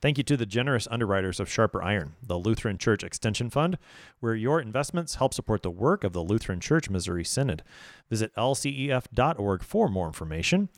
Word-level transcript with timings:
Thank 0.00 0.16
you 0.16 0.24
to 0.24 0.36
the 0.36 0.46
generous 0.46 0.88
underwriters 0.90 1.40
of 1.40 1.50
Sharper 1.50 1.82
Iron, 1.82 2.14
the 2.22 2.38
Lutheran 2.38 2.78
Church 2.78 3.04
Extension 3.04 3.50
Fund, 3.50 3.76
where 4.20 4.34
your 4.34 4.58
investments 4.58 5.16
help 5.16 5.34
support 5.34 5.62
the 5.62 5.70
work 5.70 6.04
of 6.04 6.14
the 6.14 6.22
Lutheran 6.22 6.58
Church 6.58 6.88
Missouri 6.88 7.24
Synod. 7.24 7.62
Visit 8.08 8.34
lcef.org 8.34 9.62
for 9.62 9.88
more 9.88 10.06
information. 10.06 10.70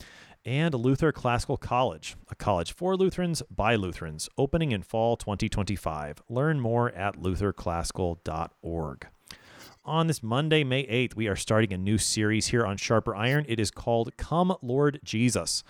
And 0.45 0.73
Luther 0.73 1.13
Classical 1.13 1.55
College, 1.55 2.17
a 2.29 2.35
college 2.35 2.73
for 2.73 2.97
Lutherans 2.97 3.41
by 3.49 3.75
Lutherans, 3.75 4.27
opening 4.37 4.73
in 4.73 4.83
fall 4.83 5.15
2025. 5.15 6.21
Learn 6.27 6.59
more 6.59 6.91
at 6.91 7.15
lutherclassical.org. 7.15 9.07
On 9.85 10.07
this 10.07 10.21
Monday, 10.21 10.65
May 10.65 10.85
8th, 10.85 11.15
we 11.15 11.27
are 11.27 11.35
starting 11.37 11.71
a 11.71 11.77
new 11.77 11.97
series 11.97 12.47
here 12.47 12.65
on 12.65 12.75
Sharper 12.75 13.15
Iron. 13.15 13.45
It 13.47 13.59
is 13.59 13.71
called 13.71 14.15
Come, 14.17 14.55
Lord 14.61 14.99
Jesus. 15.03 15.63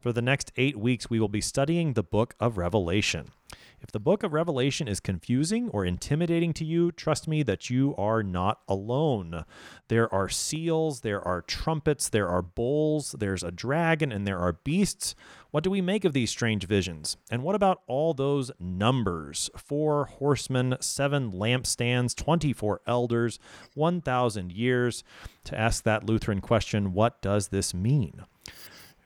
For 0.00 0.12
the 0.12 0.22
next 0.22 0.52
eight 0.56 0.76
weeks, 0.76 1.10
we 1.10 1.18
will 1.18 1.28
be 1.28 1.40
studying 1.40 1.92
the 1.92 2.04
book 2.04 2.36
of 2.38 2.56
Revelation. 2.56 3.32
If 3.80 3.90
the 3.90 3.98
book 3.98 4.22
of 4.22 4.32
Revelation 4.32 4.86
is 4.86 5.00
confusing 5.00 5.68
or 5.70 5.84
intimidating 5.84 6.52
to 6.54 6.64
you, 6.64 6.92
trust 6.92 7.26
me 7.26 7.42
that 7.44 7.68
you 7.68 7.96
are 7.96 8.22
not 8.22 8.60
alone. 8.68 9.44
There 9.88 10.12
are 10.14 10.28
seals, 10.28 11.00
there 11.00 11.20
are 11.26 11.42
trumpets, 11.42 12.08
there 12.08 12.28
are 12.28 12.42
bowls, 12.42 13.16
there's 13.18 13.42
a 13.42 13.50
dragon, 13.50 14.12
and 14.12 14.24
there 14.24 14.38
are 14.38 14.52
beasts. 14.52 15.16
What 15.50 15.64
do 15.64 15.70
we 15.70 15.80
make 15.80 16.04
of 16.04 16.12
these 16.12 16.30
strange 16.30 16.66
visions? 16.66 17.16
And 17.28 17.42
what 17.42 17.56
about 17.56 17.82
all 17.88 18.14
those 18.14 18.52
numbers? 18.60 19.50
Four 19.56 20.06
horsemen, 20.06 20.76
seven 20.80 21.32
lampstands, 21.32 22.14
24 22.14 22.82
elders, 22.86 23.40
1,000 23.74 24.52
years. 24.52 25.02
To 25.44 25.58
ask 25.58 25.82
that 25.82 26.04
Lutheran 26.04 26.40
question, 26.40 26.92
what 26.92 27.20
does 27.20 27.48
this 27.48 27.74
mean? 27.74 28.24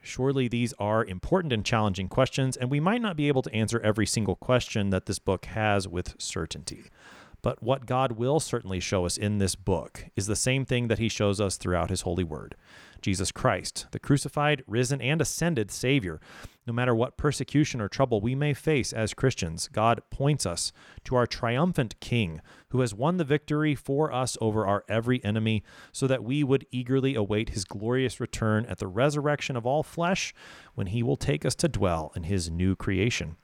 Surely 0.03 0.49
these 0.49 0.75
are 0.81 1.05
important 1.05 1.53
and 1.53 1.65
challenging 1.65 2.09
questions, 2.09 2.57
and 2.57 2.71
we 2.71 2.81
might 2.81 3.01
not 3.01 3.17
be 3.17 3.29
able 3.29 3.43
to 3.43 3.55
answer 3.55 3.81
every 3.81 4.07
single 4.07 4.35
question 4.35 4.91
that 4.91 5.07
this 5.07 5.21
book 5.21 5.45
has 5.47 5.87
with 5.87 6.15
certainty. 6.19 6.85
But 7.41 7.63
what 7.63 7.87
God 7.87 8.13
will 8.13 8.41
certainly 8.41 8.81
show 8.81 9.05
us 9.07 9.17
in 9.17 9.39
this 9.39 9.55
book 9.55 10.07
is 10.17 10.27
the 10.27 10.37
same 10.37 10.65
thing 10.65 10.89
that 10.89 10.99
he 10.99 11.09
shows 11.09 11.41
us 11.41 11.57
throughout 11.57 11.91
his 11.91 12.03
holy 12.03 12.25
word 12.25 12.57
Jesus 13.01 13.33
Christ, 13.33 13.87
the 13.91 13.99
crucified, 13.99 14.63
risen, 14.67 15.01
and 15.01 15.21
ascended 15.21 15.71
Savior. 15.71 16.21
No 16.65 16.73
matter 16.73 16.95
what 16.95 17.17
persecution 17.17 17.81
or 17.81 17.89
trouble 17.89 18.21
we 18.21 18.37
may 18.37 18.55
face 18.55 18.93
as 18.93 19.15
Christians, 19.15 19.69
God 19.73 20.01
points 20.11 20.47
us 20.47 20.73
to 21.05 21.17
our 21.17 21.27
triumphant 21.27 21.99
King 21.99 22.41
who 22.69 22.81
has 22.81 22.95
won 22.95 23.17
the 23.17 23.25
victory 23.25 23.75
for 23.75 24.13
us 24.13 24.39
over 24.41 24.65
our 24.65 24.85
every 24.89 25.23
enemy, 25.25 25.65
so 25.91 26.07
that 26.07 26.23
we 26.23 26.45
would 26.45 26.67
eagerly 26.71 27.17
await 27.17 27.51
his 27.51 27.65
glorious 27.65 28.21
return 28.21 28.65
at 28.67 28.79
the 28.79 28.87
resurrection 28.87 29.57
of 29.57 29.67
all 29.67 29.83
flesh 29.83 30.33
when 30.75 30.87
he 30.87 31.03
will 31.03 31.17
take 31.17 31.45
us 31.45 31.57
to 31.57 31.69
dwell 31.69 32.13
in 32.15 32.23
his 32.23 32.51
new 32.51 32.77
creation. 32.77 33.37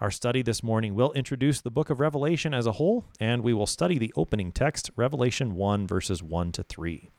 Our 0.00 0.10
study 0.10 0.42
this 0.42 0.62
morning 0.62 0.94
will 0.94 1.12
introduce 1.12 1.60
the 1.60 1.70
book 1.70 1.90
of 1.90 1.98
Revelation 1.98 2.54
as 2.54 2.66
a 2.66 2.72
whole, 2.72 3.04
and 3.18 3.42
we 3.42 3.54
will 3.54 3.66
study 3.66 3.98
the 3.98 4.12
opening 4.16 4.52
text, 4.52 4.90
Revelation 4.96 5.54
1, 5.54 5.86
verses 5.86 6.22
1 6.22 6.52
to 6.52 6.62
3. 6.62 7.10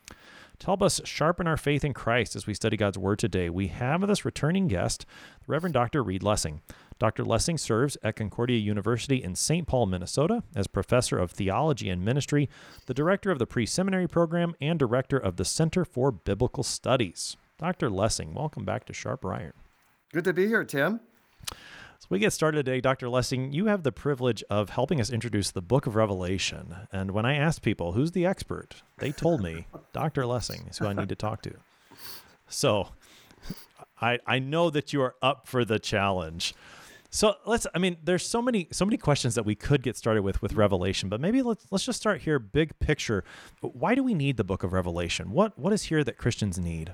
To 0.60 0.66
help 0.66 0.82
us 0.84 1.00
sharpen 1.06 1.48
our 1.48 1.56
faith 1.56 1.86
in 1.86 1.94
Christ 1.94 2.36
as 2.36 2.46
we 2.46 2.54
study 2.54 2.76
God's 2.76 2.98
Word 2.98 3.18
today, 3.18 3.50
we 3.50 3.68
have 3.68 4.06
this 4.06 4.26
returning 4.26 4.68
guest, 4.68 5.06
the 5.40 5.46
Reverend 5.48 5.74
Dr. 5.74 6.04
Reed 6.04 6.22
Lessing. 6.22 6.62
Dr. 7.00 7.24
Lessing 7.24 7.58
serves 7.58 7.98
at 8.04 8.18
Concordia 8.18 8.58
University 8.58 9.24
in 9.24 9.36
St. 9.36 9.66
Paul, 9.66 9.86
Minnesota, 9.86 10.44
as 10.54 10.68
professor 10.68 11.18
of 11.18 11.32
theology 11.32 11.90
and 11.90 12.04
ministry, 12.04 12.50
the 12.88 12.94
director 12.94 13.32
of 13.32 13.40
the 13.40 13.48
pre 13.48 13.66
seminary 13.66 14.06
program, 14.06 14.54
and 14.60 14.78
director 14.78 15.18
of 15.18 15.38
the 15.38 15.46
Center 15.46 15.86
for 15.86 16.12
Biblical 16.12 16.64
Studies. 16.64 17.38
Dr. 17.58 17.90
Lessing, 17.90 18.34
welcome 18.34 18.66
back 18.66 18.84
to 18.88 18.94
Sharper 18.94 19.34
Iron. 19.34 19.54
Good 20.12 20.26
to 20.26 20.34
be 20.34 20.48
here, 20.48 20.66
Tim. 20.66 21.00
So 22.00 22.08
we 22.10 22.20
get 22.20 22.32
started 22.32 22.66
today, 22.66 22.80
Dr. 22.80 23.10
Lessing. 23.10 23.52
You 23.52 23.66
have 23.66 23.84
the 23.84 23.92
privilege 23.92 24.42
of 24.50 24.70
helping 24.70 25.02
us 25.02 25.10
introduce 25.10 25.52
the 25.52 25.62
book 25.62 25.86
of 25.86 25.96
Revelation. 25.96 26.74
And 26.94 27.12
when 27.12 27.26
I 27.26 27.36
asked 27.36 27.62
people, 27.62 27.92
who's 27.92 28.14
the 28.14 28.26
expert? 28.26 28.84
They 29.00 29.12
told 29.12 29.44
me 29.44 29.68
Dr. 29.94 30.26
Lessing 30.26 30.68
is 30.70 30.78
who 30.78 30.88
I 30.88 30.94
need 30.94 31.10
to 31.10 31.16
talk 31.16 31.42
to. 31.42 31.52
So 32.48 32.88
I, 34.02 34.20
I 34.26 34.40
know 34.40 34.70
that 34.70 34.94
you 34.94 35.02
are 35.02 35.16
up 35.22 35.46
for 35.46 35.66
the 35.66 35.78
challenge. 35.78 36.54
So 37.10 37.36
let's 37.46 37.68
I 37.76 37.80
mean 37.80 37.98
there's 38.04 38.26
so 38.26 38.42
many 38.42 38.68
so 38.72 38.86
many 38.86 38.96
questions 38.96 39.36
that 39.36 39.44
we 39.44 39.56
could 39.56 39.82
get 39.82 39.98
started 39.98 40.22
with 40.22 40.42
with 40.42 40.54
Revelation, 40.54 41.10
but 41.10 41.20
maybe 41.20 41.42
let's 41.42 41.66
let's 41.72 41.84
just 41.84 42.00
start 42.00 42.22
here 42.22 42.40
big 42.40 42.80
picture. 42.80 43.24
Why 43.62 43.96
do 43.96 44.04
we 44.04 44.14
need 44.14 44.38
the 44.38 44.44
book 44.44 44.64
of 44.64 44.74
Revelation? 44.74 45.32
What 45.32 45.58
what 45.58 45.74
is 45.74 45.84
here 45.84 46.04
that 46.04 46.18
Christians 46.18 46.60
need? 46.60 46.94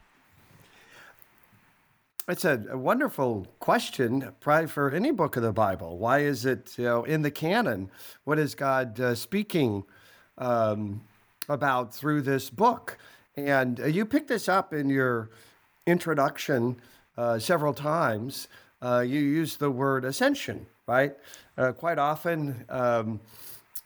It's 2.28 2.44
a, 2.44 2.60
a, 2.72 2.78
wonderful 2.78 3.46
question, 3.60 4.32
probably 4.40 4.66
for 4.66 4.90
any 4.90 5.12
book 5.12 5.38
of 5.38 5.44
the 5.44 5.54
Bible. 5.54 6.00
Why 6.00 6.22
is 6.22 6.44
it, 6.44 6.74
you 6.76 6.86
know, 6.86 7.04
in 7.04 7.22
the 7.22 7.30
canon? 7.30 7.92
What 8.24 8.40
is 8.40 8.56
God 8.56 9.00
uh, 9.00 9.14
speaking 9.14 9.84
um, 10.40 11.02
about 11.50 11.94
through 11.94 12.24
this 12.24 12.50
book? 12.50 12.98
And 13.38 13.80
uh, 13.80 13.86
you 13.86 14.08
picked 14.08 14.28
this 14.28 14.50
up 14.50 14.74
in 14.74 14.90
your 14.90 15.30
introduction 15.86 16.78
uh, 17.16 17.38
several 17.38 17.76
times. 17.76 18.48
Uh, 18.82 19.02
you 19.02 19.20
use 19.20 19.58
the 19.58 19.70
word 19.70 20.04
ascension, 20.04 20.66
right? 20.88 21.14
Uh, 21.60 21.74
quite 21.74 22.00
often, 22.00 22.66
um, 22.70 23.20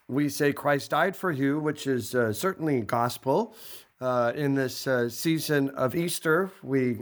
we 0.07 0.29
say 0.29 0.53
Christ 0.53 0.91
died 0.91 1.17
for 1.17 1.29
you, 1.29 1.59
which 1.59 1.87
is 1.87 2.15
uh, 2.15 2.31
certainly 2.31 2.79
gospel. 2.83 3.53
in 4.01 4.55
this 4.55 4.87
season 5.09 5.71
of 5.71 5.93
Easter, 5.93 6.51
we 6.63 6.99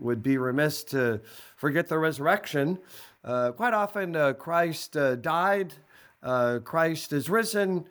would 0.00 0.22
be 0.22 0.38
remiss 0.38 0.82
to 0.84 1.20
forget 1.56 1.88
the 1.88 1.98
resurrection. 1.98 2.78
Uh, 3.22 3.52
quite 3.52 3.74
often, 3.74 4.16
uh, 4.16 4.32
Christ 4.32 4.96
uh, 4.96 5.16
died, 5.16 5.74
uh, 6.22 6.60
Christ 6.64 7.12
is 7.12 7.28
risen, 7.28 7.84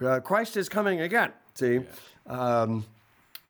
uh, 0.00 0.20
Christ 0.20 0.56
is 0.56 0.68
coming 0.68 1.00
again. 1.00 1.32
See? 1.54 1.80
Um, 2.26 2.84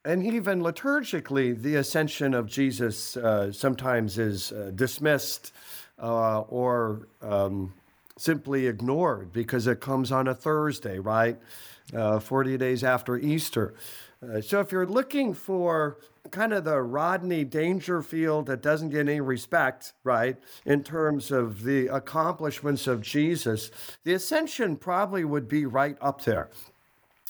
and 0.04 0.24
even 0.24 0.60
liturgically, 0.62 1.60
the 1.60 1.76
ascension 1.76 2.32
of 2.32 2.46
Jesus 2.46 3.16
uh, 3.16 3.52
sometimes 3.52 4.18
is 4.18 4.52
dismissed 4.74 5.52
or 5.98 7.08
um, 7.22 7.74
simply 8.16 8.66
ignored 8.66 9.32
because 9.32 9.66
it 9.66 9.80
comes 9.80 10.12
on 10.12 10.28
a 10.28 10.34
Thursday, 10.34 11.00
right? 11.00 11.38
40 12.20 12.56
days 12.56 12.84
after 12.84 13.18
Easter. 13.18 13.74
So 14.40 14.60
if 14.60 14.72
you're 14.72 14.86
looking 14.86 15.34
for 15.34 15.98
kind 16.30 16.52
of 16.52 16.64
the 16.64 16.80
Rodney 16.80 17.44
Dangerfield 17.44 18.46
that 18.46 18.62
doesn't 18.62 18.90
get 18.90 19.00
any 19.00 19.20
respect, 19.20 19.92
right, 20.04 20.36
in 20.64 20.82
terms 20.82 21.30
of 21.30 21.62
the 21.62 21.86
accomplishments 21.88 22.86
of 22.86 23.02
Jesus, 23.02 23.70
the 24.04 24.14
ascension 24.14 24.76
probably 24.76 25.24
would 25.24 25.48
be 25.48 25.66
right 25.66 25.96
up 26.00 26.24
there. 26.24 26.50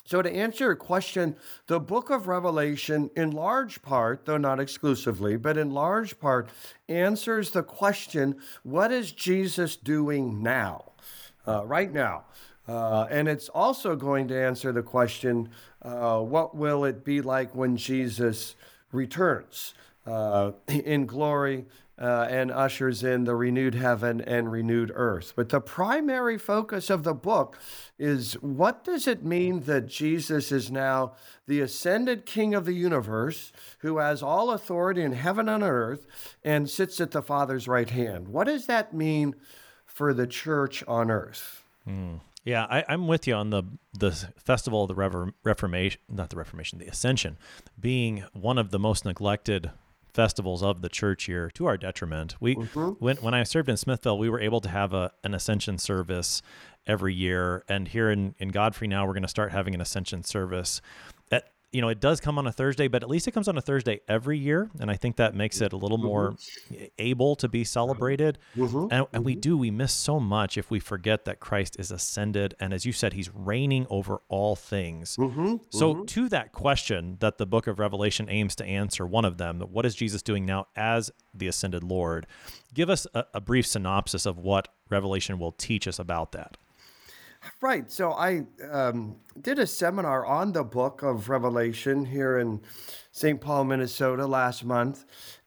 So, 0.05 0.23
to 0.23 0.33
answer 0.33 0.67
your 0.67 0.77
question, 0.77 1.35
the 1.67 1.81
book 1.81 2.11
of 2.11 2.29
Revelation, 2.29 3.11
in 3.17 3.33
large 3.33 3.83
part, 3.83 4.25
though 4.25 4.37
not 4.37 4.61
exclusively, 4.61 5.37
but 5.37 5.59
in 5.59 5.73
large 5.73 6.21
part, 6.21 6.49
answers 6.89 7.51
the 7.51 7.65
question 7.65 8.37
what 8.63 8.93
is 8.93 9.11
Jesus 9.11 9.75
doing 9.75 10.45
now, 10.45 10.93
uh, 11.47 11.67
right 11.67 11.93
now? 11.93 12.25
Uh, 12.69 13.07
and 13.11 13.29
it's 13.29 13.49
also 13.49 13.95
going 13.95 14.29
to 14.29 14.41
answer 14.41 14.73
the 14.73 14.83
question 14.83 15.49
uh, 15.83 16.19
what 16.21 16.57
will 16.57 16.85
it 16.85 17.05
be 17.05 17.21
like 17.21 17.55
when 17.55 17.77
Jesus 17.77 18.57
returns 18.93 19.75
uh, 20.07 20.53
in 20.69 21.07
glory 21.07 21.67
uh, 21.99 22.27
and 22.29 22.51
ushers 22.51 23.03
in 23.03 23.25
the 23.25 23.35
renewed 23.35 23.75
heaven 23.75 24.21
and 24.21 24.53
renewed 24.53 24.93
earth. 24.95 25.33
But 25.35 25.49
the 25.49 25.61
primary 25.61 26.37
focus 26.37 26.91
of 26.91 27.05
the 27.05 27.15
book 27.15 27.59
is 27.99 28.35
what 28.35 28.85
does 28.85 29.07
it 29.07 29.25
mean 29.25 29.61
that 29.61 29.87
Jesus 29.87 30.53
is 30.53 30.71
now 30.71 31.15
the 31.47 31.61
ascended 31.61 32.27
King 32.27 32.55
of 32.55 32.67
the 32.67 32.75
universe 32.75 33.53
who 33.79 33.99
has 33.99 34.23
all 34.23 34.51
authority 34.51 35.03
in 35.03 35.13
heaven 35.13 35.49
and 35.49 35.63
earth 35.63 36.07
and 36.45 36.69
sits 36.69 37.01
at 37.01 37.13
the 37.13 37.23
Father's 37.23 37.67
right 37.67 37.91
hand? 37.91 38.29
What 38.29 38.45
does 38.45 38.67
that 38.67 38.93
mean 38.93 39.35
for 39.87 40.13
the 40.13 40.27
church 40.27 40.85
on 40.87 41.11
earth? 41.11 41.65
Mm. 41.89 42.21
Yeah, 42.47 42.65
I, 42.71 42.95
am 42.95 43.09
with 43.09 43.27
you 43.27 43.35
on 43.35 43.51
the 43.51 43.65
the 43.93 44.13
festival 44.37 44.85
of 44.85 44.89
the 44.89 44.95
Rever- 44.95 45.35
Reformation, 45.43 46.01
not 46.09 46.31
the 46.31 46.37
Reformation, 46.37 46.79
the 46.79 46.87
Ascension, 46.87 47.39
being 47.79 48.25
one 48.33 48.57
of 48.57 48.71
the 48.71 48.79
most 48.79 49.05
neglected 49.05 49.73
festivals 50.15 50.63
of 50.63 50.81
the 50.81 50.89
church 50.89 51.25
here 51.25 51.51
to 51.51 51.67
our 51.67 51.77
detriment. 51.77 52.37
We 52.39 52.55
mm-hmm. 52.55 52.91
when 53.05 53.17
when 53.17 53.35
I 53.35 53.43
served 53.43 53.69
in 53.69 53.77
Smithville, 53.77 54.17
we 54.17 54.31
were 54.31 54.41
able 54.41 54.61
to 54.61 54.69
have 54.69 54.95
a 54.95 55.11
an 55.25 55.35
Ascension 55.35 55.77
service 55.77 56.41
every 56.87 57.15
year, 57.15 57.65
and 57.69 57.89
here 57.89 58.13
in 58.13 58.37
in 58.39 58.51
Godfrey 58.51 58.87
now 58.87 59.05
we're 59.05 59.13
going 59.13 59.23
to 59.23 59.29
start 59.29 59.51
having 59.51 59.75
an 59.75 59.81
Ascension 59.81 60.23
service. 60.23 60.81
You 61.73 61.83
know, 61.83 61.89
it 61.89 62.01
does 62.01 62.21
come 62.21 62.39
on 62.39 62.47
a 62.47 62.53
Thursday, 62.53 62.89
but 62.89 63.03
at 63.03 63.09
least 63.11 63.27
it 63.29 63.33
comes 63.33 63.49
on 63.49 63.59
a 63.59 63.61
Thursday 63.61 64.01
every 64.09 64.39
year, 64.39 64.71
and 64.81 64.91
I 64.91 64.95
think 64.95 65.17
that 65.17 65.35
makes 65.35 65.61
it 65.61 65.73
a 65.73 65.77
little 65.77 65.99
more 65.99 66.33
Mm-hmm. 66.33 66.85
able 66.99 67.37
to 67.37 67.49
be 67.49 67.65
celebrated. 67.65 68.39
Mhm. 68.57 68.89
And, 68.91 69.07
and 69.13 69.25
we 69.25 69.35
do 69.35 69.59
we 69.59 69.71
miss 69.71 69.93
so 69.93 70.19
much 70.19 70.57
if 70.57 70.71
we 70.71 70.81
forget 70.81 71.25
that 71.27 71.39
Christ 71.41 71.77
is 71.79 71.91
ascended, 71.91 72.55
and 72.61 72.73
as 72.73 72.87
you 72.87 72.93
said, 72.93 73.13
He's 73.13 73.31
reigning 73.35 73.87
over 73.91 74.21
all 74.29 74.57
things. 74.57 75.17
Mhm. 75.17 75.61
So, 75.71 76.05
to 76.05 76.29
that 76.31 76.53
question 76.53 77.17
that 77.21 77.37
the 77.39 77.47
book 77.47 77.67
of 77.67 77.79
Revelation 77.79 78.29
aims 78.31 78.55
to 78.57 78.65
answer, 78.65 79.05
one 79.07 79.25
of 79.25 79.37
them, 79.37 79.61
what 79.61 79.85
is 79.85 79.95
Jesus 79.95 80.23
doing 80.23 80.47
now 80.47 80.69
as 80.77 81.11
the 81.35 81.49
ascended 81.49 81.83
Lord? 81.85 82.27
Give 82.73 82.89
us 82.89 83.07
a, 83.13 83.25
a 83.35 83.41
brief 83.41 83.67
synopsis 83.67 84.25
of 84.25 84.39
what 84.39 84.69
Revelation 84.89 85.39
will 85.39 85.53
teach 85.53 85.87
us 85.89 85.99
about 85.99 86.33
that. 86.33 86.57
Right. 87.61 87.91
So 87.91 88.13
I 88.13 88.45
um, 88.71 89.17
did 89.41 89.59
a 89.59 89.67
seminar 89.67 90.25
on 90.27 90.53
the 90.53 90.65
book 90.65 91.03
of 91.03 91.29
Revelation 91.29 92.05
here 92.05 92.39
in 92.39 92.61
St. 93.13 93.41
Paul, 93.41 93.65
Minnesota 93.65 94.27
last 94.27 94.65
month. 94.65 95.05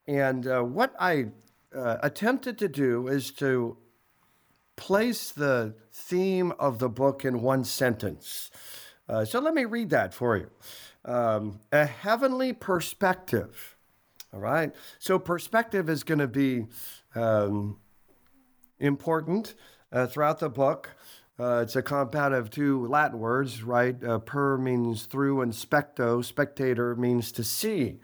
And 0.07 0.48
uh, 0.48 0.62
what 0.62 0.94
I 1.00 1.28
uh, 1.75 1.98
attempted 2.01 2.57
to 2.60 2.68
do 2.68 3.07
is 3.07 3.31
to 3.34 3.78
place 4.75 5.31
the 5.31 5.75
theme 5.92 6.54
of 6.57 6.80
the 6.80 6.90
book 6.90 7.25
in 7.25 7.42
one 7.42 7.63
sentence. 7.63 8.50
Uh, 9.07 9.25
so 9.25 9.40
let 9.40 9.54
me 9.54 9.66
read 9.66 9.90
that 9.90 10.13
for 10.13 10.38
you. 10.38 10.50
Um, 11.06 11.60
a 11.72 11.86
heavenly 11.86 12.54
perspective. 12.54 13.78
All 14.34 14.40
right. 14.40 14.74
So 15.00 15.19
perspective 15.19 15.90
is 15.90 16.04
going 16.04 16.19
to 16.19 16.28
be 16.28 16.68
um, 17.16 17.78
important 18.80 19.56
uh, 19.92 20.07
throughout 20.07 20.40
the 20.40 20.50
book. 20.50 20.95
Uh, 21.40 21.62
it's 21.64 21.78
a 21.78 21.82
compound 21.82 22.34
of 22.34 22.50
two 22.50 22.86
Latin 22.88 23.18
words, 23.18 23.64
right? 23.64 24.04
Uh, 24.04 24.20
per 24.20 24.58
means 24.58 25.06
through, 25.06 25.40
and 25.40 25.54
specto, 25.54 26.24
spectator, 26.24 26.96
means 26.96 27.32
to 27.32 27.44
see. 27.44 28.00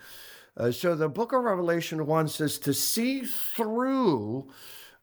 Uh, 0.56 0.72
so 0.72 0.96
the 0.96 1.10
book 1.10 1.34
of 1.34 1.44
Revelation 1.44 2.06
wants 2.06 2.40
us 2.40 2.58
to 2.60 2.74
see 2.74 3.26
through 3.26 4.50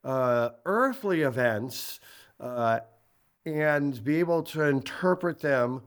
uh, 0.02 0.50
earthly 0.64 1.20
events 1.20 2.00
uh, 2.40 2.80
and 3.44 4.02
be 4.02 4.18
able 4.18 4.42
to 4.44 4.62
interpret 4.62 5.40
them 5.40 5.82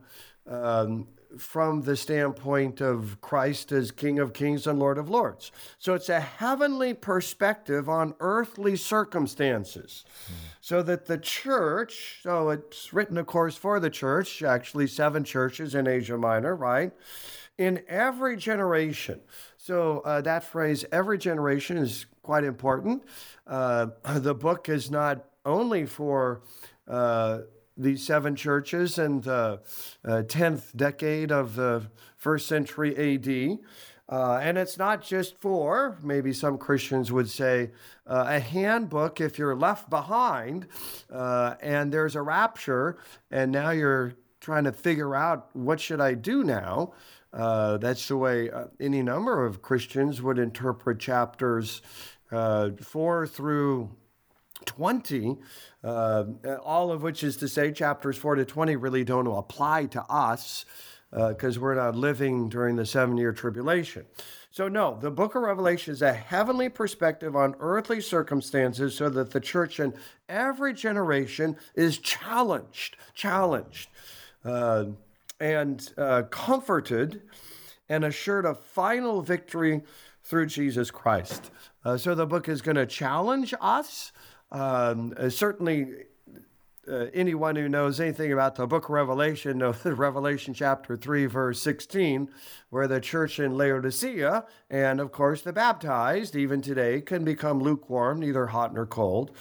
um, 0.46 1.08
from 1.38 1.82
the 1.82 1.96
standpoint 1.96 2.80
of 2.80 3.20
Christ 3.20 3.72
as 3.72 3.90
King 3.90 4.18
of 4.18 4.32
Kings 4.32 4.66
and 4.66 4.78
Lord 4.78 4.98
of 4.98 5.08
Lords. 5.08 5.52
So 5.78 5.94
it's 5.94 6.08
a 6.08 6.20
heavenly 6.20 6.94
perspective 6.94 7.88
on 7.88 8.14
earthly 8.20 8.76
circumstances. 8.76 10.04
So 10.60 10.82
that 10.82 11.06
the 11.06 11.18
church, 11.18 12.20
so 12.22 12.50
it's 12.50 12.92
written, 12.92 13.18
of 13.18 13.26
course, 13.26 13.56
for 13.56 13.78
the 13.80 13.90
church, 13.90 14.42
actually, 14.42 14.86
seven 14.86 15.24
churches 15.24 15.74
in 15.74 15.86
Asia 15.86 16.18
Minor, 16.18 16.56
right? 16.56 16.92
In 17.58 17.82
every 17.88 18.36
generation. 18.36 19.20
So 19.56 20.00
uh, 20.00 20.20
that 20.22 20.44
phrase, 20.44 20.84
every 20.92 21.18
generation, 21.18 21.76
is 21.76 22.06
quite 22.22 22.44
important. 22.44 23.02
Uh, 23.46 23.88
the 24.04 24.34
book 24.34 24.68
is 24.68 24.90
not 24.90 25.24
only 25.44 25.86
for 25.86 26.42
uh, 26.88 27.40
these 27.76 28.04
seven 28.04 28.34
churches 28.34 28.98
and 28.98 29.22
the 29.24 29.60
uh, 30.04 30.22
10th 30.22 30.76
decade 30.76 31.30
of 31.30 31.56
the 31.56 31.82
first 32.16 32.46
century 32.46 32.96
AD. 32.96 33.58
Uh, 34.08 34.38
and 34.40 34.56
it's 34.56 34.78
not 34.78 35.02
just 35.02 35.36
for, 35.40 35.98
maybe 36.02 36.32
some 36.32 36.58
Christians 36.58 37.10
would 37.10 37.28
say, 37.28 37.72
uh, 38.06 38.24
a 38.28 38.38
handbook 38.38 39.20
if 39.20 39.36
you're 39.36 39.56
left 39.56 39.90
behind 39.90 40.68
uh, 41.12 41.54
and 41.60 41.92
there's 41.92 42.14
a 42.14 42.22
rapture 42.22 42.98
and 43.32 43.50
now 43.50 43.70
you're 43.70 44.14
trying 44.40 44.62
to 44.62 44.72
figure 44.72 45.16
out 45.16 45.48
what 45.54 45.80
should 45.80 46.00
I 46.00 46.14
do 46.14 46.44
now. 46.44 46.92
Uh, 47.32 47.78
that's 47.78 48.06
the 48.06 48.16
way 48.16 48.48
uh, 48.48 48.66
any 48.80 49.02
number 49.02 49.44
of 49.44 49.60
Christians 49.60 50.22
would 50.22 50.38
interpret 50.38 51.00
chapters 51.00 51.82
uh, 52.30 52.70
4 52.80 53.26
through 53.26 53.90
20, 54.64 55.36
uh, 55.84 56.24
all 56.64 56.90
of 56.90 57.02
which 57.02 57.22
is 57.22 57.36
to 57.38 57.48
say, 57.48 57.72
chapters 57.72 58.16
4 58.16 58.36
to 58.36 58.44
20 58.44 58.76
really 58.76 59.04
don't 59.04 59.26
apply 59.26 59.86
to 59.86 60.02
us 60.04 60.64
because 61.10 61.56
uh, 61.56 61.60
we're 61.60 61.74
not 61.74 61.94
living 61.94 62.48
during 62.48 62.76
the 62.76 62.86
seven 62.86 63.16
year 63.16 63.32
tribulation. 63.32 64.04
So, 64.56 64.68
no, 64.68 64.96
the 64.98 65.10
book 65.10 65.34
of 65.34 65.42
Revelation 65.42 65.92
is 65.92 66.00
a 66.00 66.14
heavenly 66.14 66.70
perspective 66.70 67.36
on 67.36 67.54
earthly 67.60 68.00
circumstances 68.00 68.94
so 68.94 69.10
that 69.10 69.30
the 69.30 69.38
church 69.38 69.80
in 69.80 69.92
every 70.30 70.72
generation 70.72 71.58
is 71.74 71.98
challenged, 71.98 72.96
challenged, 73.14 73.90
uh, 74.46 74.86
and 75.40 75.92
uh, 75.98 76.22
comforted 76.30 77.20
and 77.90 78.02
assured 78.02 78.46
of 78.46 78.58
final 78.58 79.20
victory 79.20 79.82
through 80.24 80.46
Jesus 80.46 80.90
Christ. 80.90 81.50
Uh, 81.84 81.98
so, 81.98 82.14
the 82.14 82.24
book 82.24 82.48
is 82.48 82.62
going 82.62 82.76
to 82.76 82.86
challenge 82.86 83.52
us. 83.60 84.10
Um, 84.50 85.14
uh, 85.16 85.28
certainly, 85.28 85.88
uh, 86.88 87.06
anyone 87.12 87.56
who 87.56 87.68
knows 87.68 87.98
anything 87.98 88.32
about 88.32 88.54
the 88.54 88.66
book 88.66 88.84
of 88.84 88.90
Revelation 88.90 89.58
knows 89.58 89.84
Revelation 89.84 90.54
chapter 90.54 90.96
3, 90.96 91.26
verse 91.26 91.60
16, 91.62 92.28
where 92.70 92.86
the 92.86 93.00
church 93.00 93.40
in 93.40 93.56
Laodicea 93.56 94.44
and, 94.70 95.00
of 95.00 95.10
course, 95.10 95.42
the 95.42 95.52
baptized, 95.52 96.36
even 96.36 96.62
today, 96.62 97.00
can 97.00 97.24
become 97.24 97.60
lukewarm, 97.60 98.20
neither 98.20 98.46
hot 98.46 98.72
nor 98.72 98.86
cold. 98.86 99.32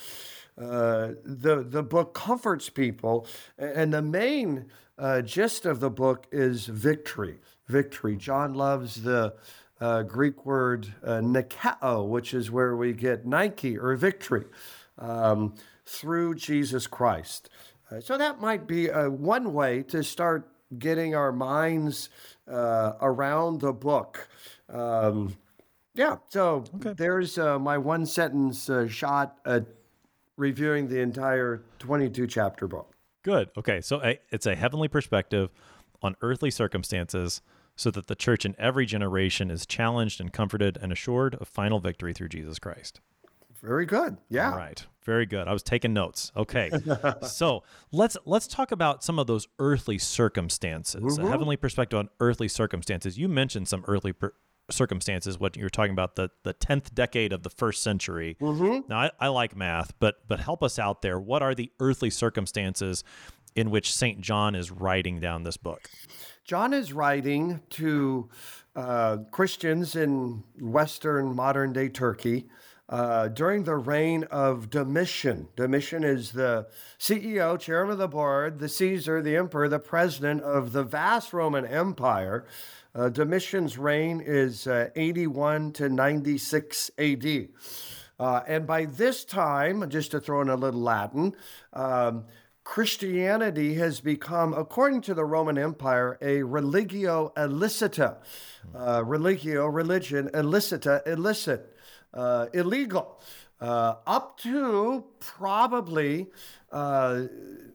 Uh, 0.57 1.12
the, 1.24 1.63
the 1.68 1.84
book 1.84 2.13
comforts 2.13 2.69
people, 2.69 3.28
and 3.57 3.94
the 3.94 4.02
main 4.02 4.66
uh, 4.98 5.22
gist 5.22 5.66
of 5.66 5.81
the 5.81 5.90
book 5.90 6.25
is 6.31 6.66
victory. 6.66 7.40
Victory. 7.68 8.16
John 8.16 8.54
loves 8.54 9.04
the 9.04 9.36
uh, 9.81 10.04
Greek 10.04 10.46
word 10.46 10.88
uh, 11.04 11.19
nikao, 11.19 12.07
which 12.07 12.34
is 12.34 12.50
where 12.50 12.75
we 12.75 12.94
get 12.94 13.25
Nike 13.25 13.78
or 13.78 13.96
victory 13.96 14.46
um, 14.97 15.56
through 15.86 16.36
Jesus 16.36 16.88
Christ. 16.88 17.50
Uh, 17.92 18.00
so 18.00 18.18
that 18.18 18.42
might 18.42 18.68
be 18.68 18.89
uh, 18.89 19.09
one 19.09 19.53
way 19.53 19.83
to 19.83 20.03
start 20.03 20.50
getting 20.80 21.15
our 21.15 21.31
minds 21.31 22.09
uh, 22.47 22.94
around 23.01 23.62
the 23.62 23.74
book. 23.74 24.27
Um, 24.69 25.36
yeah, 25.94 26.18
so 26.27 26.65
there's 26.74 27.38
uh, 27.38 27.57
my 27.59 27.77
one 27.77 28.06
sentence 28.06 28.69
uh, 28.69 28.88
shot 28.88 29.38
at 29.45 29.66
reviewing 30.37 30.87
the 30.87 30.99
entire 30.99 31.64
22 31.80 32.28
chapter 32.28 32.68
book. 32.68 32.92
Good. 33.23 33.49
Okay. 33.57 33.81
So 33.81 34.02
a, 34.04 34.19
it's 34.30 34.45
a 34.45 34.56
heavenly 34.56 34.87
perspective 34.87 35.49
on 36.02 36.16
earthly 36.21 36.52
circumstances 36.52 37.42
so 37.75 37.92
that 37.92 38.07
the 38.07 38.16
church 38.16 38.45
in 38.45 38.56
every 38.57 38.85
generation 38.85 39.49
is 39.49 39.66
challenged 39.66 40.21
and 40.21 40.31
comforted 40.31 40.78
and 40.81 40.92
assured 40.92 41.35
of 41.35 41.47
final 41.47 41.80
victory 41.80 42.14
through 42.14 42.30
Jesus 42.30 42.59
Christ. 42.59 43.02
Very 43.62 43.85
good. 43.85 44.18
Yeah. 44.30 44.52
All 44.52 44.57
right. 44.57 44.85
Very 45.04 45.26
good. 45.26 45.47
I 45.47 45.54
was 45.54 45.64
taking 45.64 45.94
notes. 45.94 46.31
Okay. 46.35 46.71
so 47.21 47.64
let's 47.92 48.18
let's 48.26 48.47
talk 48.47 48.71
about 48.71 49.04
some 49.04 49.19
of 49.19 49.28
those 49.28 49.47
earthly 49.59 49.97
circumstances. 49.97 51.18
A 51.18 51.28
heavenly 51.28 51.57
perspective 51.57 52.00
on 52.00 52.09
earthly 52.19 52.47
circumstances. 52.47 53.18
You 53.18 53.28
mentioned 53.28 53.68
some 53.68 53.85
earthly 53.88 54.14
per- 54.14 54.33
circumstances. 54.71 55.40
What 55.40 55.56
you 55.56 55.64
were 55.64 55.69
talking 55.69 55.92
about 55.92 56.16
the 56.16 56.30
the 56.44 56.54
tenth 56.54 56.94
decade 56.95 57.33
of 57.33 57.44
the 57.44 57.52
first 57.52 57.83
century. 57.83 58.35
Now 58.88 59.00
I, 59.00 59.12
I 59.19 59.28
like 59.28 59.56
math, 59.56 59.94
but 60.00 60.28
but 60.28 60.40
help 60.40 60.64
us 60.64 60.80
out 60.80 61.02
there. 61.04 61.19
What 61.19 61.44
are 61.44 61.54
the 61.54 61.71
earthly 61.80 62.09
circumstances 62.09 63.04
in 63.56 63.69
which 63.69 63.94
Saint 63.94 64.21
John 64.21 64.56
is 64.56 64.71
writing 64.71 65.19
down 65.19 65.44
this 65.44 65.57
book? 65.57 65.90
John 66.44 66.74
is 66.74 66.94
writing 66.94 67.62
to 67.71 68.30
uh, 68.76 69.18
Christians 69.31 69.95
in 69.95 70.44
Western 70.59 71.35
modern 71.35 71.74
day 71.74 71.90
Turkey 71.90 72.47
uh, 72.87 73.30
during 73.30 73.63
the 73.63 73.75
reign 73.75 74.23
of 74.25 74.69
Domitian. 74.69 75.47
Domitian 75.56 76.04
is 76.04 76.31
the 76.31 76.68
CEO, 76.99 77.59
chairman 77.59 77.94
of 77.94 77.97
the 77.97 78.07
board, 78.07 78.59
the 78.59 78.69
Caesar, 78.69 79.21
the 79.21 79.35
emperor, 79.35 79.68
the 79.68 79.80
president 79.80 80.42
of 80.44 80.71
the 80.71 80.83
vast 80.83 81.33
Roman 81.33 81.65
Empire. 81.65 82.45
Uh, 82.94 83.09
Domitian's 83.09 83.77
reign 83.77 84.21
is 84.25 84.68
uh, 84.68 84.89
81 84.95 85.73
to 85.73 85.89
96 85.89 86.92
AD. 86.97 87.47
Uh, 88.18 88.42
and 88.47 88.65
by 88.65 88.85
this 88.85 89.25
time, 89.25 89.89
just 89.89 90.11
to 90.11 90.19
throw 90.19 90.42
in 90.42 90.49
a 90.49 90.56
little 90.56 90.80
Latin, 90.80 91.35
um, 91.73 92.25
Christianity 92.63 93.75
has 93.75 93.99
become, 93.99 94.54
according 94.54 95.01
to 95.01 95.13
the 95.13 95.23
Roman 95.25 95.57
Empire, 95.57 96.18
a 96.21 96.42
religio 96.42 97.31
illicita. 97.37 98.18
Uh, 98.73 99.04
religio, 99.06 99.68
religion, 99.68 100.30
illicita, 100.33 101.06
illicit, 101.06 101.74
uh, 102.16 102.48
illegal. 102.54 103.19
Uh, 103.62 103.95
up 104.06 104.38
to 104.38 105.06
probably 105.19 106.28
uh, 106.72 107.24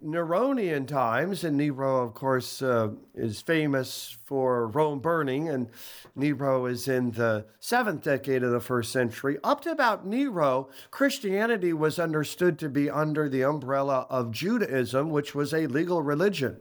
Neronian 0.04 0.86
times, 0.86 1.42
and 1.42 1.56
Nero, 1.56 2.02
of 2.04 2.12
course, 2.12 2.60
uh, 2.60 2.90
is 3.14 3.40
famous 3.40 4.16
for 4.26 4.68
Rome 4.68 5.00
burning, 5.00 5.48
and 5.48 5.68
Nero 6.14 6.66
is 6.66 6.86
in 6.86 7.12
the 7.12 7.46
seventh 7.60 8.02
decade 8.02 8.42
of 8.42 8.50
the 8.50 8.60
first 8.60 8.92
century. 8.92 9.38
Up 9.42 9.62
to 9.62 9.70
about 9.70 10.06
Nero, 10.06 10.68
Christianity 10.90 11.72
was 11.72 11.98
understood 11.98 12.58
to 12.58 12.68
be 12.68 12.90
under 12.90 13.28
the 13.28 13.42
umbrella 13.42 14.06
of 14.10 14.32
Judaism, 14.32 15.08
which 15.10 15.34
was 15.34 15.54
a 15.54 15.66
legal 15.66 16.02
religion. 16.02 16.60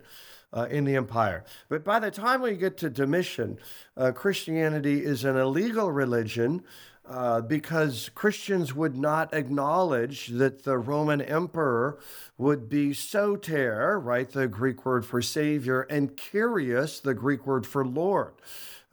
uh, 0.52 0.68
in 0.70 0.86
the 0.86 0.96
empire. 0.96 1.44
But 1.68 1.84
by 1.84 2.00
the 2.00 2.12
time 2.12 2.42
we 2.42 2.56
get 2.56 2.78
to 2.78 2.90
Domitian, 2.90 3.60
uh, 3.96 4.12
Christianity 4.12 5.04
is 5.06 5.24
an 5.24 5.38
illegal 5.38 5.92
religion. 5.92 6.64
Uh, 7.10 7.42
because 7.42 8.12
Christians 8.14 8.76
would 8.76 8.96
not 8.96 9.34
acknowledge 9.34 10.28
that 10.28 10.64
the 10.64 10.78
Roman 10.78 11.22
emperor 11.22 11.98
would 12.38 12.70
be 12.70 12.94
soter, 12.94 14.00
right, 14.00 14.30
the 14.30 14.48
Greek 14.48 14.86
word 14.86 15.08
for 15.08 15.20
savior, 15.20 15.82
and 15.90 16.16
Kyrios, 16.16 17.02
the 17.02 17.16
Greek 17.16 17.48
word 17.48 17.66
for 17.66 17.84
Lord. 17.84 18.34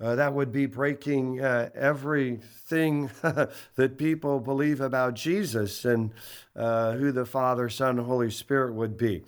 Uh, 0.01 0.15
that 0.15 0.33
would 0.33 0.51
be 0.51 0.65
breaking 0.65 1.43
uh, 1.43 1.69
everything 1.75 3.11
that 3.23 3.99
people 3.99 4.41
believe 4.41 4.81
about 4.81 5.13
Jesus 5.13 5.85
and 5.85 6.11
uh, 6.55 6.93
who 6.93 7.13
the 7.13 7.27
Father, 7.27 7.69
Son, 7.69 7.99
Holy 7.99 8.31
Spirit 8.31 8.73
would 8.73 8.97
be. 8.97 9.25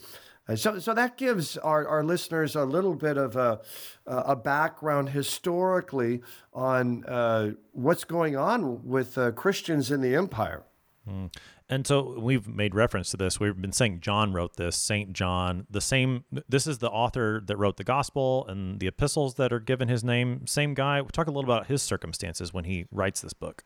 Uh, 0.48 0.56
so, 0.56 0.78
so 0.78 0.94
that 0.94 1.16
gives 1.16 1.56
our, 1.58 1.86
our 1.86 2.02
listeners 2.02 2.56
a 2.56 2.64
little 2.64 2.94
bit 2.94 3.16
of 3.16 3.36
a, 3.36 3.60
a 4.06 4.34
background 4.34 5.10
historically 5.10 6.20
on 6.52 7.04
uh, 7.04 7.50
what's 7.72 8.04
going 8.04 8.36
on 8.36 8.86
with 8.86 9.18
uh, 9.18 9.30
Christians 9.32 9.90
in 9.90 10.00
the 10.00 10.14
empire. 10.14 10.62
Mm. 11.08 11.32
And 11.70 11.86
so 11.86 12.18
we've 12.18 12.48
made 12.48 12.74
reference 12.74 13.10
to 13.10 13.18
this. 13.18 13.38
We've 13.38 13.60
been 13.60 13.72
saying 13.72 14.00
John 14.00 14.32
wrote 14.32 14.56
this, 14.56 14.74
Saint 14.74 15.12
John, 15.12 15.66
the 15.68 15.82
same. 15.82 16.24
This 16.48 16.66
is 16.66 16.78
the 16.78 16.88
author 16.88 17.42
that 17.44 17.58
wrote 17.58 17.76
the 17.76 17.84
gospel 17.84 18.46
and 18.46 18.80
the 18.80 18.86
epistles 18.86 19.34
that 19.34 19.52
are 19.52 19.60
given 19.60 19.88
his 19.88 20.02
name. 20.02 20.46
Same 20.46 20.72
guy. 20.72 21.02
We 21.02 21.08
talk 21.08 21.26
a 21.26 21.30
little 21.30 21.44
about 21.44 21.66
his 21.66 21.82
circumstances 21.82 22.54
when 22.54 22.64
he 22.64 22.86
writes 22.90 23.20
this 23.20 23.34
book. 23.34 23.64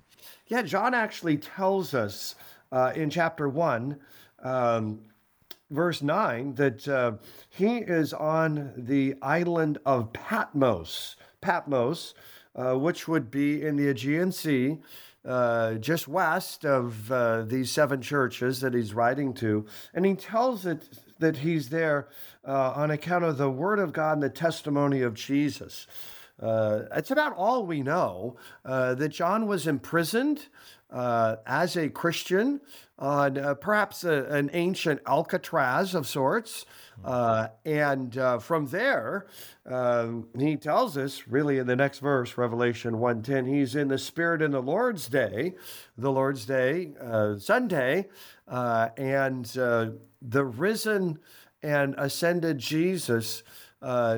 Yeah, 0.48 0.62
John 0.62 0.94
actually 0.94 1.36
tells 1.36 1.94
us 1.94 2.34
uh, 2.72 2.92
in 2.96 3.08
chapter 3.08 3.48
one, 3.48 4.00
um, 4.42 5.00
verse 5.72 6.02
nine, 6.02 6.54
that 6.54 6.86
uh, 6.86 7.12
he 7.48 7.78
is 7.78 8.12
on 8.12 8.72
the 8.76 9.16
island 9.22 9.78
of 9.84 10.12
Patmos. 10.12 11.16
Patmos, 11.40 12.14
uh, 12.54 12.74
which 12.74 13.08
would 13.08 13.30
be 13.30 13.62
in 13.62 13.76
the 13.76 13.88
Aegean 13.88 14.30
Sea 14.30 14.78
uh, 15.24 15.74
just 15.74 16.06
west 16.06 16.64
of 16.64 17.10
uh, 17.10 17.42
these 17.42 17.70
seven 17.70 18.02
churches 18.02 18.60
that 18.60 18.74
he's 18.74 18.92
writing 18.92 19.32
to. 19.34 19.66
And 19.94 20.04
he 20.04 20.14
tells 20.14 20.66
it 20.66 20.88
that 21.18 21.38
he's 21.38 21.68
there 21.70 22.08
uh, 22.46 22.72
on 22.76 22.90
account 22.90 23.24
of 23.24 23.38
the 23.38 23.50
word 23.50 23.78
of 23.78 23.92
God 23.92 24.14
and 24.14 24.22
the 24.22 24.28
testimony 24.30 25.00
of 25.00 25.14
Jesus. 25.14 25.86
Uh, 26.40 26.82
it's 26.96 27.10
about 27.12 27.36
all 27.36 27.64
we 27.64 27.82
know 27.82 28.36
that 28.64 29.10
John 29.10 29.46
was 29.46 29.66
imprisoned 29.66 30.48
uh, 30.92 31.36
as 31.46 31.76
a 31.76 31.88
Christian 31.88 32.60
on 32.98 33.38
uh, 33.38 33.54
perhaps 33.54 34.04
a, 34.04 34.24
an 34.26 34.50
ancient 34.52 35.00
Alcatraz 35.06 35.94
of 35.94 36.06
sorts. 36.06 36.66
Uh, 37.04 37.48
and 37.64 38.16
uh, 38.16 38.38
from 38.38 38.66
there, 38.66 39.26
um, 39.66 40.28
he 40.38 40.56
tells 40.56 40.96
us, 40.96 41.26
really 41.26 41.58
in 41.58 41.66
the 41.66 41.74
next 41.74 41.98
verse, 41.98 42.36
Revelation 42.38 42.94
1.10, 42.94 43.48
he's 43.48 43.74
in 43.74 43.88
the 43.88 43.98
Spirit 43.98 44.42
in 44.42 44.52
the 44.52 44.62
Lord's 44.62 45.08
day, 45.08 45.54
the 45.96 46.12
Lord's 46.12 46.44
day, 46.44 46.92
uh, 47.00 47.38
Sunday, 47.38 48.08
uh, 48.46 48.90
and 48.96 49.46
the 49.46 50.44
risen 50.44 51.18
and 51.62 51.94
ascended 51.98 52.58
Jesus 52.58 53.42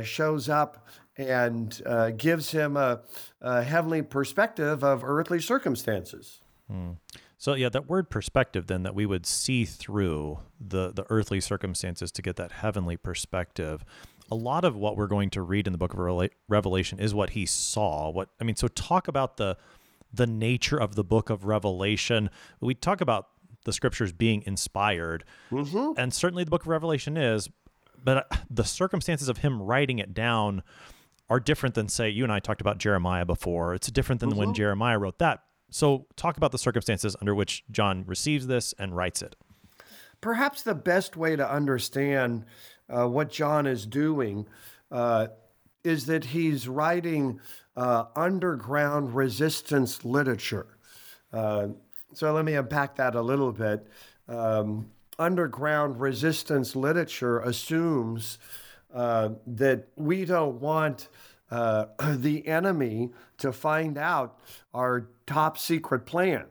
shows 0.02 0.48
up 0.48 0.86
and 1.16 1.80
gives 2.18 2.50
him 2.50 2.76
a, 2.76 3.00
a 3.40 3.62
heavenly 3.62 4.02
perspective 4.02 4.82
of 4.84 5.04
earthly 5.04 5.40
circumstances. 5.40 6.40
Mm. 6.70 6.96
So 7.38 7.54
yeah, 7.54 7.68
that 7.68 7.88
word 7.88 8.10
perspective 8.10 8.66
then 8.68 8.84
that 8.84 8.94
we 8.94 9.06
would 9.06 9.26
see 9.26 9.64
through 9.64 10.38
the 10.58 10.92
the 10.92 11.04
earthly 11.10 11.40
circumstances 11.40 12.10
to 12.12 12.22
get 12.22 12.36
that 12.36 12.52
heavenly 12.52 12.96
perspective. 12.96 13.84
A 14.30 14.34
lot 14.34 14.64
of 14.64 14.74
what 14.74 14.96
we're 14.96 15.06
going 15.06 15.30
to 15.30 15.42
read 15.42 15.66
in 15.66 15.72
the 15.72 15.78
book 15.78 15.92
of 15.92 16.30
Revelation 16.48 16.98
is 16.98 17.14
what 17.14 17.30
he 17.30 17.44
saw. 17.44 18.08
What 18.10 18.30
I 18.40 18.44
mean, 18.44 18.56
so 18.56 18.68
talk 18.68 19.08
about 19.08 19.36
the 19.36 19.56
the 20.12 20.26
nature 20.26 20.80
of 20.80 20.94
the 20.94 21.04
book 21.04 21.28
of 21.28 21.44
Revelation. 21.44 22.30
We 22.60 22.74
talk 22.74 23.00
about 23.00 23.28
the 23.64 23.72
scriptures 23.72 24.12
being 24.12 24.42
inspired, 24.46 25.24
mm-hmm. 25.50 25.98
and 25.98 26.14
certainly 26.14 26.44
the 26.44 26.50
book 26.50 26.62
of 26.62 26.68
Revelation 26.68 27.16
is, 27.16 27.48
but 28.02 28.30
the 28.50 28.64
circumstances 28.64 29.28
of 29.28 29.38
him 29.38 29.60
writing 29.60 29.98
it 29.98 30.14
down 30.14 30.62
are 31.28 31.40
different 31.40 31.74
than 31.74 31.88
say 31.88 32.08
you 32.08 32.22
and 32.22 32.32
I 32.32 32.38
talked 32.38 32.60
about 32.60 32.78
Jeremiah 32.78 33.24
before. 33.24 33.74
It's 33.74 33.90
different 33.90 34.20
than 34.20 34.30
mm-hmm. 34.30 34.38
when 34.38 34.54
Jeremiah 34.54 34.98
wrote 34.98 35.18
that 35.18 35.42
so, 35.74 36.06
talk 36.14 36.36
about 36.36 36.52
the 36.52 36.58
circumstances 36.58 37.16
under 37.20 37.34
which 37.34 37.64
John 37.68 38.04
receives 38.06 38.46
this 38.46 38.74
and 38.78 38.94
writes 38.94 39.22
it. 39.22 39.34
Perhaps 40.20 40.62
the 40.62 40.72
best 40.72 41.16
way 41.16 41.34
to 41.34 41.52
understand 41.52 42.44
uh, 42.88 43.08
what 43.08 43.28
John 43.28 43.66
is 43.66 43.84
doing 43.84 44.46
uh, 44.92 45.26
is 45.82 46.06
that 46.06 46.26
he's 46.26 46.68
writing 46.68 47.40
uh, 47.76 48.04
underground 48.14 49.16
resistance 49.16 50.04
literature. 50.04 50.78
Uh, 51.32 51.70
so, 52.12 52.32
let 52.32 52.44
me 52.44 52.54
unpack 52.54 52.94
that 52.94 53.16
a 53.16 53.20
little 53.20 53.50
bit. 53.50 53.84
Um, 54.28 54.92
underground 55.18 56.00
resistance 56.00 56.76
literature 56.76 57.40
assumes 57.40 58.38
uh, 58.94 59.30
that 59.48 59.88
we 59.96 60.24
don't 60.24 60.60
want 60.60 61.08
uh, 61.54 61.86
the 62.16 62.46
enemy 62.48 63.10
to 63.38 63.52
find 63.52 63.96
out 63.96 64.38
our 64.74 65.08
top 65.26 65.56
secret 65.56 66.04
plan. 66.04 66.46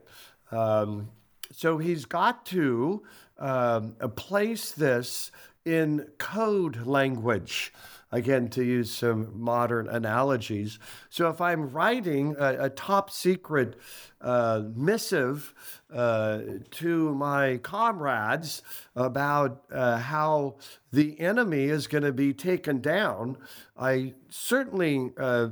Um, 0.52 1.10
so 1.52 1.78
he's 1.78 2.06
got 2.06 2.46
to 2.48 3.04
um, 3.38 3.96
place 4.16 4.72
this 4.72 5.32
in 5.66 6.08
code 6.18 6.86
language. 6.86 7.74
Again, 8.14 8.48
to 8.50 8.64
use 8.64 8.92
some 8.92 9.32
modern 9.34 9.88
analogies. 9.90 10.78
So, 11.10 11.30
if 11.30 11.42
I'm 11.42 11.72
writing 11.72 12.36
a, 12.38 12.66
a 12.66 12.70
top 12.70 13.10
secret 13.10 13.76
uh, 14.22 14.62
missive 14.76 15.52
uh, 15.92 16.42
to 16.72 17.16
my 17.16 17.58
comrades 17.58 18.62
about 18.96 19.64
uh, 19.72 19.98
how 19.98 20.58
the 20.92 21.20
enemy 21.20 21.64
is 21.64 21.88
going 21.88 22.04
to 22.04 22.14
be 22.14 22.34
taken 22.34 22.82
down, 22.82 23.36
I 23.76 24.14
certainly 24.30 25.12
uh, 25.18 25.50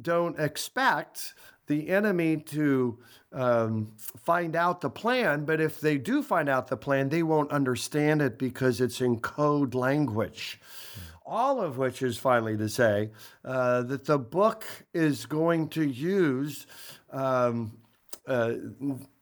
don't 0.00 0.38
expect 0.38 1.34
the 1.66 1.88
enemy 1.88 2.36
to 2.36 2.98
um, 3.32 3.92
find 3.96 4.54
out 4.54 4.80
the 4.80 4.90
plan, 4.90 5.44
but 5.44 5.60
if 5.60 5.80
they 5.80 5.98
do 5.98 6.22
find 6.22 6.48
out 6.48 6.68
the 6.68 6.76
plan, 6.76 7.08
they 7.08 7.22
won't 7.22 7.50
understand 7.50 8.22
it 8.22 8.38
because 8.38 8.80
it's 8.80 9.00
in 9.00 9.18
code 9.18 9.74
language. 9.74 10.60
All 11.26 11.60
of 11.60 11.78
which 11.78 12.02
is 12.02 12.18
finally 12.18 12.56
to 12.56 12.68
say 12.68 13.10
uh, 13.44 13.82
that 13.82 14.04
the 14.04 14.18
book 14.18 14.66
is 14.92 15.24
going 15.24 15.68
to 15.70 15.82
use, 15.82 16.66
um, 17.10 17.78
uh, 18.26 18.52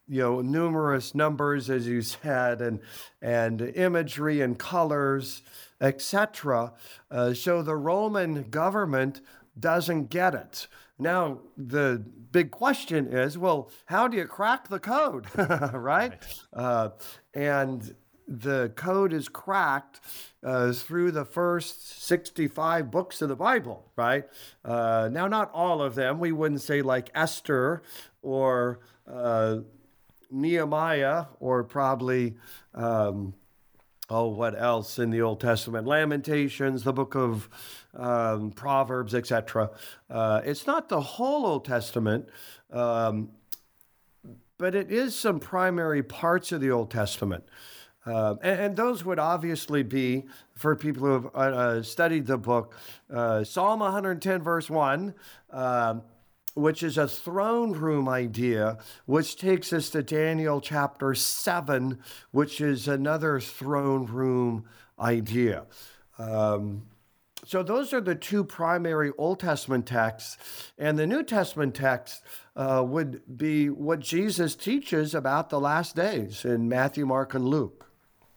you 0.09 0.21
know, 0.21 0.41
numerous 0.41 1.15
numbers, 1.15 1.71
as 1.71 1.87
you 1.87 2.03
said, 2.03 2.61
and 2.61 2.81
and 3.21 3.61
imagery 3.61 4.41
and 4.41 4.59
colors, 4.59 5.43
etc. 5.81 6.73
Uh, 7.11 7.35
so 7.35 7.63
the 7.63 7.77
Roman 7.77 8.45
government 8.51 9.21
doesn't 9.59 10.11
get 10.11 10.35
it. 10.35 10.67
Now, 10.99 11.39
the 11.57 12.05
big 12.33 12.51
question 12.51 13.07
is 13.07 13.39
well, 13.39 13.71
how 13.87 14.09
do 14.09 14.17
you 14.17 14.27
crack 14.27 14.69
the 14.69 14.81
code, 14.81 15.27
right? 15.37 15.73
right. 15.75 16.13
Uh, 16.53 16.91
and 17.35 17.95
the 18.41 18.73
code 18.77 19.13
is 19.13 19.29
cracked 19.29 20.01
uh, 20.43 20.73
through 20.73 21.11
the 21.13 21.25
first 21.25 22.03
65 22.03 22.91
books 22.91 23.21
of 23.21 23.29
the 23.29 23.37
Bible, 23.37 23.91
right? 23.95 24.25
Uh, 24.65 25.09
now, 25.13 25.29
not 25.29 25.51
all 25.53 25.83
of 25.83 25.95
them. 25.95 26.19
We 26.19 26.33
wouldn't 26.33 26.63
say 26.63 26.83
like 26.83 27.11
Esther 27.15 27.83
or 28.23 28.81
uh, 29.07 29.59
Nehemiah 30.31 31.27
or 31.41 31.63
probably. 31.65 32.37
Um, 32.75 33.35
oh, 34.09 34.29
what 34.29 34.59
else 34.59 34.99
in 34.99 35.11
the 35.11 35.21
Old 35.21 35.41
Testament? 35.41 35.87
Lamentations, 35.87 36.85
the 36.85 36.93
book 36.93 37.15
of 37.15 37.49
um, 37.95 38.51
Proverbs, 38.51 39.15
etc. 39.15 39.71
Uh, 40.09 40.41
it's 40.45 40.67
not 40.67 40.89
the 40.89 41.01
whole 41.01 41.47
Old 41.47 41.65
Testament, 41.65 42.29
um, 42.73 43.31
but 44.59 44.75
it 44.75 44.91
is 44.91 45.19
some 45.19 45.39
primary 45.39 46.03
parts 46.03 46.51
of 46.53 46.61
the 46.61 46.71
Old 46.71 46.91
Testament. 46.91 47.45
Uh, 48.05 48.35
and, 48.43 48.61
and, 48.61 48.77
those 48.77 49.05
would 49.05 49.21
obviously 49.21 49.85
be, 49.85 50.25
for 50.57 50.75
people 50.75 51.07
who 51.07 51.13
have 51.13 51.27
uh, 51.27 51.39
uh 51.39 51.83
studied 51.83 52.27
the 52.27 52.37
book, 52.37 52.75
uh, 53.13 53.45
Psalm 53.45 53.79
110, 53.79 54.43
verse 54.43 54.69
1, 54.69 55.15
um, 55.51 56.03
which 56.55 56.83
is 56.83 56.99
a 56.99 57.07
throne 57.07 57.73
room 57.73 58.09
idea, 58.09 58.79
which 59.07 59.37
takes 59.37 59.73
us 59.73 59.89
to 59.91 60.03
Daniel 60.03 60.61
chapter 60.61 61.15
7, 61.15 61.99
which 62.33 62.61
is 62.61 62.89
another 62.89 63.39
throne 63.39 64.05
room 64.07 64.65
idea. 64.99 65.65
Um, 66.19 66.83
so 67.45 67.63
those 67.63 67.93
are 67.93 68.01
the 68.01 68.15
two 68.15 68.45
primary 68.45 69.13
Old 69.19 69.41
Testament 69.41 69.87
texts, 69.87 70.39
and 70.79 70.99
the 70.99 71.07
New 71.07 71.23
Testament 71.23 71.75
text 71.75 72.23
uh, 72.55 72.85
would 72.87 73.23
be 73.37 73.71
what 73.71 74.01
Jesus 74.01 74.55
teaches 74.55 75.15
about 75.15 75.51
the 75.51 75.61
last 75.61 75.97
days 75.97 76.45
in 76.45 76.69
Matthew, 76.69 77.07
Mark, 77.07 77.35
and 77.35 77.45
Luke. 77.45 77.92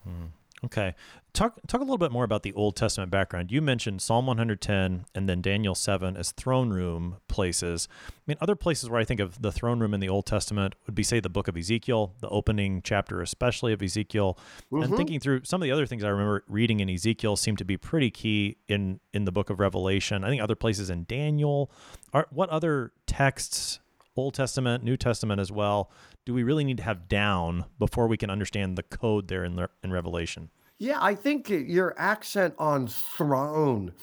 Hmm. 0.05 0.25
Okay. 0.63 0.95
Talk 1.33 1.59
talk 1.67 1.81
a 1.81 1.83
little 1.83 1.97
bit 1.97 2.11
more 2.11 2.23
about 2.23 2.43
the 2.43 2.53
Old 2.53 2.75
Testament 2.77 3.11
background. 3.11 3.51
You 3.51 3.61
mentioned 3.61 4.01
Psalm 4.01 4.25
110 4.25 5.05
and 5.13 5.29
then 5.29 5.41
Daniel 5.41 5.75
7 5.75 6.15
as 6.15 6.31
throne 6.31 6.71
room 6.71 7.17
places. 7.27 7.89
I 8.09 8.21
mean, 8.25 8.37
other 8.39 8.55
places 8.55 8.89
where 8.89 8.99
I 8.99 9.03
think 9.03 9.19
of 9.19 9.41
the 9.41 9.51
throne 9.51 9.79
room 9.79 9.93
in 9.93 9.99
the 9.99 10.07
Old 10.07 10.25
Testament 10.25 10.75
would 10.85 10.95
be, 10.95 11.03
say, 11.03 11.19
the 11.19 11.29
book 11.29 11.49
of 11.49 11.57
Ezekiel, 11.57 12.13
the 12.21 12.29
opening 12.29 12.81
chapter, 12.83 13.21
especially 13.21 13.73
of 13.73 13.83
Ezekiel. 13.83 14.39
Mm-hmm. 14.71 14.83
And 14.83 14.95
thinking 14.95 15.19
through 15.19 15.41
some 15.43 15.61
of 15.61 15.65
the 15.65 15.71
other 15.71 15.85
things 15.85 16.03
I 16.03 16.09
remember 16.09 16.45
reading 16.47 16.79
in 16.79 16.89
Ezekiel 16.89 17.35
seem 17.35 17.57
to 17.57 17.65
be 17.65 17.75
pretty 17.75 18.09
key 18.09 18.57
in 18.67 19.01
in 19.13 19.25
the 19.25 19.31
book 19.31 19.49
of 19.49 19.59
Revelation. 19.59 20.23
I 20.23 20.29
think 20.29 20.41
other 20.41 20.55
places 20.55 20.89
in 20.89 21.03
Daniel. 21.03 21.69
Are 22.13 22.27
what 22.31 22.49
other 22.49 22.93
texts 23.05 23.79
Old 24.15 24.33
Testament, 24.33 24.83
New 24.83 24.95
Testament 24.97 25.41
as 25.41 25.51
well, 25.51 25.91
do 26.25 26.33
we 26.33 26.43
really 26.43 26.63
need 26.63 26.77
to 26.77 26.83
have 26.83 27.07
down 27.07 27.65
before 27.79 28.07
we 28.07 28.17
can 28.17 28.29
understand 28.29 28.77
the 28.77 28.83
code 28.83 29.27
there 29.27 29.43
in, 29.43 29.67
in 29.83 29.91
Revelation? 29.91 30.49
Yeah, 30.77 30.97
I 30.99 31.15
think 31.15 31.49
your 31.49 31.93
accent 31.97 32.55
on 32.59 32.87
throne 32.87 33.93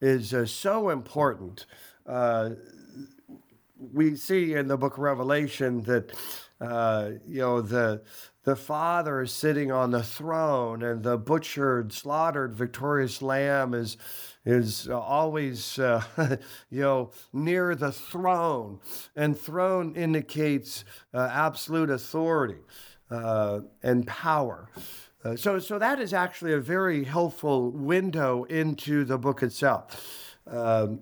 is 0.00 0.32
uh, 0.32 0.46
so 0.46 0.90
important. 0.90 1.66
Uh, 2.06 2.50
we 3.92 4.14
see 4.14 4.54
in 4.54 4.68
the 4.68 4.76
book 4.76 4.94
of 4.94 5.00
Revelation 5.00 5.82
that 5.84 6.12
uh, 6.60 7.12
you 7.26 7.40
know 7.40 7.60
the 7.60 8.02
the 8.44 8.54
Father 8.54 9.22
is 9.22 9.32
sitting 9.32 9.72
on 9.72 9.90
the 9.90 10.02
throne, 10.02 10.82
and 10.82 11.02
the 11.02 11.18
butchered, 11.18 11.92
slaughtered, 11.92 12.54
victorious 12.54 13.20
Lamb 13.20 13.74
is 13.74 13.96
is 14.44 14.88
always 14.88 15.78
uh, 15.78 16.02
you 16.70 16.80
know 16.80 17.10
near 17.32 17.74
the 17.74 17.92
throne, 17.92 18.80
and 19.16 19.38
throne 19.38 19.94
indicates 19.94 20.84
uh, 21.12 21.28
absolute 21.32 21.90
authority 21.90 22.60
uh, 23.10 23.60
and 23.82 24.06
power. 24.06 24.68
Uh, 25.22 25.36
so, 25.36 25.58
so 25.58 25.78
that 25.78 26.00
is 26.00 26.14
actually 26.14 26.54
a 26.54 26.60
very 26.60 27.04
helpful 27.04 27.70
window 27.70 28.44
into 28.44 29.04
the 29.04 29.18
book 29.18 29.42
itself. 29.42 30.38
Um, 30.46 31.00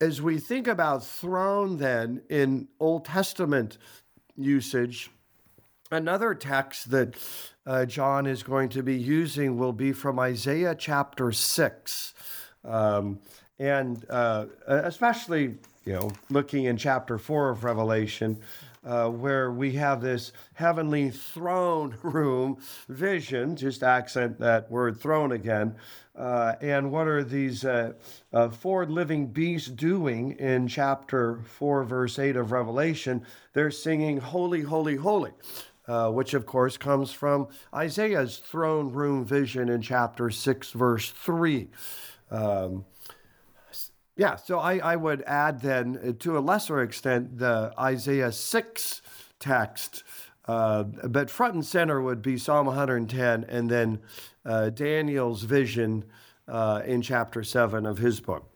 as 0.00 0.22
we 0.22 0.38
think 0.38 0.66
about 0.66 1.04
throne, 1.04 1.76
then 1.76 2.22
in 2.30 2.68
Old 2.80 3.04
Testament 3.04 3.76
usage, 4.36 5.10
another 5.90 6.34
text 6.34 6.90
that 6.90 7.14
uh, 7.66 7.84
John 7.84 8.26
is 8.26 8.42
going 8.42 8.70
to 8.70 8.82
be 8.82 8.96
using 8.96 9.58
will 9.58 9.74
be 9.74 9.92
from 9.92 10.18
Isaiah 10.18 10.74
chapter 10.74 11.30
six. 11.30 12.14
Um, 12.64 13.18
and 13.58 14.04
uh, 14.10 14.46
especially, 14.66 15.56
you 15.84 15.92
know, 15.92 16.12
looking 16.30 16.64
in 16.64 16.76
chapter 16.76 17.18
four 17.18 17.50
of 17.50 17.64
Revelation, 17.64 18.38
uh, 18.84 19.08
where 19.08 19.52
we 19.52 19.72
have 19.72 20.00
this 20.00 20.32
heavenly 20.54 21.10
throne 21.10 21.96
room 22.02 22.58
vision, 22.88 23.54
just 23.56 23.82
accent 23.82 24.38
that 24.40 24.70
word 24.70 25.00
throne 25.00 25.32
again. 25.32 25.74
Uh, 26.16 26.54
and 26.60 26.90
what 26.90 27.06
are 27.08 27.24
these 27.24 27.64
uh, 27.64 27.92
uh 28.34 28.50
four 28.50 28.84
living 28.84 29.26
beasts 29.26 29.68
doing 29.68 30.32
in 30.32 30.68
chapter 30.68 31.40
4, 31.56 31.84
verse 31.84 32.18
8 32.18 32.36
of 32.36 32.52
Revelation? 32.52 33.24
They're 33.54 33.70
singing, 33.70 34.18
Holy, 34.18 34.62
Holy, 34.62 34.96
Holy. 34.96 35.32
Uh, 35.88 36.08
which 36.08 36.32
of 36.32 36.46
course 36.46 36.76
comes 36.76 37.10
from 37.10 37.48
Isaiah's 37.74 38.38
throne 38.38 38.92
room 38.92 39.24
vision 39.24 39.68
in 39.68 39.82
chapter 39.82 40.30
6, 40.30 40.70
verse 40.70 41.10
3. 41.10 41.68
Um, 42.32 42.86
yeah, 44.16 44.36
so 44.36 44.58
I, 44.58 44.78
I 44.78 44.96
would 44.96 45.22
add 45.22 45.60
then, 45.60 45.98
uh, 46.02 46.12
to 46.20 46.36
a 46.36 46.40
lesser 46.40 46.82
extent, 46.82 47.38
the 47.38 47.72
Isaiah 47.78 48.32
6 48.32 49.02
text, 49.38 50.04
uh, 50.46 50.82
but 50.82 51.30
front 51.30 51.54
and 51.54 51.64
center 51.64 52.00
would 52.00 52.20
be 52.20 52.36
Psalm 52.36 52.66
110 52.66 53.44
and 53.44 53.70
then 53.70 54.00
uh, 54.44 54.70
Daniel's 54.70 55.42
vision 55.42 56.04
uh, 56.48 56.82
in 56.84 57.00
chapter 57.00 57.42
7 57.42 57.86
of 57.86 57.98
his 57.98 58.20
book. 58.20 58.48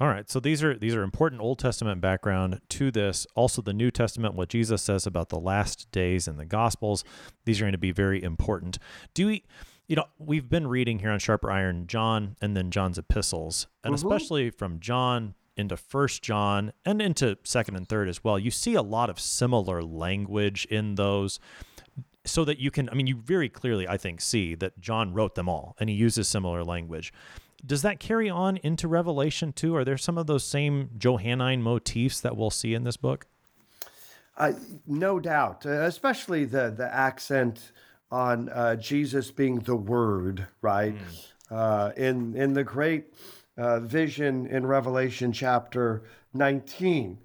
All 0.00 0.08
right, 0.08 0.28
so 0.28 0.40
these 0.40 0.64
are 0.64 0.76
these 0.76 0.96
are 0.96 1.04
important 1.04 1.40
Old 1.40 1.60
Testament 1.60 2.00
background 2.00 2.60
to 2.70 2.90
this. 2.90 3.28
Also, 3.36 3.62
the 3.62 3.72
New 3.72 3.92
Testament, 3.92 4.34
what 4.34 4.48
Jesus 4.48 4.82
says 4.82 5.06
about 5.06 5.28
the 5.28 5.38
last 5.38 5.88
days 5.92 6.26
in 6.26 6.36
the 6.36 6.44
Gospels, 6.44 7.04
these 7.44 7.60
are 7.60 7.64
going 7.64 7.72
to 7.72 7.78
be 7.78 7.92
very 7.92 8.20
important. 8.20 8.80
Do 9.14 9.28
we? 9.28 9.44
You 9.86 9.96
know, 9.96 10.06
we've 10.18 10.48
been 10.48 10.66
reading 10.66 10.98
here 10.98 11.10
on 11.10 11.18
Sharper 11.18 11.50
Iron 11.50 11.86
John 11.86 12.36
and 12.40 12.56
then 12.56 12.70
John's 12.70 12.98
epistles, 12.98 13.66
and 13.82 13.94
mm-hmm. 13.94 14.06
especially 14.06 14.50
from 14.50 14.80
John 14.80 15.34
into 15.56 15.76
First 15.76 16.22
John 16.22 16.72
and 16.84 17.00
into 17.00 17.38
Second 17.44 17.76
and 17.76 17.88
Third 17.88 18.08
as 18.08 18.24
well. 18.24 18.38
You 18.38 18.50
see 18.50 18.74
a 18.74 18.82
lot 18.82 19.10
of 19.10 19.20
similar 19.20 19.82
language 19.82 20.64
in 20.66 20.94
those, 20.94 21.38
so 22.24 22.44
that 22.44 22.58
you 22.58 22.70
can. 22.70 22.88
I 22.88 22.94
mean, 22.94 23.06
you 23.06 23.16
very 23.16 23.48
clearly, 23.48 23.86
I 23.86 23.96
think, 23.96 24.20
see 24.20 24.54
that 24.56 24.80
John 24.80 25.12
wrote 25.12 25.34
them 25.34 25.48
all, 25.48 25.76
and 25.78 25.90
he 25.90 25.96
uses 25.96 26.28
similar 26.28 26.64
language. 26.64 27.12
Does 27.64 27.82
that 27.82 27.98
carry 27.98 28.28
on 28.28 28.58
into 28.58 28.88
Revelation 28.88 29.52
too? 29.52 29.74
Are 29.76 29.84
there 29.84 29.96
some 29.96 30.18
of 30.18 30.26
those 30.26 30.44
same 30.44 30.90
Johannine 30.98 31.62
motifs 31.62 32.20
that 32.20 32.36
we'll 32.36 32.50
see 32.50 32.74
in 32.74 32.84
this 32.84 32.96
book? 32.96 33.26
Uh, 34.36 34.52
no 34.86 35.20
doubt, 35.20 35.64
uh, 35.64 35.82
especially 35.82 36.44
the 36.44 36.70
the 36.76 36.92
accent 36.92 37.72
on 38.14 38.48
uh, 38.50 38.76
Jesus 38.76 39.32
being 39.32 39.58
the 39.58 39.74
Word, 39.74 40.46
right? 40.62 40.94
Mm. 40.94 41.24
Uh, 41.50 41.92
in 41.96 42.36
in 42.36 42.52
the 42.52 42.62
great 42.62 43.12
uh, 43.58 43.80
vision 43.80 44.46
in 44.46 44.64
Revelation 44.64 45.32
chapter 45.32 46.04
19, 46.32 47.18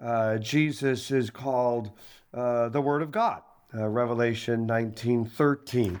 uh, 0.00 0.38
Jesus 0.38 1.10
is 1.10 1.30
called 1.30 1.90
uh, 2.32 2.68
the 2.68 2.80
Word 2.80 3.02
of 3.02 3.10
God. 3.10 3.42
Uh, 3.74 3.88
Revelation 3.88 4.68
19:13, 4.68 6.00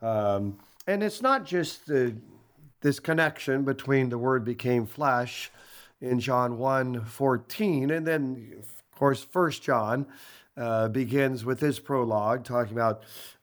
um, 0.00 0.58
and 0.86 1.02
it's 1.02 1.20
not 1.20 1.44
just 1.44 1.86
the, 1.86 2.16
this 2.80 2.98
connection 2.98 3.62
between 3.62 4.08
the 4.08 4.16
Word 4.16 4.42
became 4.42 4.86
flesh 4.86 5.50
in 6.00 6.18
John 6.18 6.56
1:14, 6.56 7.94
and 7.94 8.06
then 8.06 8.54
of 8.58 8.98
course 8.98 9.22
First 9.22 9.62
John 9.62 10.06
uh, 10.56 10.88
begins 10.88 11.44
with 11.44 11.60
his 11.60 11.78
prologue, 11.78 12.44
talking 12.44 12.72
about 12.72 13.02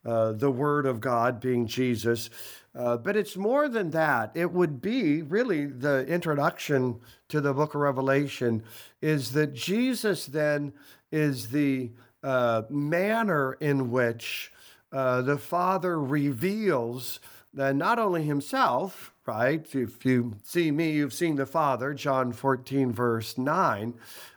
uh, 0.10 0.32
the 0.32 0.50
Word 0.50 0.88
of 0.88 1.00
God 1.00 1.40
being 1.40 1.68
Jesus. 1.68 2.32
Uh, 2.74 2.98
but 2.98 3.16
it's 3.16 3.38
more 3.38 3.70
than 3.70 3.92
that. 3.92 4.32
It 4.34 4.52
would 4.52 4.82
be 4.82 5.22
really 5.22 5.68
the 5.68 6.04
introduction 6.08 7.00
to 7.28 7.42
the 7.42 7.54
book 7.54 7.76
of 7.76 7.82
Revelation 7.82 8.64
is 9.02 9.34
that 9.34 9.54
Jesus 9.54 10.26
then 10.26 10.74
is 11.12 11.50
the 11.50 11.92
uh, 12.24 12.64
manner 12.70 13.54
in 13.60 13.92
which 13.92 14.52
uh, 14.92 15.22
the 15.22 15.38
Father 15.38 16.02
reveals 16.02 17.20
that 17.54 17.76
not 17.76 18.00
only 18.00 18.24
himself, 18.24 19.14
right? 19.26 19.66
If 19.76 20.06
you 20.06 20.38
see 20.44 20.72
me, 20.72 20.92
you've 20.92 21.14
seen 21.14 21.36
the 21.36 21.46
Father, 21.46 21.94
John 21.94 22.32
14, 22.32 22.92
verse 22.92 23.38
9, 23.38 23.94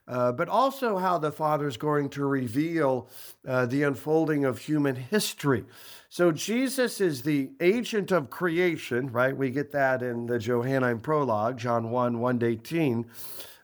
uh, 0.09 0.33
but 0.33 0.49
also 0.49 0.99
how 0.99 1.19
the 1.19 1.33
Father 1.33 1.67
is 1.67 1.77
going 1.77 2.09
to 2.11 2.25
reveal 2.25 3.09
uh, 3.47 3.67
the 3.67 3.83
unfolding 3.83 4.45
of 4.45 4.59
human 4.59 4.97
history. 4.97 5.65
So 6.09 6.31
Jesus 6.31 7.01
is 7.01 7.23
the 7.23 7.51
agent 7.61 8.13
of 8.13 8.29
creation, 8.29 9.11
right? 9.11 9.37
We 9.37 9.51
get 9.51 9.73
that 9.73 10.03
in 10.03 10.27
the 10.27 10.39
Johannine 10.39 11.01
prologue, 11.01 11.57
John 11.59 11.91
1 11.91 12.19
1 12.19 12.39
to 12.41 12.47
18. 12.47 13.07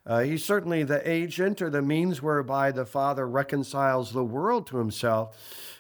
Uh, 0.07 0.21
he's 0.21 0.43
certainly 0.43 0.85
the 0.85 1.07
agent 1.07 1.61
or 1.61 1.69
the 1.69 1.83
means 1.83 2.23
whereby 2.23 2.73
the 2.73 2.87
Father 2.87 3.29
reconciles 3.29 4.13
the 4.13 4.25
world 4.25 4.67
to 4.69 4.79
himself. 4.79 5.37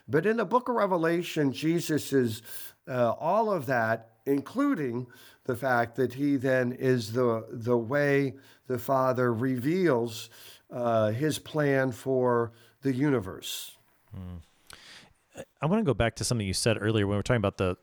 But 0.06 0.26
in 0.26 0.36
the 0.36 0.44
book 0.44 0.68
of 0.68 0.74
Revelation, 0.74 1.52
Jesus 1.52 2.12
is 2.12 2.42
uh, 2.88 3.12
all 3.18 3.52
of 3.52 3.66
that, 3.66 4.10
including 4.26 5.06
the 5.44 5.56
fact 5.56 5.96
that 5.96 6.14
he 6.14 6.36
then 6.36 6.72
is 6.72 7.12
the, 7.12 7.46
the 7.50 7.76
way 7.76 8.34
the 8.66 8.78
Father 8.78 9.32
reveals 9.32 10.30
uh, 10.70 11.10
his 11.10 11.38
plan 11.38 11.92
for 11.92 12.52
the 12.82 12.92
universe. 12.92 13.76
Mm. 14.14 14.40
I 15.60 15.66
want 15.66 15.80
to 15.80 15.84
go 15.84 15.94
back 15.94 16.16
to 16.16 16.24
something 16.24 16.46
you 16.46 16.52
said 16.54 16.76
earlier 16.80 17.06
when 17.06 17.14
we 17.14 17.16
were 17.16 17.22
talking 17.22 17.38
about 17.38 17.58
the 17.58 17.76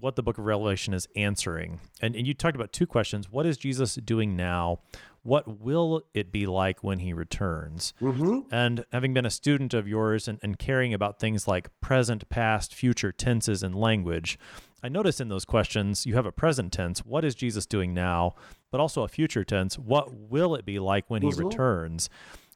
what 0.00 0.16
the 0.16 0.22
book 0.22 0.38
of 0.38 0.44
Revelation 0.44 0.94
is 0.94 1.08
answering. 1.16 1.80
And, 2.00 2.14
and 2.14 2.26
you 2.26 2.32
talked 2.32 2.54
about 2.54 2.72
two 2.72 2.86
questions. 2.86 3.30
What 3.32 3.46
is 3.46 3.56
Jesus 3.56 3.96
doing 3.96 4.36
now? 4.36 4.78
What 5.22 5.60
will 5.60 6.02
it 6.14 6.32
be 6.32 6.46
like 6.46 6.82
when 6.82 7.00
he 7.00 7.12
returns? 7.12 7.92
Mm-hmm. 8.00 8.52
And 8.52 8.84
having 8.92 9.14
been 9.14 9.26
a 9.26 9.30
student 9.30 9.74
of 9.74 9.88
yours 9.88 10.28
and, 10.28 10.38
and 10.42 10.58
caring 10.58 10.94
about 10.94 11.18
things 11.18 11.46
like 11.46 11.68
present, 11.80 12.28
past, 12.28 12.74
future 12.74 13.12
tenses 13.12 13.62
and 13.62 13.74
language, 13.74 14.38
I 14.82 14.88
notice 14.88 15.20
in 15.20 15.28
those 15.28 15.44
questions 15.44 16.06
you 16.06 16.14
have 16.14 16.26
a 16.26 16.32
present 16.32 16.72
tense. 16.72 17.00
What 17.00 17.24
is 17.24 17.34
Jesus 17.34 17.66
doing 17.66 17.92
now? 17.92 18.34
But 18.70 18.80
also 18.80 19.02
a 19.02 19.08
future 19.08 19.44
tense. 19.44 19.78
What 19.78 20.14
will 20.14 20.54
it 20.54 20.64
be 20.64 20.78
like 20.78 21.10
when 21.10 21.22
he 21.22 21.32
returns? 21.32 22.08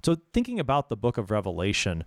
So, 0.05 0.17
thinking 0.33 0.59
about 0.59 0.89
the 0.89 0.97
book 0.97 1.17
of 1.17 1.31
Revelation, 1.31 2.05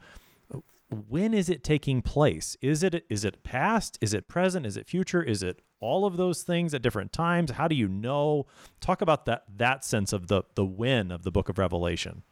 when 0.89 1.33
is 1.33 1.49
it 1.49 1.63
taking 1.63 2.01
place? 2.01 2.55
Is 2.61 2.83
it 2.83 3.05
is 3.09 3.25
it 3.25 3.43
past? 3.43 3.97
Is 4.01 4.13
it 4.13 4.27
present? 4.27 4.65
Is 4.65 4.77
it 4.77 4.87
future? 4.87 5.23
Is 5.23 5.41
it 5.41 5.61
all 5.79 6.05
of 6.05 6.17
those 6.17 6.43
things 6.43 6.73
at 6.73 6.81
different 6.81 7.11
times? 7.11 7.51
How 7.51 7.67
do 7.67 7.75
you 7.75 7.87
know? 7.87 8.45
Talk 8.81 9.01
about 9.01 9.25
that 9.25 9.43
that 9.57 9.83
sense 9.83 10.13
of 10.13 10.27
the 10.27 10.43
the 10.55 10.65
when 10.65 11.11
of 11.11 11.23
the 11.23 11.31
book 11.31 11.49
of 11.49 11.57
Revelation. 11.57 12.23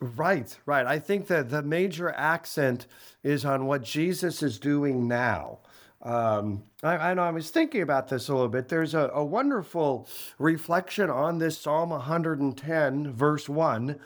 Right, 0.00 0.56
right. 0.64 0.86
I 0.86 1.00
think 1.00 1.26
that 1.26 1.50
the 1.50 1.62
major 1.62 2.10
accent 2.10 2.86
is 3.24 3.44
on 3.44 3.66
what 3.66 3.82
Jesus 3.82 4.44
is 4.44 4.58
doing 4.58 5.08
now. 5.08 5.58
Um, 6.00 6.62
I, 6.84 7.10
I, 7.10 7.14
know 7.14 7.22
I 7.22 7.32
was 7.32 7.50
thinking 7.50 7.82
about 7.82 8.08
this 8.08 8.28
a 8.28 8.32
little 8.32 8.48
bit. 8.48 8.68
There's 8.68 8.94
a, 8.94 9.10
a 9.12 9.24
wonderful 9.24 10.08
reflection 10.38 11.10
on 11.10 11.38
this 11.38 11.58
Psalm 11.58 11.90
110, 11.90 13.12
verse 13.12 13.48
1, 13.48 13.98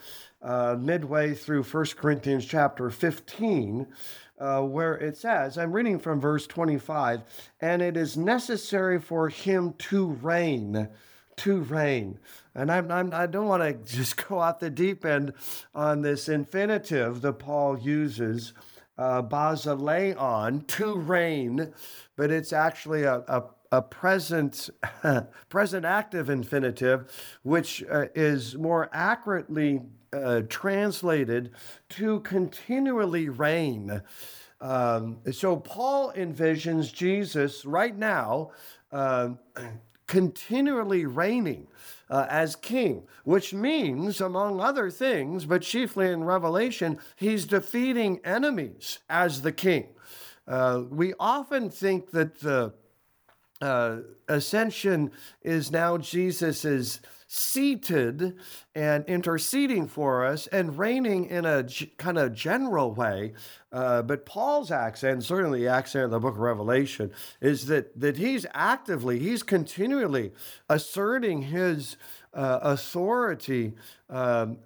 uh, 0.42 0.76
midway 0.78 1.34
through 1.34 1.62
1 1.62 1.86
Corinthians 1.96 2.44
chapter 2.44 2.90
15, 2.90 3.86
uh, 4.38 4.60
where 4.62 4.94
it 4.94 5.16
says, 5.16 5.56
I'm 5.56 5.72
reading 5.72 5.98
from 5.98 6.20
verse 6.20 6.46
25, 6.46 7.22
and 7.60 7.80
it 7.80 7.96
is 7.96 8.16
necessary 8.16 9.00
for 9.00 9.28
him 9.28 9.74
to 9.78 10.06
reign 10.06 10.88
to 11.36 11.60
reign. 11.60 12.18
And 12.54 12.70
I'm, 12.70 12.90
I'm, 12.90 13.12
I 13.12 13.26
do 13.26 13.40
not 13.40 13.48
want 13.48 13.86
to 13.86 13.94
just 13.96 14.28
go 14.28 14.40
out 14.40 14.60
the 14.60 14.70
deep 14.70 15.04
end 15.04 15.32
on 15.74 16.02
this 16.02 16.28
infinitive 16.28 17.20
that 17.22 17.34
Paul 17.34 17.78
uses, 17.78 18.52
uh, 18.98 19.22
basileon, 19.22 20.66
to 20.66 20.96
reign, 20.96 21.72
but 22.16 22.30
it's 22.30 22.52
actually 22.52 23.04
a, 23.04 23.24
a, 23.28 23.44
a 23.72 23.82
present, 23.82 24.70
present 25.48 25.84
active 25.84 26.28
infinitive, 26.28 27.10
which 27.42 27.82
uh, 27.90 28.06
is 28.14 28.56
more 28.56 28.90
accurately 28.92 29.82
uh, 30.12 30.42
translated 30.48 31.52
to 31.90 32.20
continually 32.20 33.28
reign. 33.28 34.02
Um, 34.60 35.18
so 35.32 35.56
Paul 35.56 36.12
envisions 36.12 36.92
Jesus 36.92 37.64
right 37.64 37.96
now 37.96 38.52
uh, 38.92 39.30
continually 40.06 41.06
reigning 41.06 41.66
uh, 42.10 42.26
as 42.28 42.54
king, 42.54 43.04
which 43.24 43.54
means, 43.54 44.20
among 44.20 44.60
other 44.60 44.90
things, 44.90 45.46
but 45.46 45.62
chiefly 45.62 46.10
in 46.10 46.24
Revelation, 46.24 46.98
he's 47.16 47.46
defeating 47.46 48.20
enemies 48.22 48.98
as 49.08 49.40
the 49.40 49.52
king. 49.52 49.88
Uh, 50.46 50.82
we 50.90 51.14
often 51.18 51.70
think 51.70 52.10
that 52.10 52.40
the 52.40 52.74
uh, 53.62 53.98
ascension 54.28 55.10
is 55.42 55.70
now 55.70 55.96
Jesus's 55.96 57.00
seated 57.34 58.36
and 58.74 59.06
interceding 59.06 59.88
for 59.88 60.22
us 60.22 60.46
and 60.48 60.76
reigning 60.76 61.24
in 61.24 61.46
a 61.46 61.62
g- 61.62 61.90
kind 61.96 62.18
of 62.18 62.34
general 62.34 62.92
way. 62.92 63.32
Uh, 63.72 64.02
but 64.02 64.26
Paul's 64.26 64.70
accent, 64.70 65.24
certainly 65.24 65.60
the 65.60 65.68
accent 65.68 66.04
of 66.04 66.10
the 66.10 66.20
book 66.20 66.34
of 66.34 66.40
Revelation, 66.40 67.10
is 67.40 67.64
that, 67.68 67.98
that 67.98 68.18
he's 68.18 68.44
actively, 68.52 69.18
he's 69.18 69.42
continually 69.42 70.32
asserting 70.68 71.40
his 71.40 71.96
uh, 72.34 72.58
authority 72.60 73.72
um, 74.10 74.58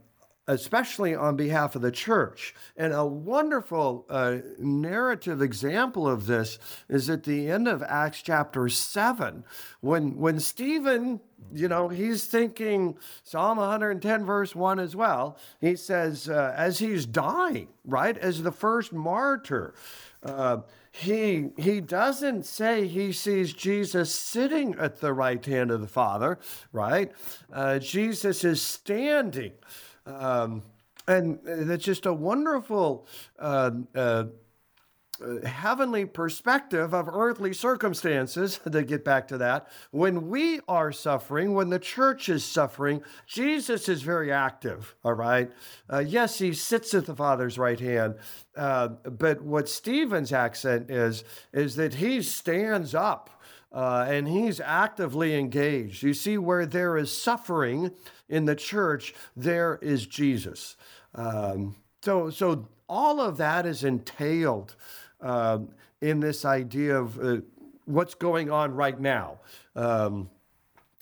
especially 0.49 1.15
on 1.15 1.37
behalf 1.37 1.75
of 1.75 1.83
the 1.83 1.91
church. 1.91 2.55
And 2.77 2.93
a 2.93 3.05
wonderful 3.05 4.07
uh, 4.09 4.39
narrative 4.59 5.43
example 5.43 6.09
of 6.09 6.27
this 6.27 6.59
is 6.89 7.11
at 7.11 7.25
the 7.25 7.51
end 7.51 7.69
of 7.69 7.83
Acts 7.83 8.23
chapter 8.23 8.69
7, 8.69 9.45
when, 9.81 10.17
when 10.17 10.39
Stephen, 10.41 11.21
you 11.53 11.69
know, 11.69 11.89
he's 11.89 12.27
thinking 12.27 12.97
Psalm 13.23 13.59
110, 13.59 14.25
verse 14.25 14.55
1 14.55 14.79
as 14.79 14.95
well. 14.95 15.37
He 15.61 15.77
says, 15.77 16.29
uh, 16.29 16.55
as 16.57 16.79
he's 16.79 17.07
dying, 17.07 17.69
right, 17.85 18.17
as 18.17 18.43
the 18.43 18.53
first 18.53 18.93
martyr, 18.93 19.75
uh, 20.23 20.59
he 20.91 21.51
he 21.59 21.81
doesn't 21.81 22.47
say 22.47 22.87
he 22.87 23.13
sees 23.13 23.53
Jesus 23.53 24.13
sitting 24.13 24.75
at 24.79 25.01
the 25.01 25.13
right 25.13 25.45
hand 25.45 25.71
of 25.71 25.83
the 25.83 25.87
Father, 25.87 26.39
right? 26.73 27.13
Uh, 27.53 27.79
Jesus 27.79 28.43
is 28.43 28.63
standing. 28.63 29.53
Um, 30.07 30.62
and 31.09 31.38
it's 31.45 31.85
just 31.85 32.07
a 32.07 32.12
wonderful 32.12 33.07
uh, 33.38 33.71
uh, 33.95 34.25
heavenly 35.45 36.05
perspective 36.05 36.92
of 36.95 37.09
earthly 37.09 37.53
circumstances, 37.53 38.61
to 38.71 38.83
get 38.83 39.05
back 39.05 39.29
to 39.29 39.38
that. 39.38 39.69
When 39.90 40.29
we 40.29 40.61
are 40.69 40.92
suffering, 40.92 41.55
when 41.55 41.71
the 41.71 41.79
church 41.79 42.29
is 42.29 42.45
suffering, 42.45 43.03
Jesus 43.27 43.88
is 43.88 44.03
very 44.03 44.33
active, 44.33 44.95
all 45.05 45.14
right? 45.14 45.51
Uh, 45.90 46.01
yes, 46.01 46.38
he 46.38 46.53
sits 46.53 46.95
at 46.95 47.07
the 47.07 47.14
Father's 47.14 47.59
right 47.59 47.81
hand, 47.81 48.16
uh, 48.57 48.88
but 48.88 49.42
what 49.42 49.69
Stephen's 49.69 50.33
accent 50.33 50.90
is, 50.90 51.25
is 51.53 51.77
that 51.77 51.95
he 51.95 52.23
stands 52.23 52.95
up. 52.95 53.31
Uh, 53.77 54.07
and 54.09 54.27
he's 54.27 54.59
actively 54.59 55.35
engaged. 55.35 56.03
You 56.03 56.15
see, 56.15 56.39
where 56.39 56.65
there 56.65 56.97
is 56.97 57.15
suffering 57.15 57.91
in 58.27 58.47
the 58.47 58.55
church, 58.55 59.12
there 59.37 59.79
is 59.83 60.07
Jesus. 60.07 60.77
Um, 61.15 61.77
so, 62.03 62.31
so 62.31 62.69
all 62.89 63.21
of 63.21 63.37
that 63.37 63.67
is 63.67 63.85
entailed 63.85 64.75
uh, 65.21 65.59
in 66.01 66.21
this 66.21 66.47
idea 66.47 66.99
of 66.99 67.21
uh, 67.23 67.43
what's 67.85 68.15
going 68.15 68.51
on 68.51 68.73
right 68.73 68.99
now. 68.99 69.41
Um, 69.75 70.31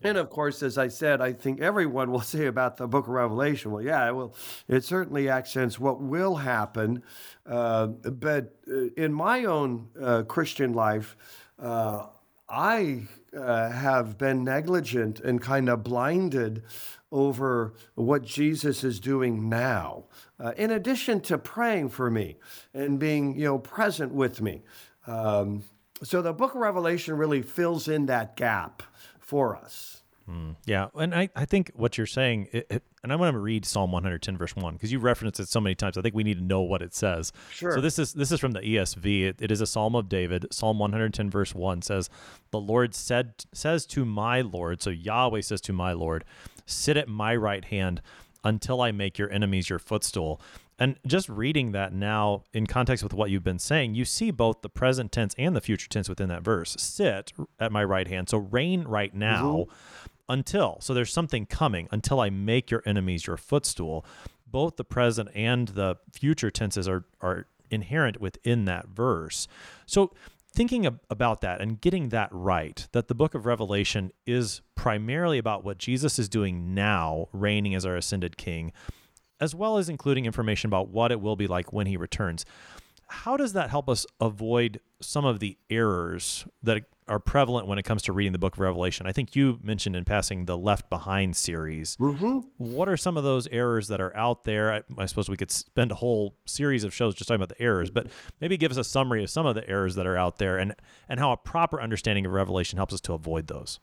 and 0.03 0.19
of 0.19 0.29
course, 0.29 0.61
as 0.61 0.77
I 0.77 0.89
said, 0.89 1.21
I 1.21 1.33
think 1.33 1.61
everyone 1.61 2.11
will 2.11 2.21
say 2.35 2.47
about 2.47 2.77
the 2.77 2.89
book 2.89 3.07
of 3.07 3.13
Revelation, 3.13 3.71
well, 3.71 3.83
yeah, 3.85 4.11
well, 4.11 4.35
it 4.67 4.83
certainly 4.83 5.29
accents 5.29 5.79
what 5.79 6.01
will 6.01 6.35
happen. 6.35 7.05
Uh, 7.47 7.87
but 7.87 8.57
uh, 8.69 8.87
in 8.97 9.13
my 9.13 9.45
own 9.45 9.91
uh, 10.03 10.25
Christian 10.25 10.73
life, 10.73 11.17
uh, 11.61 12.07
I 12.55 13.03
uh, 13.37 13.71
have 13.71 14.17
been 14.17 14.45
negligent 14.45 15.19
and 15.19 15.43
kind 15.43 15.69
of 15.69 15.83
blinded 15.83 16.63
over 17.11 17.75
what 17.97 18.23
Jesus 18.23 18.85
is 18.85 19.01
doing 19.01 19.49
now, 19.49 20.05
uh, 20.39 20.53
in 20.57 20.71
addition 20.71 21.21
to 21.23 21.37
praying 21.37 21.89
for 21.89 22.11
me 22.11 22.37
and 22.73 23.01
being, 23.01 23.37
you 23.37 23.45
know, 23.45 23.59
present 23.59 24.13
with 24.15 24.41
me. 24.41 24.63
Um, 25.09 25.65
so 26.05 26.23
the 26.23 26.33
book 26.33 26.55
of 26.55 26.61
Revelation 26.61 27.17
really 27.17 27.43
fills 27.43 27.89
in 27.89 28.07
that 28.07 28.37
gap 28.37 28.85
for 29.19 29.57
us. 29.57 30.04
Mm, 30.29 30.57
yeah, 30.65 30.89
and 30.95 31.15
I, 31.15 31.29
I 31.37 31.45
think 31.45 31.71
what 31.75 31.99
you're 31.99 32.07
saying, 32.07 32.49
it, 32.51 32.67
it, 32.71 32.83
and 33.03 33.13
I'm 33.13 33.19
going 33.19 33.35
to 33.35 33.39
read 33.39 33.67
Psalm 33.67 33.93
110 33.93 34.39
verse 34.39 34.57
one 34.57 34.73
because 34.73 34.91
you 34.91 34.99
referenced 34.99 35.39
it 35.39 35.49
so 35.49 35.61
many 35.61 35.75
times. 35.75 35.99
I 35.99 36.03
think 36.03 36.15
we 36.15 36.25
need 36.25 36.39
to 36.39 36.45
know 36.45 36.63
what 36.63 36.81
it 36.81 36.95
says. 36.95 37.31
Sure. 37.53 37.73
So 37.73 37.81
this 37.83 37.99
is 37.99 38.15
this 38.15 38.33
is 38.33 38.41
from 38.41 38.53
the 38.53 38.61
ESV. 38.61 39.23
It, 39.25 39.37
it 39.43 39.51
is 39.51 39.61
a 39.61 39.67
Psalm 39.67 39.95
of 39.95 40.09
David. 40.09 40.47
Psalm 40.51 40.79
110 40.79 41.29
verse 41.29 41.55
one 41.55 41.83
says, 41.83 42.09
"The 42.53 42.61
Lord 42.61 42.95
said 42.95 43.45
says 43.53 43.85
to 43.87 44.07
my 44.07 44.41
Lord." 44.41 44.81
So 44.81 44.89
Yahweh 44.89 45.43
says 45.43 45.61
to 45.63 45.75
my 45.75 45.93
Lord, 45.93 46.25
"Sit 46.65 46.97
at 46.97 47.09
my 47.09 47.37
right 47.37 47.65
hand." 47.65 48.01
Until 48.47 48.83
I 48.83 48.93
make 48.93 49.17
your 49.17 49.33
enemies 49.33 49.71
your 49.71 49.79
footstool. 49.79 50.39
And 50.79 50.97
just 51.07 51.31
reading 51.31 51.73
that 51.73 51.95
now 51.95 52.45
in 52.53 52.67
context 52.67 53.03
with 53.03 53.15
what 53.15 53.31
you've 53.31 53.43
been 53.43 53.59
saying, 53.59 53.95
you 53.95 54.05
see 54.05 54.31
both 54.31 54.61
the 54.61 54.69
present 54.69 55.13
tense 55.13 55.35
and 55.39 55.57
the 55.57 55.63
future 55.63 55.89
tense 55.89 56.11
within 56.11 56.29
that 56.29 56.43
verse. 56.43 56.77
Sit 56.79 57.33
at 57.59 57.73
my 57.73 57.83
right 57.83 58.07
hand. 58.07 58.29
So 58.29 58.37
reign 58.37 58.83
right 58.83 59.15
now. 59.15 59.67
Mm-hmm 59.69 60.11
until. 60.29 60.79
So 60.81 60.95
there's 60.95 61.13
something 61.13 61.47
coming 61.47 61.89
until 61.91 62.21
I 62.21 62.31
make 62.31 62.71
your 62.71 62.83
enemies 62.87 63.27
your 63.27 63.37
footstool. 63.37 64.05
Both 64.47 64.77
the 64.77 64.85
present 64.85 65.31
and 65.35 65.69
the 65.69 65.97
future 66.13 66.51
tenses 66.51 66.89
are 66.89 67.05
are 67.21 67.47
inherent 67.71 68.21
within 68.21 68.67
that 68.67 68.89
verse. 68.89 69.49
So 69.87 70.13
thinking 70.55 70.87
about 71.11 71.41
that 71.41 71.61
and 71.61 71.81
getting 71.81 72.11
that 72.11 72.29
right, 72.31 72.87
that 72.93 73.09
the 73.09 73.15
book 73.15 73.35
of 73.35 73.47
Revelation 73.47 74.13
is 74.27 74.63
primarily 74.75 75.39
about 75.39 75.65
what 75.65 75.79
Jesus 75.79 76.19
is 76.19 76.29
doing 76.29 76.75
now, 76.75 77.29
reigning 77.33 77.75
as 77.75 77.85
our 77.85 77.97
ascended 77.97 78.37
king, 78.37 78.73
as 79.41 79.55
well 79.55 79.79
as 79.79 79.89
including 79.89 80.27
information 80.27 80.69
about 80.69 80.89
what 80.89 81.11
it 81.11 81.21
will 81.21 81.37
be 81.37 81.49
like 81.49 81.73
when 81.73 81.87
he 81.87 81.97
returns. 81.97 82.47
How 83.09 83.37
does 83.37 83.53
that 83.53 83.71
help 83.71 83.89
us 83.89 84.07
avoid 84.21 84.81
some 85.01 85.25
of 85.25 85.41
the 85.41 85.59
errors 85.71 86.47
that 86.63 86.85
are 87.07 87.19
prevalent 87.19 87.67
when 87.67 87.79
it 87.79 87.83
comes 87.83 88.03
to 88.03 88.13
reading 88.13 88.33
the 88.33 88.39
book 88.39 88.55
of 88.55 88.61
Revelation. 88.61 89.07
I 89.07 89.13
think 89.13 89.37
you 89.37 89.59
mentioned 89.63 89.95
in 89.95 90.05
passing 90.05 90.47
the 90.47 90.57
Left 90.57 90.89
Behind 90.89 91.37
series. 91.37 91.97
Mm-hmm. 91.97 92.41
What 92.57 92.89
are 92.89 92.97
some 92.97 93.17
of 93.17 93.25
those 93.25 93.47
errors 93.49 93.89
that 93.89 94.01
are 94.01 94.17
out 94.17 94.45
there? 94.45 94.73
I, 94.73 94.83
I, 94.97 95.07
suppose 95.07 95.29
we 95.29 95.37
could 95.37 95.51
spend 95.51 95.93
a 95.93 95.97
whole 95.97 96.35
series 96.47 96.83
of 96.83 96.95
shows 96.95 97.15
just 97.15 97.29
talking 97.29 97.43
about 97.43 97.55
the 97.57 97.63
errors, 97.63 97.91
but 97.91 98.07
maybe 98.41 98.57
give 98.57 98.71
us 98.71 98.79
a 98.79 98.85
summary 98.85 99.23
of 99.23 99.31
some 99.31 99.45
of 99.45 99.55
the 99.55 99.69
errors 99.69 99.97
that 99.97 100.07
are 100.07 100.17
out 100.17 100.39
there 100.39 100.57
and, 100.57 100.75
and 101.09 101.21
how 101.21 101.33
a 101.33 101.37
proper 101.37 101.81
understanding 101.81 102.25
of 102.25 102.33
Revelation 102.33 102.79
helps 102.79 102.95
us 102.95 103.01
to 103.03 103.13
avoid 103.13 103.49
those. 103.49 103.81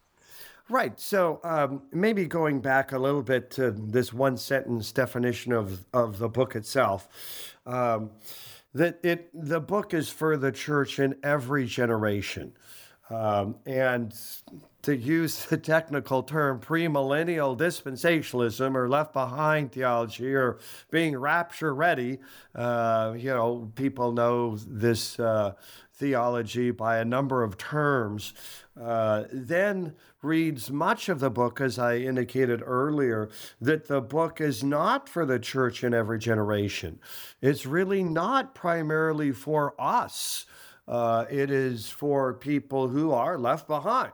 Right. 0.70 1.00
So 1.00 1.42
um, 1.44 1.84
maybe 1.92 2.26
going 2.26 2.62
back 2.62 2.92
a 2.92 2.98
little 2.98 3.24
bit 3.24 3.52
to 3.52 3.72
this 3.72 4.14
one 4.14 4.38
sentence 4.38 4.92
definition 4.92 5.52
of, 5.52 5.86
of 5.94 6.18
the 6.18 6.30
book 6.30 6.56
itself. 6.56 7.08
Um, 7.66 8.12
that 8.74 9.00
it 9.04 9.30
the 9.34 9.60
book 9.60 9.94
is 9.94 10.10
for 10.10 10.38
the 10.38 10.52
church 10.52 11.00
in 11.00 11.16
every 11.24 11.66
generation. 11.66 12.54
Um, 13.10 13.56
and 13.66 14.14
to 14.84 14.96
use 14.96 15.46
the 15.46 15.58
technical 15.58 16.24
term, 16.24 16.60
premillennial 16.60 17.58
dispensationalism 17.58 18.76
or 18.76 18.90
left 18.90 19.14
behind 19.14 19.72
theology 19.72 20.34
or 20.34 20.58
being 20.90 21.18
rapture 21.18 21.74
ready. 21.76 22.20
Uh, 22.56 23.14
you 23.18 23.30
know, 23.30 23.72
people 23.76 24.12
know 24.12 24.58
this 24.68 25.20
uh, 25.20 25.54
theology 25.94 26.72
by 26.72 26.98
a 26.98 27.06
number 27.06 27.44
of 27.44 27.58
terms. 27.58 28.34
Uh, 28.80 29.26
then 29.32 29.94
reads 30.24 30.72
much 30.72 31.10
of 31.10 31.20
the 31.20 31.30
book, 31.30 31.62
as 31.62 31.78
I 31.80 31.98
indicated 31.98 32.62
earlier, 32.66 33.30
that 33.60 33.88
the 33.88 34.02
book 34.02 34.42
is 34.42 34.64
not 34.64 35.10
for 35.10 35.26
the 35.26 35.40
church 35.40 35.84
in 35.84 35.94
every 35.94 36.20
generation. 36.20 37.00
It's 37.42 37.66
really 37.66 38.04
not 38.04 38.56
primarily 38.56 39.32
for 39.32 39.74
us 39.80 40.46
Uh, 40.88 41.26
it 41.30 41.52
is 41.52 41.90
for 41.90 42.34
people 42.34 42.90
who 42.90 43.12
are 43.14 43.38
left 43.38 43.68
behind. 43.68 44.12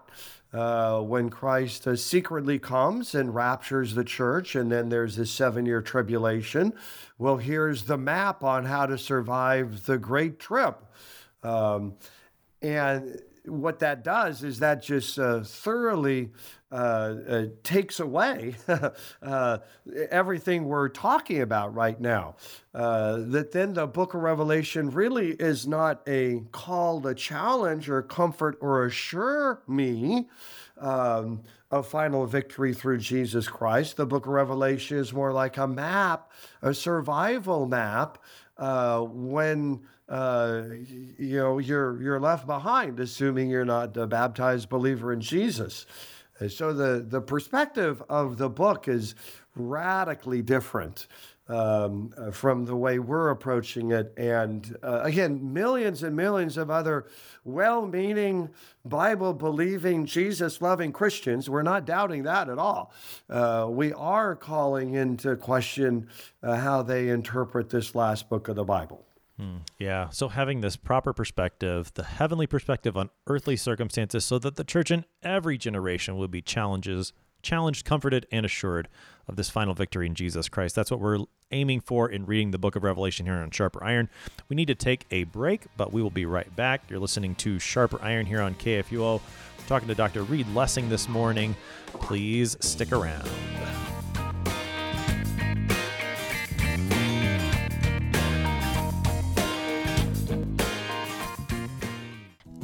Uh, 0.58 1.02
when 1.02 1.30
Christ 1.30 1.86
uh, 1.86 1.96
secretly 1.96 2.58
comes 2.58 3.13
and 3.13 3.36
raptures 3.36 3.93
the 3.93 4.04
church, 4.04 4.56
and 4.56 4.72
then 4.72 4.89
there's 4.89 5.15
this 5.15 5.30
seven 5.30 5.67
year 5.67 5.84
tribulation. 5.84 6.74
Well, 7.20 7.38
here's 7.38 7.84
the 7.84 7.98
map 7.98 8.43
on 8.43 8.65
how 8.65 8.88
to 8.88 8.98
survive 8.98 9.86
the 9.86 10.00
great 10.00 10.39
trib. 10.39 10.74
Um, 11.43 11.93
and 12.63 13.22
what 13.46 13.78
that 13.80 14.04
does 14.04 14.43
is 14.43 14.58
that 14.58 14.82
just 14.82 15.20
uh, 15.20 15.41
thoroughly 15.43 16.32
takes 17.63 17.99
away 17.99 18.56
uh, 19.21 19.58
everything 20.10 20.65
we're 20.65 20.89
talking 20.89 21.41
about 21.41 21.73
right 21.73 21.99
now. 21.99 22.36
Uh, 22.73 23.17
that 23.27 23.51
then 23.51 23.73
the 23.73 23.88
book 23.88 24.13
of 24.13 24.21
Revelation 24.21 24.89
really 24.89 25.32
is 25.32 25.67
not 25.67 26.01
a 26.08 26.41
call 26.51 27.01
to 27.01 27.15
challenge 27.15 27.89
or 27.89 28.01
comfort 28.01 28.58
or 28.62 28.86
assure 28.86 29.62
me. 29.67 30.27
Um, 30.77 31.41
of 31.69 31.86
final 31.86 32.25
victory 32.25 32.73
through 32.73 32.97
Jesus 32.97 33.47
Christ. 33.47 33.97
The 33.97 34.06
book 34.06 34.25
of 34.25 34.32
Revelation 34.32 34.97
is 34.97 35.12
more 35.12 35.34
like 35.34 35.58
a 35.58 35.67
map, 35.67 36.32
a 36.62 36.73
survival 36.73 37.65
map, 37.65 38.19
uh, 38.58 39.01
when 39.01 39.82
uh, 40.10 40.63
you 41.17 41.38
know 41.38 41.58
you're 41.58 42.01
you're 42.01 42.19
left 42.19 42.47
behind, 42.47 42.99
assuming 42.99 43.49
you're 43.49 43.65
not 43.65 43.95
a 43.97 44.08
baptized 44.08 44.69
believer 44.69 45.12
in 45.12 45.21
Jesus. 45.21 45.86
So 46.47 46.73
the 46.73 47.06
the 47.08 47.21
perspective 47.21 48.04
of 48.10 48.38
the 48.38 48.50
book 48.50 48.88
is 48.88 49.15
radically 49.56 50.41
different 50.41 51.08
um, 51.50 52.13
uh, 52.17 52.32
from 52.32 52.65
the 52.65 52.76
way 52.76 53.00
we're 53.00 53.30
approaching 53.30 53.91
it. 53.91 54.13
And 54.17 54.78
uh, 54.84 55.02
again, 55.04 55.54
millions 55.54 56.04
and 56.04 56.15
millions 56.15 56.58
of 56.58 56.69
other 56.69 57.08
well 57.43 57.88
meaning, 57.88 58.50
Bible 58.84 59.34
believing, 59.34 60.06
Jesus 60.06 60.62
loving 60.62 60.91
Christians, 60.91 61.50
we're 61.50 61.63
not 61.63 61.86
doubting 61.86 62.23
that 62.23 62.50
at 62.50 62.58
all. 62.58 62.93
Uh, 63.30 63.67
we 63.69 63.93
are 63.93 64.36
calling 64.36 64.95
into 64.95 65.36
question 65.36 66.10
uh, 66.43 66.56
how 66.56 66.84
they 66.84 67.10
interpret 67.10 67.69
this 67.69 67.95
last 67.95 68.30
book 68.30 68.47
of 68.47 68.56
the 68.56 68.65
Bible. 68.65 69.07
Hmm. 69.39 69.58
Yeah. 69.78 70.10
So 70.10 70.30
having 70.30 70.62
this 70.62 70.76
proper 70.76 71.13
perspective, 71.13 71.91
the 71.93 72.04
heavenly 72.04 72.47
perspective 72.47 72.97
on 72.97 73.10
earthly 73.28 73.56
circumstances, 73.56 74.26
so 74.26 74.39
that 74.39 74.56
the 74.56 74.63
church 74.63 74.89
in 74.89 75.06
every 75.21 75.58
generation 75.58 76.17
will 76.17 76.28
be 76.28 76.41
challenges, 76.41 77.13
challenged, 77.43 77.86
comforted, 77.86 78.26
and 78.32 78.45
assured 78.45 78.88
of 79.28 79.36
this 79.36 79.50
final 79.50 79.76
victory 79.76 80.08
in 80.08 80.15
Jesus 80.15 80.50
Christ. 80.50 80.76
That's 80.76 80.89
what 80.89 81.00
we're 81.00 81.19
aiming 81.52 81.82
for 81.82 82.10
in 82.10 82.26
reading 82.26 82.52
the 82.52 82.58
book 82.58 82.76
of 82.76 82.84
Revelation 82.84 83.26
here 83.26 83.36
on 83.36 83.52
Sharper 83.52 83.84
Iron. 83.84 84.10
We 84.50 84.56
need 84.56 84.67
to 84.67 84.76
take 84.76 85.06
a 85.12 85.26
break, 85.26 85.65
but 85.78 85.93
we 85.93 86.02
will 86.02 86.10
be 86.10 86.26
right 86.26 86.54
back. 86.56 86.82
You're 86.89 87.00
listening 87.00 87.36
to 87.36 87.60
Sharper 87.60 88.02
Iron 88.02 88.26
here 88.26 88.41
on 88.41 88.56
KFUO. 88.56 89.21
We're 89.21 89.67
talking 89.67 89.88
to 89.88 89.95
Dr. 89.95 90.23
Reed 90.23 90.47
Lessing 90.56 90.89
this 90.89 91.08
morning. 91.08 91.56
Please 91.93 92.58
stick 92.60 92.91
around. 92.91 93.30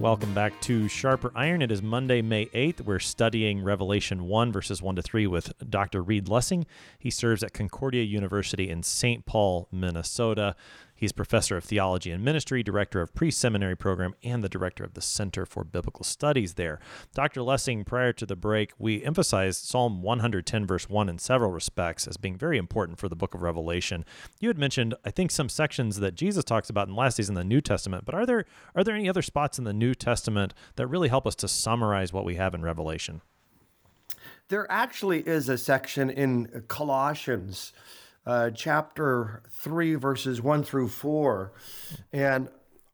Welcome 0.00 0.32
back 0.32 0.58
to 0.62 0.88
Sharper 0.88 1.30
Iron. 1.34 1.60
It 1.60 1.70
is 1.70 1.82
Monday, 1.82 2.22
May 2.22 2.46
8th. 2.46 2.80
We're 2.80 2.98
studying 2.98 3.62
Revelation 3.62 4.24
1, 4.24 4.50
verses 4.50 4.80
1 4.80 4.96
to 4.96 5.02
3 5.02 5.26
with 5.26 5.52
Dr. 5.68 6.02
Reed 6.02 6.26
Lessing. 6.26 6.64
He 6.98 7.10
serves 7.10 7.42
at 7.42 7.52
Concordia 7.52 8.02
University 8.02 8.70
in 8.70 8.82
St. 8.82 9.26
Paul, 9.26 9.68
Minnesota. 9.70 10.56
He's 11.00 11.12
professor 11.12 11.56
of 11.56 11.64
theology 11.64 12.10
and 12.10 12.22
ministry, 12.22 12.62
director 12.62 13.00
of 13.00 13.14
pre 13.14 13.30
seminary 13.30 13.74
program, 13.74 14.14
and 14.22 14.44
the 14.44 14.50
director 14.50 14.84
of 14.84 14.92
the 14.92 15.00
Center 15.00 15.46
for 15.46 15.64
Biblical 15.64 16.04
Studies 16.04 16.54
there. 16.54 16.78
Dr. 17.14 17.40
Lessing, 17.40 17.84
prior 17.84 18.12
to 18.12 18.26
the 18.26 18.36
break, 18.36 18.74
we 18.78 19.02
emphasized 19.02 19.64
Psalm 19.64 20.02
110, 20.02 20.66
verse 20.66 20.90
1 20.90 21.08
in 21.08 21.18
several 21.18 21.52
respects 21.52 22.06
as 22.06 22.18
being 22.18 22.36
very 22.36 22.58
important 22.58 22.98
for 22.98 23.08
the 23.08 23.16
book 23.16 23.34
of 23.34 23.40
Revelation. 23.40 24.04
You 24.40 24.50
had 24.50 24.58
mentioned, 24.58 24.94
I 25.02 25.10
think, 25.10 25.30
some 25.30 25.48
sections 25.48 26.00
that 26.00 26.16
Jesus 26.16 26.44
talks 26.44 26.68
about 26.68 26.88
in 26.88 26.94
last 26.94 27.16
days 27.16 27.30
in 27.30 27.34
the 27.34 27.44
New 27.44 27.62
Testament, 27.62 28.04
but 28.04 28.14
are 28.14 28.26
there 28.26 28.44
are 28.74 28.84
there 28.84 28.94
any 28.94 29.08
other 29.08 29.22
spots 29.22 29.58
in 29.58 29.64
the 29.64 29.72
New 29.72 29.94
Testament 29.94 30.52
that 30.76 30.86
really 30.86 31.08
help 31.08 31.26
us 31.26 31.34
to 31.36 31.48
summarize 31.48 32.12
what 32.12 32.26
we 32.26 32.34
have 32.34 32.54
in 32.54 32.60
Revelation? 32.60 33.22
There 34.48 34.70
actually 34.70 35.20
is 35.20 35.48
a 35.48 35.56
section 35.56 36.10
in 36.10 36.64
Colossians 36.68 37.72
uh, 38.26 38.50
chapter 38.50 39.42
3, 39.50 39.94
verses 39.94 40.42
1 40.42 40.62
through 40.64 40.88
4. 40.88 41.52
And 42.12 42.48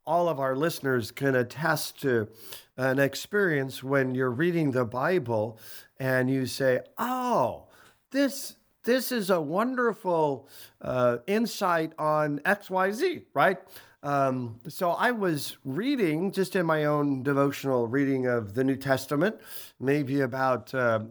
all 0.05 0.29
of 0.29 0.39
our 0.39 0.55
listeners 0.55 1.11
can 1.11 1.35
attest 1.35 2.01
to 2.01 2.29
an 2.77 2.99
experience 2.99 3.83
when 3.83 4.15
you're 4.15 4.31
reading 4.31 4.71
the 4.71 4.85
Bible 4.85 5.59
and 5.99 6.29
you 6.29 6.45
say, 6.45 6.79
oh, 6.97 7.65
this 8.11 8.55
this 8.83 9.11
is 9.11 9.29
a 9.29 9.41
wonderful 9.41 10.47
uh, 10.81 11.17
insight 11.27 11.91
on 11.99 12.39
XYZ, 12.39 13.23
right? 13.33 13.57
Um, 14.01 14.59
so 14.69 14.91
I 14.91 15.11
was 15.11 15.57
reading 15.65 16.31
just 16.31 16.55
in 16.55 16.65
my 16.65 16.85
own 16.85 17.21
devotional 17.21 17.87
reading 17.87 18.27
of 18.27 18.53
the 18.53 18.63
New 18.63 18.77
Testament, 18.77 19.35
maybe 19.81 20.21
about, 20.21 20.73
uh, 20.73 21.01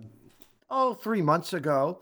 oh, 0.71 0.95
three 0.95 1.21
months 1.21 1.53
ago. 1.53 2.01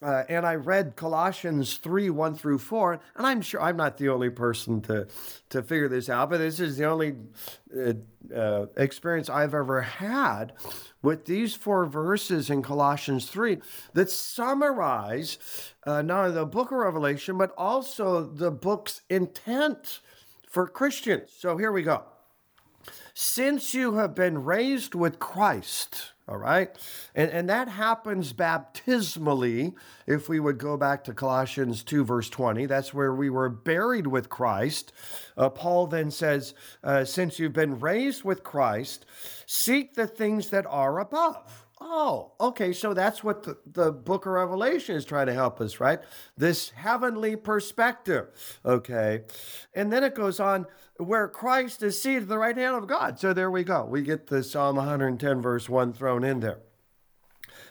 Uh, 0.00 0.22
and 0.28 0.46
I 0.46 0.54
read 0.54 0.94
Colossians 0.94 1.76
3 1.78 2.10
1 2.10 2.36
through 2.36 2.58
4, 2.58 3.00
and 3.16 3.26
I'm 3.26 3.42
sure 3.42 3.60
I'm 3.60 3.76
not 3.76 3.96
the 3.96 4.10
only 4.10 4.30
person 4.30 4.80
to, 4.82 5.08
to 5.50 5.62
figure 5.62 5.88
this 5.88 6.08
out, 6.08 6.30
but 6.30 6.38
this 6.38 6.60
is 6.60 6.76
the 6.76 6.84
only 6.84 7.16
uh, 7.76 7.94
uh, 8.32 8.66
experience 8.76 9.28
I've 9.28 9.54
ever 9.54 9.82
had 9.82 10.52
with 11.02 11.24
these 11.24 11.54
four 11.54 11.84
verses 11.86 12.48
in 12.48 12.62
Colossians 12.62 13.28
3 13.28 13.58
that 13.94 14.08
summarize 14.08 15.38
uh, 15.84 16.02
not 16.02 16.26
only 16.26 16.34
the 16.34 16.46
book 16.46 16.70
of 16.70 16.78
Revelation, 16.78 17.36
but 17.36 17.52
also 17.58 18.24
the 18.24 18.52
book's 18.52 19.02
intent 19.10 19.98
for 20.48 20.68
Christians. 20.68 21.30
So 21.36 21.56
here 21.56 21.72
we 21.72 21.82
go. 21.82 22.04
Since 23.14 23.74
you 23.74 23.94
have 23.94 24.14
been 24.14 24.44
raised 24.44 24.94
with 24.94 25.18
Christ, 25.18 26.12
all 26.28 26.36
right? 26.36 26.70
And, 27.14 27.30
and 27.30 27.48
that 27.48 27.68
happens 27.68 28.32
baptismally. 28.32 29.74
If 30.06 30.28
we 30.28 30.40
would 30.40 30.58
go 30.58 30.76
back 30.76 31.04
to 31.04 31.14
Colossians 31.14 31.82
2, 31.82 32.04
verse 32.04 32.28
20, 32.28 32.66
that's 32.66 32.92
where 32.92 33.14
we 33.14 33.30
were 33.30 33.48
buried 33.48 34.06
with 34.06 34.28
Christ. 34.28 34.92
Uh, 35.36 35.48
Paul 35.48 35.86
then 35.86 36.10
says, 36.10 36.54
uh, 36.84 37.04
Since 37.04 37.38
you've 37.38 37.52
been 37.52 37.80
raised 37.80 38.24
with 38.24 38.42
Christ, 38.42 39.06
seek 39.46 39.94
the 39.94 40.06
things 40.06 40.50
that 40.50 40.66
are 40.66 40.98
above 40.98 41.67
Oh, 41.80 42.32
okay. 42.40 42.72
So 42.72 42.92
that's 42.92 43.22
what 43.22 43.44
the, 43.44 43.56
the 43.66 43.92
book 43.92 44.26
of 44.26 44.32
Revelation 44.32 44.96
is 44.96 45.04
trying 45.04 45.26
to 45.26 45.34
help 45.34 45.60
us, 45.60 45.78
right? 45.78 46.00
This 46.36 46.70
heavenly 46.70 47.36
perspective. 47.36 48.28
Okay. 48.64 49.22
And 49.74 49.92
then 49.92 50.02
it 50.02 50.14
goes 50.14 50.40
on 50.40 50.66
where 50.96 51.28
Christ 51.28 51.82
is 51.82 52.00
seated 52.00 52.24
at 52.24 52.28
the 52.28 52.38
right 52.38 52.56
hand 52.56 52.74
of 52.74 52.88
God. 52.88 53.20
So 53.20 53.32
there 53.32 53.50
we 53.50 53.62
go. 53.62 53.84
We 53.84 54.02
get 54.02 54.26
the 54.26 54.42
Psalm 54.42 54.76
110, 54.76 55.40
verse 55.40 55.68
1 55.68 55.92
thrown 55.92 56.24
in 56.24 56.40
there. 56.40 56.58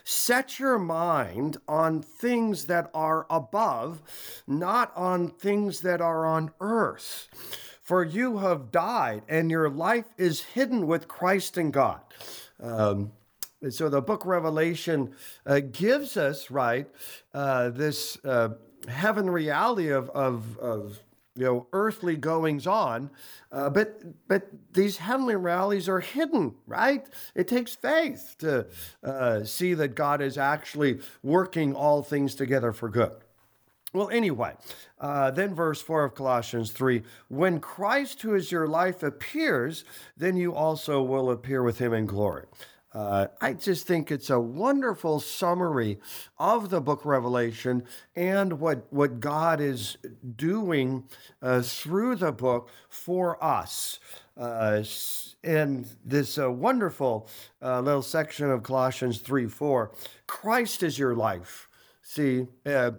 Set 0.04 0.58
your 0.58 0.78
mind 0.78 1.58
on 1.68 2.00
things 2.00 2.64
that 2.64 2.90
are 2.94 3.26
above, 3.28 4.02
not 4.46 4.90
on 4.96 5.28
things 5.28 5.82
that 5.82 6.00
are 6.00 6.24
on 6.24 6.50
earth. 6.60 7.28
For 7.82 8.04
you 8.04 8.38
have 8.38 8.70
died, 8.70 9.22
and 9.28 9.50
your 9.50 9.68
life 9.68 10.06
is 10.16 10.42
hidden 10.42 10.86
with 10.86 11.08
Christ 11.08 11.58
in 11.58 11.70
God. 11.70 12.00
Um, 12.58 13.12
and 13.60 13.74
so 13.74 13.88
the 13.88 14.00
book 14.00 14.24
Revelation 14.24 15.14
uh, 15.44 15.60
gives 15.60 16.16
us, 16.16 16.50
right, 16.50 16.88
uh, 17.34 17.70
this 17.70 18.16
uh, 18.24 18.50
heaven 18.88 19.28
reality 19.28 19.88
of, 19.88 20.10
of, 20.10 20.58
of 20.58 20.98
you 21.34 21.44
know 21.44 21.66
earthly 21.72 22.16
goings 22.16 22.66
on 22.66 23.10
uh, 23.52 23.70
but 23.70 24.02
but 24.26 24.48
these 24.72 24.96
heavenly 24.96 25.36
realities 25.36 25.88
are 25.88 26.00
hidden 26.00 26.52
right 26.66 27.06
it 27.36 27.46
takes 27.46 27.76
faith 27.76 28.34
to 28.38 28.66
uh, 29.04 29.44
see 29.44 29.72
that 29.72 29.94
god 29.94 30.20
is 30.20 30.36
actually 30.36 30.98
working 31.22 31.74
all 31.74 32.02
things 32.02 32.34
together 32.34 32.72
for 32.72 32.88
good 32.88 33.12
well, 33.94 34.10
anyway, 34.10 34.52
uh, 35.00 35.30
then 35.30 35.54
verse 35.54 35.80
4 35.80 36.04
of 36.04 36.14
Colossians 36.14 36.72
3 36.72 37.02
when 37.28 37.58
Christ, 37.58 38.20
who 38.20 38.34
is 38.34 38.52
your 38.52 38.66
life, 38.66 39.02
appears, 39.02 39.84
then 40.14 40.36
you 40.36 40.54
also 40.54 41.02
will 41.02 41.30
appear 41.30 41.62
with 41.62 41.78
him 41.78 41.94
in 41.94 42.04
glory. 42.04 42.44
Uh, 42.92 43.26
I 43.40 43.52
just 43.52 43.86
think 43.86 44.10
it's 44.10 44.30
a 44.30 44.40
wonderful 44.40 45.20
summary 45.20 45.98
of 46.38 46.70
the 46.70 46.80
book 46.80 47.04
Revelation 47.04 47.84
and 48.16 48.58
what, 48.60 48.90
what 48.90 49.20
God 49.20 49.60
is 49.60 49.98
doing 50.36 51.04
uh, 51.42 51.60
through 51.60 52.16
the 52.16 52.32
book 52.32 52.70
for 52.88 53.42
us. 53.44 53.98
Uh, 54.36 54.82
in 55.44 55.86
this 56.04 56.38
uh, 56.38 56.50
wonderful 56.50 57.28
uh, 57.60 57.80
little 57.80 58.02
section 58.02 58.50
of 58.50 58.62
Colossians 58.62 59.18
3 59.18 59.46
4, 59.46 59.92
Christ 60.26 60.82
is 60.82 60.98
your 60.98 61.14
life. 61.14 61.67
See, 62.10 62.46
uh, 62.64 62.92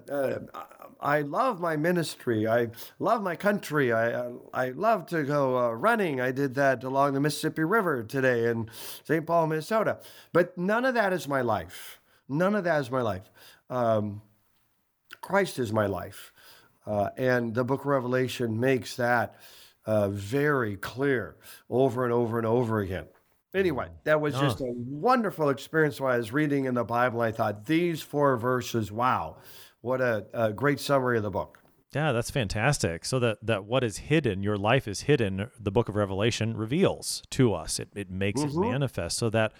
I 1.01 1.21
love 1.21 1.59
my 1.59 1.75
ministry. 1.75 2.47
I 2.47 2.67
love 2.99 3.23
my 3.23 3.35
country. 3.35 3.91
I, 3.91 4.29
I 4.53 4.69
love 4.69 5.07
to 5.07 5.23
go 5.23 5.57
uh, 5.57 5.71
running. 5.71 6.21
I 6.21 6.31
did 6.31 6.53
that 6.53 6.83
along 6.83 7.15
the 7.15 7.19
Mississippi 7.19 7.63
River 7.63 8.03
today 8.03 8.51
in 8.51 8.69
St. 9.05 9.25
Paul, 9.25 9.47
Minnesota. 9.47 9.97
But 10.31 10.55
none 10.59 10.85
of 10.85 10.93
that 10.93 11.11
is 11.11 11.27
my 11.27 11.41
life. 11.41 11.99
None 12.27 12.53
of 12.53 12.65
that 12.65 12.81
is 12.81 12.91
my 12.91 13.01
life. 13.01 13.31
Um, 13.67 14.21
Christ 15.21 15.57
is 15.57 15.73
my 15.73 15.87
life. 15.87 16.31
Uh, 16.85 17.09
and 17.17 17.55
the 17.55 17.63
book 17.63 17.81
of 17.81 17.87
Revelation 17.87 18.59
makes 18.59 18.95
that 18.97 19.37
uh, 19.87 20.09
very 20.09 20.75
clear 20.75 21.35
over 21.67 22.03
and 22.03 22.13
over 22.13 22.37
and 22.37 22.45
over 22.45 22.79
again. 22.79 23.07
Anyway, 23.55 23.88
that 24.03 24.21
was 24.21 24.35
just 24.35 24.62
a 24.62 24.71
wonderful 24.75 25.49
experience 25.49 25.99
while 25.99 26.13
I 26.13 26.17
was 26.17 26.31
reading 26.31 26.65
in 26.65 26.75
the 26.75 26.83
Bible. 26.83 27.21
I 27.21 27.31
thought 27.31 27.65
these 27.65 27.99
four 27.99 28.38
verses, 28.38 28.91
wow, 28.91 29.38
what 29.81 30.01
a, 30.01 30.27
a 30.33 30.53
great 30.53 30.79
summary 30.79 31.17
of 31.17 31.23
the 31.23 31.31
book. 31.31 31.59
Yeah, 31.95 32.12
that's 32.12 32.29
fantastic. 32.29 33.03
So 33.03 33.17
that 33.19 33.39
that 33.41 33.65
what 33.65 33.83
is 33.83 33.97
hidden, 33.97 34.43
your 34.43 34.57
life 34.57 34.88
is 34.88 35.01
hidden, 35.01 35.49
the 35.59 35.71
book 35.71 35.89
of 35.89 35.95
Revelation 35.95 36.55
reveals 36.55 37.23
to 37.31 37.53
us. 37.55 37.79
It 37.79 37.89
it 37.95 38.12
makes 38.12 38.41
mm-hmm. 38.41 38.63
it 38.63 38.71
manifest 38.71 39.17
so 39.17 39.31
that 39.31 39.53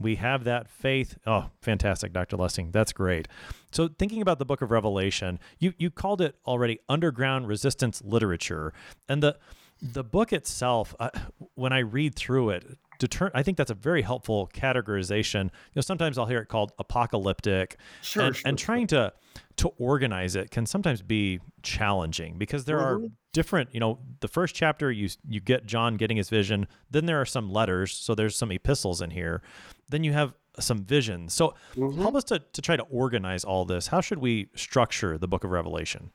we 0.00 0.16
have 0.16 0.42
that 0.44 0.68
faith. 0.68 1.16
Oh, 1.26 1.50
fantastic, 1.60 2.12
Dr. 2.12 2.36
Lessing. 2.36 2.72
That's 2.72 2.92
great. 2.92 3.28
So 3.70 3.86
thinking 3.86 4.20
about 4.20 4.40
the 4.40 4.44
book 4.44 4.62
of 4.62 4.72
Revelation, 4.72 5.38
you 5.60 5.74
you 5.78 5.90
called 5.90 6.20
it 6.20 6.34
already 6.44 6.80
underground 6.88 7.46
resistance 7.46 8.02
literature. 8.04 8.72
And 9.08 9.22
the 9.22 9.38
the 9.80 10.02
book 10.02 10.32
itself, 10.32 10.94
uh, 10.98 11.10
when 11.54 11.72
I 11.72 11.80
read 11.80 12.16
through 12.16 12.50
it, 12.50 12.78
deter- 12.98 13.30
I 13.34 13.42
think 13.42 13.56
that's 13.56 13.70
a 13.70 13.74
very 13.74 14.02
helpful 14.02 14.50
categorization. 14.54 15.44
You 15.44 15.76
know, 15.76 15.82
sometimes 15.82 16.18
I'll 16.18 16.26
hear 16.26 16.40
it 16.40 16.46
called 16.46 16.72
apocalyptic, 16.78 17.76
sure, 18.02 18.24
and, 18.24 18.36
sure, 18.36 18.48
and 18.48 18.58
trying 18.58 18.88
sure. 18.88 19.10
to 19.10 19.12
to 19.56 19.68
organize 19.78 20.36
it 20.36 20.50
can 20.50 20.66
sometimes 20.66 21.02
be 21.02 21.40
challenging 21.62 22.38
because 22.38 22.64
there 22.64 22.78
mm-hmm. 22.78 23.04
are 23.04 23.08
different. 23.32 23.72
You 23.72 23.80
know, 23.80 23.98
the 24.20 24.28
first 24.28 24.54
chapter 24.54 24.90
you 24.90 25.08
you 25.28 25.40
get 25.40 25.66
John 25.66 25.96
getting 25.96 26.16
his 26.16 26.28
vision, 26.28 26.66
then 26.90 27.06
there 27.06 27.20
are 27.20 27.26
some 27.26 27.50
letters, 27.50 27.92
so 27.92 28.14
there's 28.14 28.36
some 28.36 28.50
epistles 28.52 29.02
in 29.02 29.10
here, 29.10 29.42
then 29.88 30.04
you 30.04 30.12
have 30.12 30.34
some 30.58 30.84
visions. 30.84 31.34
So 31.34 31.54
mm-hmm. 31.74 32.00
help 32.00 32.14
us 32.14 32.24
to 32.24 32.38
to 32.38 32.62
try 32.62 32.76
to 32.76 32.84
organize 32.84 33.44
all 33.44 33.64
this. 33.64 33.88
How 33.88 34.00
should 34.00 34.18
we 34.18 34.48
structure 34.54 35.18
the 35.18 35.28
Book 35.28 35.44
of 35.44 35.50
Revelation? 35.50 36.10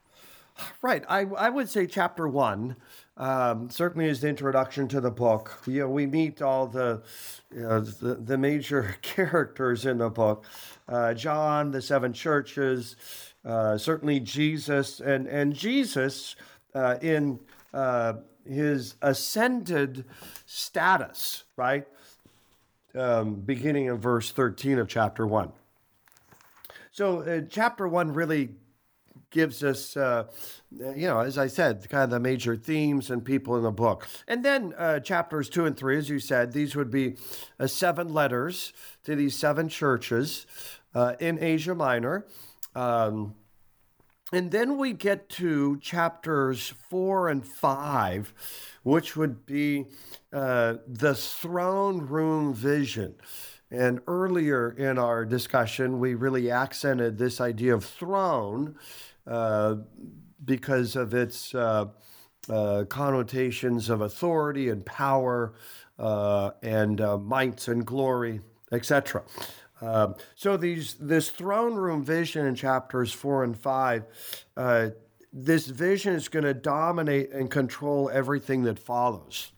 Right. 0.80 1.04
I, 1.08 1.20
I 1.20 1.48
would 1.48 1.68
say 1.68 1.86
chapter 1.86 2.28
one 2.28 2.76
um, 3.16 3.70
certainly 3.70 4.08
is 4.08 4.20
the 4.20 4.28
introduction 4.28 4.88
to 4.88 5.00
the 5.00 5.10
book. 5.10 5.62
You 5.66 5.80
know, 5.80 5.88
we 5.88 6.06
meet 6.06 6.42
all 6.42 6.66
the, 6.66 7.02
you 7.54 7.62
know, 7.62 7.80
the, 7.80 8.14
the 8.14 8.38
major 8.38 8.96
characters 9.02 9.86
in 9.86 9.98
the 9.98 10.10
book 10.10 10.44
uh, 10.88 11.14
John, 11.14 11.70
the 11.70 11.80
seven 11.80 12.12
churches, 12.12 12.96
uh, 13.44 13.78
certainly 13.78 14.20
Jesus, 14.20 15.00
and, 15.00 15.26
and 15.26 15.54
Jesus 15.54 16.36
uh, 16.74 16.96
in 17.00 17.40
uh, 17.72 18.14
his 18.46 18.96
ascended 19.02 20.04
status, 20.46 21.44
right? 21.56 21.86
Um, 22.94 23.36
beginning 23.36 23.88
of 23.88 24.00
verse 24.00 24.32
13 24.32 24.78
of 24.78 24.88
chapter 24.88 25.26
1. 25.26 25.52
So, 26.90 27.20
uh, 27.20 27.40
chapter 27.48 27.88
1 27.88 28.12
really 28.12 28.50
gives 29.32 29.64
us, 29.64 29.96
uh, 29.96 30.24
you 30.70 31.08
know, 31.08 31.18
as 31.18 31.36
I 31.36 31.48
said, 31.48 31.88
kind 31.88 32.04
of 32.04 32.10
the 32.10 32.20
major 32.20 32.54
themes 32.54 33.10
and 33.10 33.24
people 33.24 33.56
in 33.56 33.64
the 33.64 33.72
book. 33.72 34.06
And 34.28 34.44
then 34.44 34.74
uh, 34.78 35.00
chapters 35.00 35.48
two 35.48 35.66
and 35.66 35.76
three, 35.76 35.98
as 35.98 36.08
you 36.08 36.20
said, 36.20 36.52
these 36.52 36.76
would 36.76 36.90
be 36.90 37.16
uh, 37.58 37.66
seven 37.66 38.14
letters 38.14 38.72
to 39.02 39.16
these 39.16 39.36
seven 39.36 39.68
churches 39.68 40.46
uh, 40.94 41.14
in 41.18 41.42
Asia 41.42 41.74
Minor. 41.74 42.26
Um, 42.76 43.34
and 44.32 44.50
then 44.50 44.78
we 44.78 44.92
get 44.92 45.28
to 45.30 45.76
chapters 45.78 46.72
four 46.88 47.28
and 47.28 47.46
five, 47.46 48.32
which 48.82 49.16
would 49.16 49.44
be 49.44 49.86
uh, 50.32 50.76
the 50.86 51.14
throne 51.14 52.06
room 52.06 52.54
vision. 52.54 53.14
And 53.70 54.00
earlier 54.06 54.70
in 54.70 54.98
our 54.98 55.24
discussion, 55.24 55.98
we 55.98 56.14
really 56.14 56.50
accented 56.50 57.16
this 57.16 57.40
idea 57.40 57.74
of 57.74 57.84
throne 57.84 58.76
because 59.24 60.96
of 60.96 61.14
its 61.14 61.54
uh, 61.54 61.86
uh, 62.48 62.84
connotations 62.88 63.88
of 63.88 64.00
authority 64.00 64.68
and 64.68 64.84
power 64.84 65.54
uh, 65.98 66.50
and 66.62 67.00
might 67.24 67.68
and 67.68 67.86
glory, 67.86 68.40
etc. 68.72 69.22
Um, 69.82 70.14
so 70.36 70.56
these 70.56 70.94
this 70.94 71.28
throne 71.28 71.74
room 71.74 72.04
vision 72.04 72.46
in 72.46 72.54
chapters 72.54 73.12
four 73.12 73.42
and 73.42 73.58
five, 73.58 74.04
uh, 74.56 74.90
this 75.32 75.66
vision 75.66 76.14
is 76.14 76.28
going 76.28 76.44
to 76.44 76.54
dominate 76.54 77.32
and 77.32 77.50
control 77.50 78.08
everything 78.12 78.62
that 78.62 78.78
follows. 78.78 79.50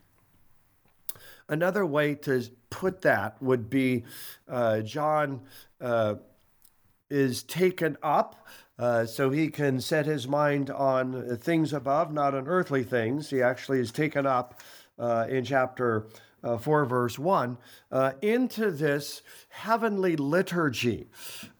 Another 1.49 1.85
way 1.85 2.15
to 2.15 2.43
put 2.71 3.03
that 3.03 3.41
would 3.43 3.69
be 3.69 4.05
uh, 4.49 4.81
John 4.81 5.43
uh, 5.79 6.15
is 7.11 7.43
taken 7.43 7.99
up 8.03 8.47
uh, 8.79 9.07
so 9.07 9.31
he 9.31 9.49
can 9.49 9.81
set 9.81 10.07
his 10.07 10.27
mind 10.27 10.71
on 10.71 11.37
things 11.39 11.73
above, 11.73 12.13
not 12.13 12.35
on 12.35 12.49
earthly 12.49 12.83
things. 12.83 13.31
He 13.31 13.41
actually 13.43 13.81
is 13.81 13.93
taken 13.93 14.27
up 14.27 14.61
uh, 14.99 15.27
in 15.29 15.45
chapter 15.45 16.07
uh, 16.43 16.59
4, 16.59 16.85
verse 16.85 17.19
1, 17.19 17.57
uh, 17.91 18.13
into 18.21 18.71
this 18.71 19.23
heavenly 19.49 20.15
liturgy, 20.17 21.09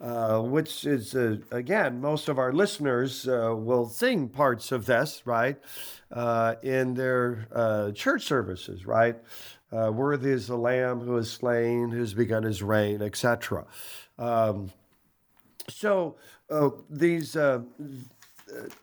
uh, 0.01 0.41
which 0.41 0.85
is, 0.85 1.15
again, 1.15 2.01
most 2.01 2.29
of 2.29 2.39
our 2.39 2.53
listeners 2.53 3.25
will 3.27 3.89
sing 3.89 4.29
parts 4.29 4.73
of 4.73 4.85
this, 4.85 5.23
right, 5.25 5.57
in 6.63 6.95
their 6.95 7.93
church 7.95 8.25
services, 8.25 8.87
right? 8.87 9.17
worthy 9.73 10.31
is 10.31 10.47
the 10.47 10.57
Lamb 10.57 11.01
who 11.01 11.17
is 11.17 11.31
slain, 11.31 11.91
who's 11.91 12.15
begun 12.15 12.43
his 12.43 12.63
reign, 12.63 13.03
etc. 13.03 13.65
Um, 14.19 14.71
so 15.69 16.17
uh, 16.51 16.71
these 16.91 17.37
uh, 17.37 17.61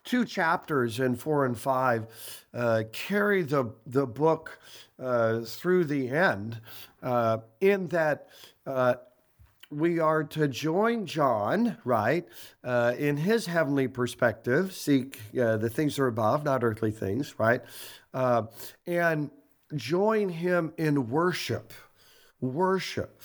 two 0.04 0.24
chapters 0.24 1.00
in 1.00 1.14
four 1.14 1.46
and 1.46 1.56
five 1.56 2.06
uh, 2.54 2.82
carry 2.92 3.42
the 3.42 3.66
the 3.86 4.06
book 4.06 4.58
uh, 4.98 5.40
through 5.40 5.84
the 5.84 6.08
end, 6.08 6.60
uh, 7.02 7.38
in 7.60 7.88
that. 7.88 8.28
Uh, 8.66 8.94
we 9.70 9.98
are 9.98 10.22
to 10.22 10.48
join 10.48 11.06
John, 11.06 11.78
right, 11.82 12.28
in 12.62 13.16
his 13.16 13.46
heavenly 13.46 13.88
perspective, 13.88 14.74
seek 14.74 15.18
the 15.32 15.70
things 15.70 15.96
that 15.96 16.02
are 16.02 16.08
above, 16.08 16.44
not 16.44 16.62
earthly 16.62 16.90
things, 16.90 17.38
right, 17.38 17.62
and 18.86 19.30
join 19.74 20.28
him 20.28 20.74
in 20.76 21.08
worship. 21.08 21.72
Worship. 22.42 23.18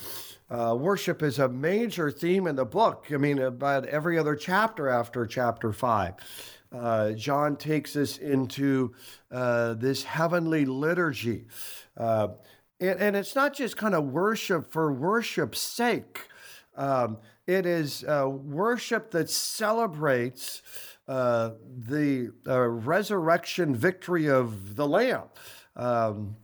Uh, 0.50 0.76
worship 0.80 1.22
is 1.22 1.40
a 1.40 1.50
major 1.50 2.10
theme 2.10 2.48
in 2.48 2.56
the 2.56 2.66
book. 2.66 3.08
I 3.12 3.18
mean, 3.18 3.40
about 3.40 3.86
every 3.86 4.18
other 4.18 4.36
chapter 4.36 4.88
after 4.88 5.26
chapter 5.26 5.74
five. 5.74 6.14
Uh, 6.72 7.12
John 7.12 7.56
takes 7.56 7.96
us 7.96 8.18
into 8.18 8.94
uh, 9.32 9.74
this 9.74 10.04
heavenly 10.04 10.66
liturgy. 10.66 11.46
Uh, 11.96 12.30
and, 12.80 13.00
and, 13.00 13.16
it's 13.16 13.36
not 13.36 13.54
just 13.54 13.78
kind 13.78 13.96
of 13.96 14.06
worship 14.06 14.72
for 14.72 14.92
worship's 14.92 15.60
sake, 15.60 16.20
um, 16.76 17.18
it 17.48 17.66
is 17.66 18.04
uh, 18.04 18.28
worship 18.30 19.12
that 19.12 19.30
celebrates 19.30 20.62
uh, 21.08 21.52
the 21.88 22.32
resurrection 22.46 23.74
victory 23.74 24.30
of 24.30 24.76
the 24.76 24.86
Lamb. 24.86 25.24
Um, 25.76 26.36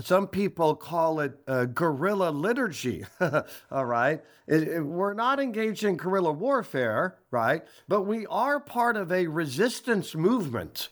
some 0.00 0.26
people 0.26 0.74
call 0.74 1.20
it 1.20 1.38
a 1.46 1.66
guerrilla 1.66 2.30
liturgy. 2.30 3.04
All 3.70 3.84
right. 3.84 4.22
It, 4.46 4.68
it, 4.68 4.80
we're 4.80 5.12
not 5.12 5.38
engaged 5.38 5.84
in 5.84 5.96
guerrilla 5.96 6.32
warfare, 6.32 7.18
right? 7.30 7.62
But 7.88 8.02
we 8.02 8.26
are 8.26 8.58
part 8.58 8.96
of 8.96 9.12
a 9.12 9.26
resistance 9.26 10.14
movement. 10.14 10.88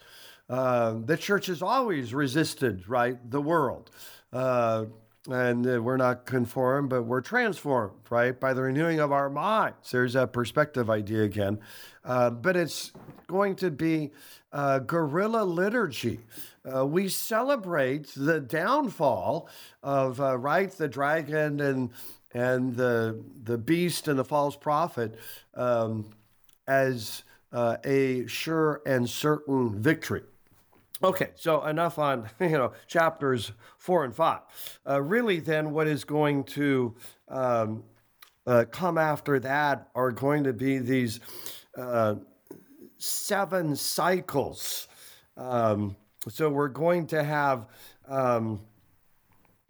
Uh, 0.51 0.97
the 1.05 1.17
church 1.17 1.47
has 1.47 1.63
always 1.63 2.13
resisted, 2.13 2.89
right, 2.89 3.19
the 3.31 3.41
world. 3.41 3.91
Uh, 4.33 4.87
and 5.31 5.67
uh, 5.67 5.81
we're 5.83 5.97
not 5.97 6.27
conformed, 6.27 6.91
but 6.91 7.03
we're 7.03 7.21
transformed, 7.21 7.95
right, 8.11 8.39
by 8.39 8.53
the 8.53 8.63
renewing 8.63 9.01
of 9.01 9.13
our 9.13 9.31
minds. 9.31 9.91
There's 9.91 10.17
a 10.17 10.27
perspective 10.27 10.91
idea 10.91 11.23
again. 11.23 11.61
Uh, 12.05 12.31
but 12.31 12.57
it's 12.57 12.93
going 13.29 13.57
to 13.57 13.71
be 13.71 14.11
uh, 14.53 14.81
guerrilla 14.81 15.45
liturgy. 15.45 16.21
Uh, 16.65 16.87
we 16.87 17.09
celebrate 17.09 18.13
the 18.15 18.41
downfall 18.41 19.49
of, 19.83 20.21
uh, 20.21 20.37
right, 20.37 20.71
the 20.73 20.89
dragon 20.89 21.61
and 21.61 21.91
and 22.33 22.77
the 22.77 23.21
the 23.43 23.59
beast 23.59 24.07
and 24.09 24.19
the 24.19 24.25
false 24.25 24.57
prophet 24.57 25.19
um, 25.55 26.09
as 26.69 27.25
uh, 27.53 27.77
a 27.85 28.27
sure 28.27 28.83
and 28.87 29.09
certain 29.09 29.75
victory. 29.81 30.23
Okay, 31.03 31.31
so 31.35 31.65
enough 31.65 31.99
on 31.99 32.29
you 32.41 32.51
know 32.51 32.73
chapters 32.87 33.53
four 33.79 34.05
and 34.05 34.15
five. 34.15 34.41
Uh, 34.89 35.01
really, 35.01 35.41
then, 35.41 35.73
what 35.73 35.87
is 35.87 36.05
going 36.05 36.45
to 36.45 36.95
um, 37.29 37.83
uh, 38.47 38.65
come 38.71 38.99
after 38.99 39.39
that 39.41 39.89
are 39.95 40.13
going 40.13 40.45
to 40.45 40.53
be 40.53 40.79
these 40.79 41.21
uh, 41.77 42.15
seven 42.99 43.75
cycles. 43.75 44.89
Um, 45.37 45.97
so 46.29 46.51
we're 46.51 46.69
going 46.69 47.07
to 47.09 47.23
have. 47.23 47.67
Um, 48.09 48.61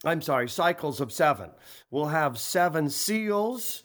I'm 0.04 0.22
sorry, 0.22 0.48
cycles 0.48 1.00
of 1.00 1.12
seven. 1.12 1.50
We'll 1.90 2.06
have 2.06 2.38
seven 2.38 2.88
seals, 2.88 3.82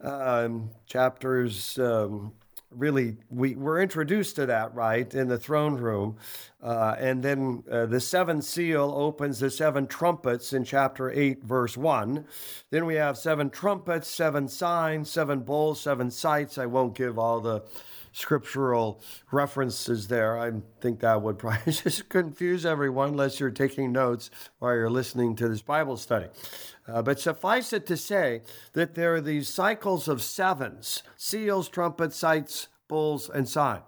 um, 0.00 0.70
chapters 0.86 1.78
um, 1.78 2.32
really 2.76 3.16
we 3.30 3.54
were 3.54 3.80
introduced 3.80 4.36
to 4.36 4.46
that 4.46 4.74
right 4.74 5.14
in 5.14 5.28
the 5.28 5.38
throne 5.38 5.74
room 5.74 6.16
uh, 6.62 6.94
and 6.98 7.22
then 7.22 7.62
uh, 7.70 7.86
the 7.86 8.00
seventh 8.00 8.44
seal 8.44 8.92
opens 8.96 9.40
the 9.40 9.50
seven 9.50 9.86
trumpets 9.86 10.52
in 10.52 10.64
chapter 10.64 11.10
8 11.10 11.42
verse 11.44 11.76
1 11.76 12.24
then 12.70 12.86
we 12.86 12.94
have 12.94 13.18
seven 13.18 13.50
trumpets 13.50 14.08
seven 14.08 14.48
signs 14.48 15.10
seven 15.10 15.40
bowls 15.40 15.80
seven 15.80 16.10
sights 16.10 16.58
i 16.58 16.66
won't 16.66 16.94
give 16.94 17.18
all 17.18 17.40
the 17.40 17.62
scriptural 18.12 19.02
references 19.30 20.08
there 20.08 20.38
i 20.38 20.50
think 20.80 21.00
that 21.00 21.20
would 21.20 21.38
probably 21.38 21.72
just 21.72 22.08
confuse 22.08 22.64
everyone 22.64 23.10
unless 23.10 23.40
you're 23.40 23.50
taking 23.50 23.92
notes 23.92 24.30
while 24.58 24.74
you're 24.74 24.90
listening 24.90 25.34
to 25.34 25.48
this 25.48 25.62
bible 25.62 25.96
study 25.96 26.26
uh, 26.88 27.00
but 27.00 27.20
suffice 27.20 27.72
it 27.72 27.86
to 27.86 27.96
say 27.96 28.42
that 28.72 28.94
there 28.94 29.14
are 29.14 29.20
these 29.20 29.48
cycles 29.48 30.08
of 30.08 30.22
sevens 30.22 31.02
seals, 31.16 31.68
trumpets, 31.68 32.16
sights, 32.16 32.68
bulls, 32.88 33.30
and 33.30 33.48
signs. 33.48 33.82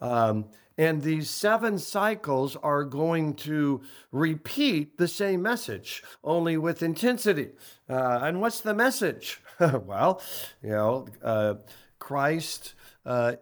Um, 0.00 0.46
and 0.76 1.02
these 1.02 1.28
seven 1.28 1.78
cycles 1.78 2.54
are 2.54 2.84
going 2.84 3.34
to 3.34 3.82
repeat 4.12 4.96
the 4.96 5.08
same 5.08 5.42
message, 5.42 6.04
only 6.22 6.56
with 6.56 6.84
intensity. 6.84 7.50
Uh, 7.90 8.20
and 8.22 8.40
what's 8.40 8.60
the 8.60 8.74
message? 8.74 9.40
well, 9.60 10.22
you 10.62 10.70
know, 10.70 11.08
uh, 11.20 11.54
Christ 11.98 12.74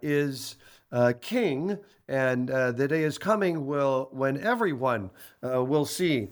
is 0.02 0.56
uh, 0.92 1.12
king, 1.20 1.78
and 2.08 2.50
uh, 2.50 2.72
the 2.72 2.88
day 2.88 3.02
is 3.02 3.18
coming 3.18 3.66
will 3.66 4.08
when 4.12 4.40
everyone 4.40 5.10
uh, 5.42 5.62
will 5.62 5.84
see 5.84 6.28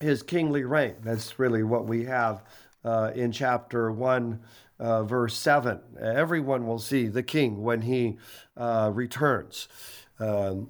his 0.00 0.22
kingly 0.22 0.64
reign. 0.64 0.96
That's 1.02 1.38
really 1.38 1.62
what 1.62 1.86
we 1.86 2.04
have 2.04 2.44
uh, 2.84 3.12
in 3.14 3.32
chapter 3.32 3.90
1, 3.90 4.40
uh, 4.78 5.04
verse 5.04 5.36
7. 5.36 5.80
Everyone 6.00 6.66
will 6.66 6.78
see 6.78 7.06
the 7.06 7.22
king 7.22 7.62
when 7.62 7.82
he 7.82 8.18
uh, 8.56 8.90
returns. 8.94 9.68
Um, 10.18 10.68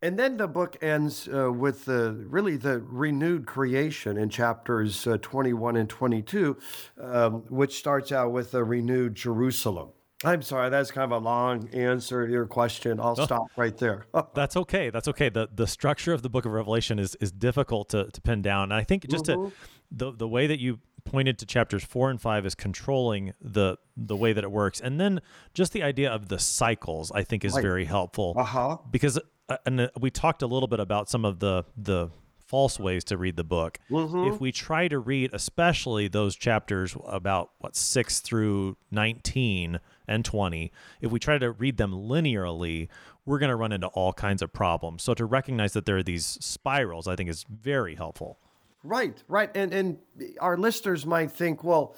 and 0.00 0.16
then 0.16 0.36
the 0.36 0.46
book 0.46 0.76
ends 0.80 1.28
uh, 1.28 1.50
with 1.52 1.84
the 1.84 2.12
really 2.28 2.56
the 2.56 2.80
renewed 2.80 3.46
creation 3.46 4.16
in 4.16 4.28
chapters 4.28 5.08
uh, 5.08 5.18
21 5.20 5.76
and 5.76 5.88
22, 5.88 6.56
um, 7.00 7.32
which 7.48 7.76
starts 7.78 8.12
out 8.12 8.30
with 8.30 8.54
a 8.54 8.62
renewed 8.62 9.16
Jerusalem. 9.16 9.90
I'm 10.24 10.42
sorry, 10.42 10.68
that's 10.68 10.90
kind 10.90 11.12
of 11.12 11.22
a 11.22 11.24
long 11.24 11.68
answer 11.72 12.26
to 12.26 12.32
your 12.32 12.46
question. 12.46 12.98
I'll 12.98 13.14
stop 13.14 13.48
right 13.56 13.76
there. 13.76 14.06
that's 14.34 14.56
okay. 14.56 14.90
That's 14.90 15.06
okay. 15.08 15.28
The 15.28 15.48
the 15.54 15.66
structure 15.66 16.12
of 16.12 16.22
the 16.22 16.28
book 16.28 16.44
of 16.44 16.52
Revelation 16.52 16.98
is 16.98 17.14
is 17.20 17.30
difficult 17.30 17.90
to, 17.90 18.10
to 18.10 18.20
pin 18.20 18.42
down. 18.42 18.64
And 18.64 18.74
I 18.74 18.82
think 18.82 19.08
just 19.08 19.26
mm-hmm. 19.26 19.48
to 19.48 19.52
the 19.92 20.12
the 20.12 20.28
way 20.28 20.48
that 20.48 20.58
you 20.58 20.80
pointed 21.04 21.38
to 21.38 21.46
chapters 21.46 21.84
four 21.84 22.10
and 22.10 22.20
five 22.20 22.44
is 22.44 22.54
controlling 22.54 23.32
the 23.40 23.76
the 23.96 24.16
way 24.16 24.32
that 24.32 24.42
it 24.42 24.50
works. 24.50 24.80
And 24.80 25.00
then 25.00 25.20
just 25.54 25.72
the 25.72 25.84
idea 25.84 26.10
of 26.10 26.28
the 26.28 26.38
cycles, 26.38 27.12
I 27.12 27.22
think 27.22 27.44
is 27.44 27.54
right. 27.54 27.62
very 27.62 27.84
helpful. 27.84 28.34
Uh-huh. 28.36 28.78
Because 28.90 29.20
uh, 29.48 29.56
and 29.66 29.82
uh, 29.82 29.88
we 30.00 30.10
talked 30.10 30.42
a 30.42 30.46
little 30.46 30.68
bit 30.68 30.80
about 30.80 31.08
some 31.08 31.24
of 31.24 31.38
the 31.38 31.64
the 31.76 32.10
false 32.46 32.80
ways 32.80 33.04
to 33.04 33.16
read 33.16 33.36
the 33.36 33.44
book. 33.44 33.78
Mm-hmm. 33.90 34.32
If 34.32 34.40
we 34.40 34.52
try 34.52 34.88
to 34.88 34.98
read, 34.98 35.30
especially 35.32 36.08
those 36.08 36.34
chapters 36.34 36.96
about 37.06 37.50
what 37.58 37.76
six 37.76 38.20
through 38.20 38.76
nineteen 38.90 39.80
and 40.08 40.24
twenty, 40.24 40.72
if 41.00 41.12
we 41.12 41.18
try 41.18 41.38
to 41.38 41.52
read 41.52 41.76
them 41.76 41.92
linearly, 41.92 42.88
we're 43.24 43.38
going 43.38 43.50
to 43.50 43.56
run 43.56 43.72
into 43.72 43.88
all 43.88 44.12
kinds 44.12 44.42
of 44.42 44.52
problems. 44.52 45.02
So 45.02 45.14
to 45.14 45.24
recognize 45.24 45.74
that 45.74 45.86
there 45.86 45.98
are 45.98 46.02
these 46.02 46.38
spirals, 46.40 47.06
I 47.06 47.14
think, 47.14 47.28
is 47.28 47.44
very 47.48 47.94
helpful. 47.94 48.38
Right, 48.82 49.22
right, 49.28 49.54
and 49.54 49.74
and 49.74 49.98
our 50.40 50.56
listeners 50.56 51.04
might 51.04 51.30
think, 51.30 51.62
well, 51.62 51.94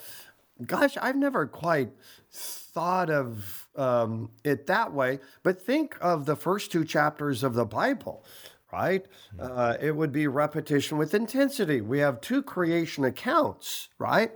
gosh, 0.66 0.96
I've 1.00 1.16
never 1.16 1.46
quite 1.46 1.90
thought 2.32 3.10
of 3.10 3.68
um, 3.76 4.30
it 4.44 4.66
that 4.66 4.92
way. 4.92 5.20
But 5.42 5.62
think 5.62 5.96
of 6.00 6.26
the 6.26 6.36
first 6.36 6.72
two 6.72 6.84
chapters 6.84 7.42
of 7.42 7.54
the 7.54 7.64
Bible 7.64 8.24
right? 8.72 9.04
Uh, 9.38 9.76
it 9.80 9.96
would 9.96 10.12
be 10.12 10.26
repetition 10.26 10.98
with 10.98 11.14
intensity. 11.14 11.80
We 11.80 11.98
have 12.00 12.20
two 12.20 12.42
creation 12.42 13.04
accounts, 13.04 13.88
right? 13.98 14.32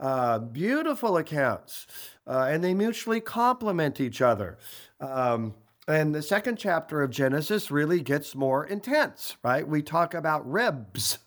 Uh, 0.00 0.38
beautiful 0.38 1.16
accounts, 1.16 1.86
uh, 2.26 2.46
and 2.50 2.62
they 2.62 2.74
mutually 2.74 3.20
complement 3.20 4.00
each 4.00 4.20
other. 4.20 4.58
Um, 5.00 5.54
and 5.86 6.14
the 6.14 6.22
second 6.22 6.56
chapter 6.56 7.02
of 7.02 7.10
Genesis 7.10 7.70
really 7.70 8.00
gets 8.00 8.34
more 8.34 8.64
intense, 8.64 9.36
right? 9.42 9.68
We 9.68 9.82
talk 9.82 10.14
about 10.14 10.50
ribs, 10.50 11.18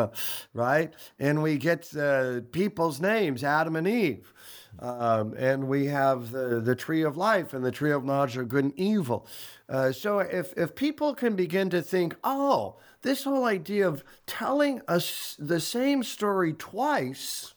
right? 0.54 0.92
And 1.18 1.42
we 1.42 1.58
get 1.58 1.94
uh, 1.96 2.42
people's 2.52 3.00
names, 3.00 3.42
Adam 3.42 3.74
and 3.74 3.88
Eve. 3.88 4.32
Um, 4.78 5.34
and 5.36 5.68
we 5.68 5.86
have 5.86 6.30
the, 6.30 6.60
the 6.60 6.74
tree 6.74 7.02
of 7.02 7.16
life 7.16 7.54
and 7.54 7.64
the 7.64 7.70
tree 7.70 7.92
of 7.92 8.04
knowledge 8.04 8.36
of 8.36 8.48
good 8.48 8.64
and 8.64 8.78
evil. 8.78 9.26
Uh, 9.68 9.92
so 9.92 10.18
if, 10.20 10.52
if 10.56 10.74
people 10.74 11.14
can 11.14 11.36
begin 11.36 11.70
to 11.70 11.82
think, 11.82 12.16
oh, 12.22 12.76
this 13.02 13.24
whole 13.24 13.44
idea 13.44 13.86
of 13.86 14.04
telling 14.26 14.80
us 14.88 15.36
the 15.38 15.60
same 15.60 16.02
story 16.02 16.52
twice, 16.52 17.53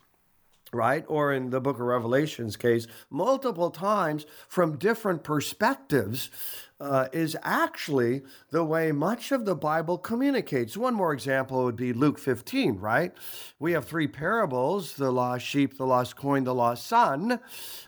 right? 0.73 1.05
Or 1.07 1.33
in 1.33 1.49
the 1.49 1.61
book 1.61 1.77
of 1.77 1.85
Revelation's 1.85 2.57
case, 2.57 2.87
multiple 3.09 3.71
times 3.71 4.25
from 4.47 4.77
different 4.77 5.23
perspectives, 5.23 6.29
uh, 6.79 7.07
is 7.11 7.35
actually 7.41 8.21
the 8.51 8.63
way 8.63 8.91
much 8.91 9.31
of 9.31 9.45
the 9.45 9.55
Bible 9.55 9.97
communicates. 9.97 10.77
One 10.77 10.93
more 10.93 11.13
example 11.13 11.63
would 11.63 11.75
be 11.75 11.93
Luke 11.93 12.19
15, 12.19 12.77
right? 12.77 13.13
We 13.59 13.71
have 13.71 13.85
three 13.85 14.07
parables 14.07 14.95
the 14.95 15.11
lost 15.11 15.45
sheep, 15.45 15.77
the 15.77 15.87
lost 15.87 16.15
coin, 16.15 16.43
the 16.43 16.53
lost 16.53 16.85
son. 16.85 17.39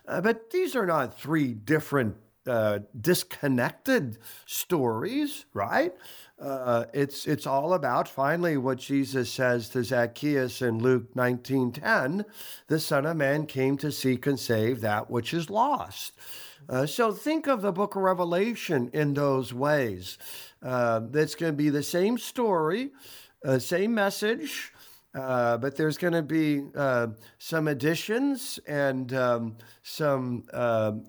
Uh, 0.07 0.21
but 0.21 0.49
these 0.49 0.75
are 0.75 0.85
not 0.85 1.19
three 1.19 1.53
different 1.53 2.15
uh, 2.49 2.79
disconnected 2.99 4.17
stories, 4.45 5.45
right? 5.53 5.93
Uh, 6.39 6.85
it's 6.93 7.27
it's 7.27 7.45
all 7.45 7.73
about 7.73 8.07
finally 8.07 8.55
what 8.57 8.77
Jesus 8.77 9.31
says 9.31 9.69
to 9.69 9.83
Zacchaeus 9.83 10.61
in 10.61 10.79
Luke 10.79 11.13
19:10, 11.13 12.25
the 12.67 12.79
Son 12.79 13.05
of 13.05 13.17
Man 13.17 13.45
came 13.45 13.77
to 13.77 13.91
seek 13.91 14.25
and 14.25 14.39
save 14.39 14.81
that 14.81 15.09
which 15.09 15.33
is 15.33 15.49
lost. 15.49 16.13
Uh, 16.69 16.85
so 16.85 17.11
think 17.11 17.47
of 17.47 17.61
the 17.61 17.71
book 17.71 17.95
of 17.95 18.03
Revelation 18.03 18.89
in 18.93 19.13
those 19.13 19.53
ways. 19.53 20.17
Uh, 20.61 21.01
that's 21.09 21.35
going 21.35 21.53
to 21.53 21.57
be 21.57 21.69
the 21.69 21.83
same 21.83 22.17
story, 22.17 22.91
uh, 23.43 23.57
same 23.59 23.93
message, 23.93 24.71
uh, 25.15 25.57
but 25.57 25.75
there's 25.75 25.97
going 25.97 26.13
to 26.13 26.21
be 26.21 26.63
uh, 26.75 27.07
some 27.37 27.67
additions 27.67 28.59
and 28.67 29.13
um, 29.13 29.57
some 29.81 30.43
um, 30.53 31.05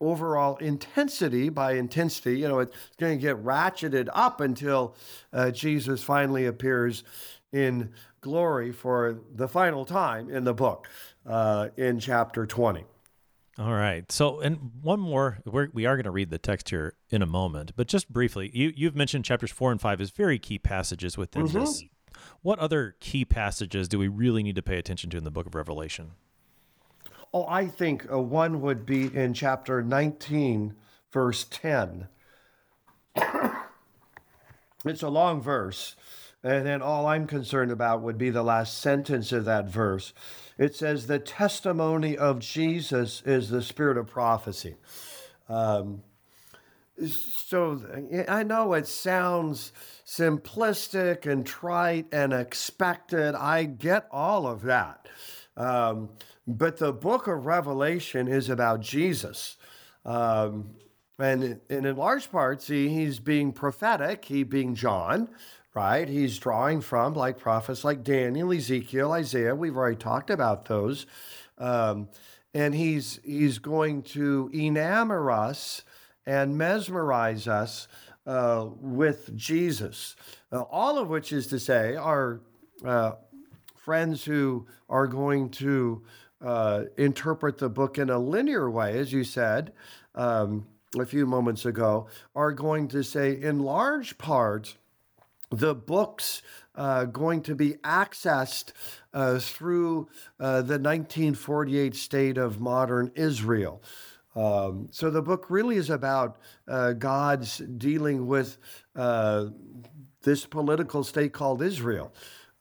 overall 0.00 0.56
intensity 0.56 1.48
by 1.48 1.72
intensity. 1.72 2.38
You 2.38 2.48
know, 2.48 2.60
it's 2.60 2.74
going 2.98 3.18
to 3.18 3.22
get 3.22 3.36
ratcheted 3.44 4.08
up 4.12 4.40
until 4.40 4.94
uh, 5.32 5.50
Jesus 5.50 6.02
finally 6.02 6.46
appears 6.46 7.04
in 7.52 7.92
glory 8.20 8.72
for 8.72 9.18
the 9.34 9.48
final 9.48 9.84
time 9.84 10.30
in 10.30 10.44
the 10.44 10.54
book 10.54 10.88
uh, 11.26 11.68
in 11.76 11.98
chapter 11.98 12.46
20. 12.46 12.84
All 13.58 13.74
right. 13.74 14.10
So, 14.10 14.40
and 14.40 14.70
one 14.80 15.00
more, 15.00 15.38
we're, 15.44 15.68
we 15.72 15.84
are 15.84 15.96
going 15.96 16.04
to 16.04 16.10
read 16.10 16.30
the 16.30 16.38
text 16.38 16.70
here 16.70 16.94
in 17.10 17.20
a 17.20 17.26
moment, 17.26 17.72
but 17.76 17.88
just 17.88 18.10
briefly, 18.10 18.50
you, 18.54 18.72
you've 18.74 18.96
mentioned 18.96 19.24
chapters 19.24 19.50
four 19.50 19.70
and 19.70 19.80
five 19.80 20.00
as 20.00 20.10
very 20.10 20.38
key 20.38 20.58
passages 20.58 21.18
within 21.18 21.46
mm-hmm. 21.46 21.60
this. 21.60 21.84
What 22.42 22.58
other 22.58 22.96
key 23.00 23.24
passages 23.24 23.86
do 23.88 23.98
we 23.98 24.08
really 24.08 24.42
need 24.42 24.56
to 24.56 24.62
pay 24.62 24.78
attention 24.78 25.10
to 25.10 25.18
in 25.18 25.24
the 25.24 25.30
book 25.30 25.46
of 25.46 25.54
Revelation? 25.54 26.12
Oh, 27.32 27.46
I 27.48 27.66
think 27.66 28.10
uh, 28.10 28.18
one 28.18 28.60
would 28.60 28.84
be 28.84 29.14
in 29.14 29.34
chapter 29.34 29.82
19, 29.82 30.74
verse 31.12 31.44
10. 31.44 32.08
It's 34.84 35.02
a 35.02 35.08
long 35.08 35.42
verse. 35.42 35.96
And 36.42 36.66
then 36.66 36.80
all 36.80 37.06
I'm 37.06 37.26
concerned 37.26 37.70
about 37.70 38.00
would 38.00 38.16
be 38.16 38.30
the 38.30 38.42
last 38.42 38.78
sentence 38.78 39.30
of 39.30 39.44
that 39.44 39.66
verse. 39.66 40.14
It 40.56 40.74
says, 40.74 41.06
The 41.06 41.18
testimony 41.18 42.16
of 42.16 42.38
Jesus 42.38 43.22
is 43.26 43.50
the 43.50 43.62
spirit 43.62 43.98
of 43.98 44.06
prophecy. 44.06 44.76
Um, 45.48 46.02
so 47.06 47.82
I 48.28 48.42
know 48.42 48.72
it 48.74 48.86
sounds 48.86 49.72
simplistic 50.06 51.26
and 51.30 51.44
trite 51.44 52.06
and 52.12 52.32
expected. 52.32 53.34
I 53.34 53.64
get 53.64 54.06
all 54.10 54.46
of 54.46 54.62
that. 54.62 55.08
Um, 55.56 56.10
but 56.46 56.76
the 56.78 56.92
book 56.92 57.26
of 57.26 57.46
Revelation 57.46 58.28
is 58.28 58.48
about 58.48 58.80
Jesus. 58.80 59.56
Um, 60.04 60.70
and, 61.18 61.60
and 61.68 61.86
in 61.86 61.96
large 61.96 62.30
part, 62.30 62.62
see, 62.62 62.88
he's 62.88 63.18
being 63.18 63.52
prophetic, 63.52 64.24
he 64.24 64.42
being 64.42 64.74
John, 64.74 65.28
right? 65.74 66.08
He's 66.08 66.38
drawing 66.38 66.80
from 66.80 67.14
like 67.14 67.38
prophets 67.38 67.84
like 67.84 68.02
Daniel, 68.02 68.52
Ezekiel, 68.52 69.12
Isaiah. 69.12 69.54
We've 69.54 69.76
already 69.76 69.96
talked 69.96 70.30
about 70.30 70.64
those. 70.66 71.06
Um, 71.58 72.08
and 72.54 72.74
he's 72.74 73.20
he's 73.22 73.58
going 73.58 74.02
to 74.02 74.50
enamor 74.52 75.32
us 75.32 75.82
and 76.26 76.56
mesmerize 76.56 77.46
us 77.46 77.86
uh, 78.26 78.66
with 78.80 79.36
Jesus. 79.36 80.16
Uh, 80.50 80.62
all 80.62 80.98
of 80.98 81.08
which 81.08 81.32
is 81.32 81.46
to 81.48 81.58
say, 81.58 81.96
our 81.96 82.40
uh, 82.84 83.12
friends 83.76 84.24
who 84.24 84.66
are 84.88 85.06
going 85.06 85.48
to 85.50 86.02
uh, 86.40 86.84
interpret 86.96 87.58
the 87.58 87.68
book 87.68 87.98
in 87.98 88.10
a 88.10 88.18
linear 88.18 88.70
way, 88.70 88.98
as 88.98 89.12
you 89.12 89.24
said 89.24 89.72
um, 90.14 90.66
a 90.98 91.04
few 91.04 91.26
moments 91.26 91.64
ago, 91.64 92.06
are 92.34 92.52
going 92.52 92.88
to 92.88 93.02
say, 93.02 93.40
in 93.40 93.60
large 93.60 94.18
part, 94.18 94.76
the 95.50 95.74
book's 95.74 96.42
uh, 96.74 97.04
going 97.04 97.42
to 97.42 97.54
be 97.54 97.72
accessed 97.84 98.72
uh, 99.12 99.38
through 99.38 100.08
uh, 100.38 100.62
the 100.62 100.78
1948 100.78 101.94
state 101.94 102.38
of 102.38 102.60
modern 102.60 103.10
Israel. 103.14 103.82
Um, 104.36 104.88
so 104.92 105.10
the 105.10 105.22
book 105.22 105.46
really 105.50 105.76
is 105.76 105.90
about 105.90 106.38
uh, 106.68 106.92
God's 106.92 107.58
dealing 107.58 108.26
with 108.28 108.58
uh, 108.94 109.46
this 110.22 110.46
political 110.46 111.02
state 111.02 111.32
called 111.32 111.62
Israel. 111.62 112.12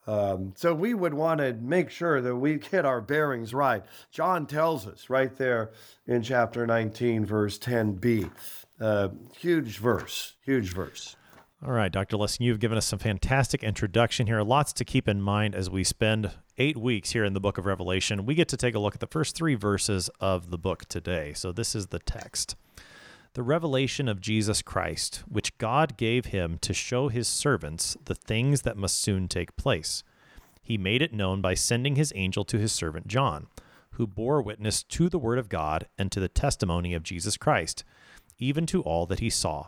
Um, 0.10 0.54
so 0.56 0.74
we 0.74 0.96
would 0.96 1.14
want 1.14 1.40
to 1.40 1.54
make 1.54 1.92
sure 1.92 2.20
that 2.20 2.36
we 2.36 2.56
get 2.72 2.84
our 2.84 3.00
bearings 3.00 3.54
right. 3.54 3.84
John 4.12 4.48
tells 4.48 4.88
us 4.88 5.08
right 5.08 5.36
there 5.38 5.72
in 6.08 6.24
chapter 6.24 6.66
19, 6.66 7.26
verse 7.26 7.60
10b. 7.60 8.32
Uh, 8.82 9.10
huge 9.38 9.78
verse, 9.78 10.34
huge 10.44 10.74
verse. 10.74 11.16
All 11.64 11.74
right, 11.74 11.92
Dr. 11.92 12.18
Lessing, 12.18 12.46
you've 12.46 12.60
given 12.60 12.78
us 12.78 12.88
some 12.88 13.00
fantastic 13.00 13.64
introduction 13.64 14.26
here. 14.26 14.42
Lots 14.42 14.74
to 14.74 14.86
keep 14.86 15.08
in 15.08 15.22
mind 15.22 15.54
as 15.54 15.70
we 15.70 15.84
spend 15.84 16.32
eight 16.58 16.78
weeks 16.78 17.12
here 17.12 17.26
in 17.26 17.34
the 17.34 17.42
book 17.42 17.58
of 17.58 17.66
Revelation. 17.66 18.26
We 18.26 18.34
get 18.34 18.48
to 18.48 18.58
take 18.58 18.74
a 18.74 18.80
look 18.80 18.96
at 18.96 19.02
the 19.02 19.08
first 19.08 19.36
three 19.36 19.56
verses 19.56 20.10
of 20.20 20.50
the 20.50 20.58
book 20.58 20.86
today. 20.86 21.34
So 21.34 21.52
this 21.52 21.76
is 21.76 21.88
the 21.88 22.00
text. 22.00 22.56
The 23.34 23.44
revelation 23.44 24.08
of 24.08 24.22
Jesus 24.22 24.64
Christ, 24.64 25.24
which 25.28 25.56
God 25.60 25.98
gave 25.98 26.28
him 26.28 26.58
to 26.62 26.74
show 26.74 27.10
his 27.10 27.28
servants 27.28 27.96
the 28.06 28.16
things 28.16 28.64
that 28.64 28.76
must 28.76 29.00
soon 29.00 29.28
take 29.28 29.56
place. 29.56 30.04
He 30.64 30.80
made 30.80 31.04
it 31.04 31.14
known 31.14 31.40
by 31.40 31.54
sending 31.54 31.96
his 31.96 32.12
angel 32.16 32.44
to 32.46 32.58
his 32.58 32.72
servant 32.72 33.08
John, 33.08 33.46
who 33.92 34.08
bore 34.08 34.42
witness 34.42 34.82
to 34.84 35.10
the 35.10 35.20
word 35.20 35.38
of 35.38 35.48
God 35.48 35.88
and 35.96 36.12
to 36.12 36.20
the 36.20 36.28
testimony 36.28 36.96
of 36.96 37.04
Jesus 37.04 37.38
Christ, 37.38 37.84
even 38.40 38.66
to 38.66 38.82
all 38.82 39.06
that 39.06 39.20
he 39.20 39.30
saw. 39.30 39.68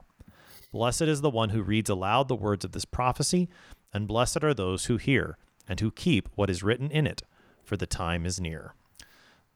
Blessed 0.72 1.04
is 1.04 1.22
the 1.22 1.30
one 1.30 1.50
who 1.50 1.62
reads 1.62 1.90
aloud 1.90 2.30
the 2.30 2.36
words 2.36 2.66
of 2.66 2.72
this 2.72 2.86
prophecy, 2.86 3.48
and 3.94 4.08
blessed 4.08 4.44
are 4.44 4.56
those 4.56 4.86
who 4.86 4.98
hear 4.98 5.38
and 5.68 5.80
who 5.82 5.92
keep 5.92 6.30
what 6.34 6.50
is 6.50 6.64
written 6.64 6.90
in 6.90 7.06
it, 7.06 7.22
for 7.64 7.78
the 7.78 7.86
time 7.86 8.26
is 8.26 8.42
near. 8.42 8.74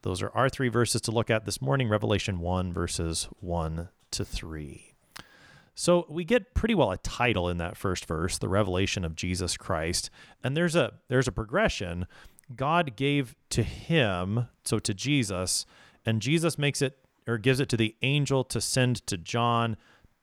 Those 0.05 0.21
are 0.21 0.29
our 0.35 0.49
three 0.49 0.69
verses 0.69 1.01
to 1.01 1.11
look 1.11 1.31
at 1.31 1.45
this 1.45 1.59
morning 1.59 1.89
Revelation 1.89 2.39
1, 2.39 2.71
verses 2.71 3.27
1 3.39 3.89
to 4.11 4.23
3. 4.23 4.93
So 5.73 6.05
we 6.07 6.23
get 6.23 6.53
pretty 6.53 6.75
well 6.75 6.91
a 6.91 6.97
title 6.97 7.49
in 7.49 7.57
that 7.57 7.75
first 7.75 8.05
verse, 8.05 8.37
the 8.37 8.47
revelation 8.47 9.03
of 9.03 9.15
Jesus 9.15 9.57
Christ, 9.57 10.11
and 10.43 10.55
there's 10.55 10.75
a 10.75 10.93
there's 11.07 11.27
a 11.27 11.31
progression. 11.31 12.05
God 12.55 12.95
gave 12.95 13.35
to 13.49 13.63
him, 13.63 14.47
so 14.63 14.77
to 14.77 14.93
Jesus, 14.93 15.65
and 16.05 16.21
Jesus 16.21 16.59
makes 16.59 16.83
it 16.83 16.99
or 17.25 17.39
gives 17.39 17.59
it 17.59 17.67
to 17.69 17.77
the 17.77 17.95
angel 18.03 18.43
to 18.43 18.61
send 18.61 19.07
to 19.07 19.17
John 19.17 19.75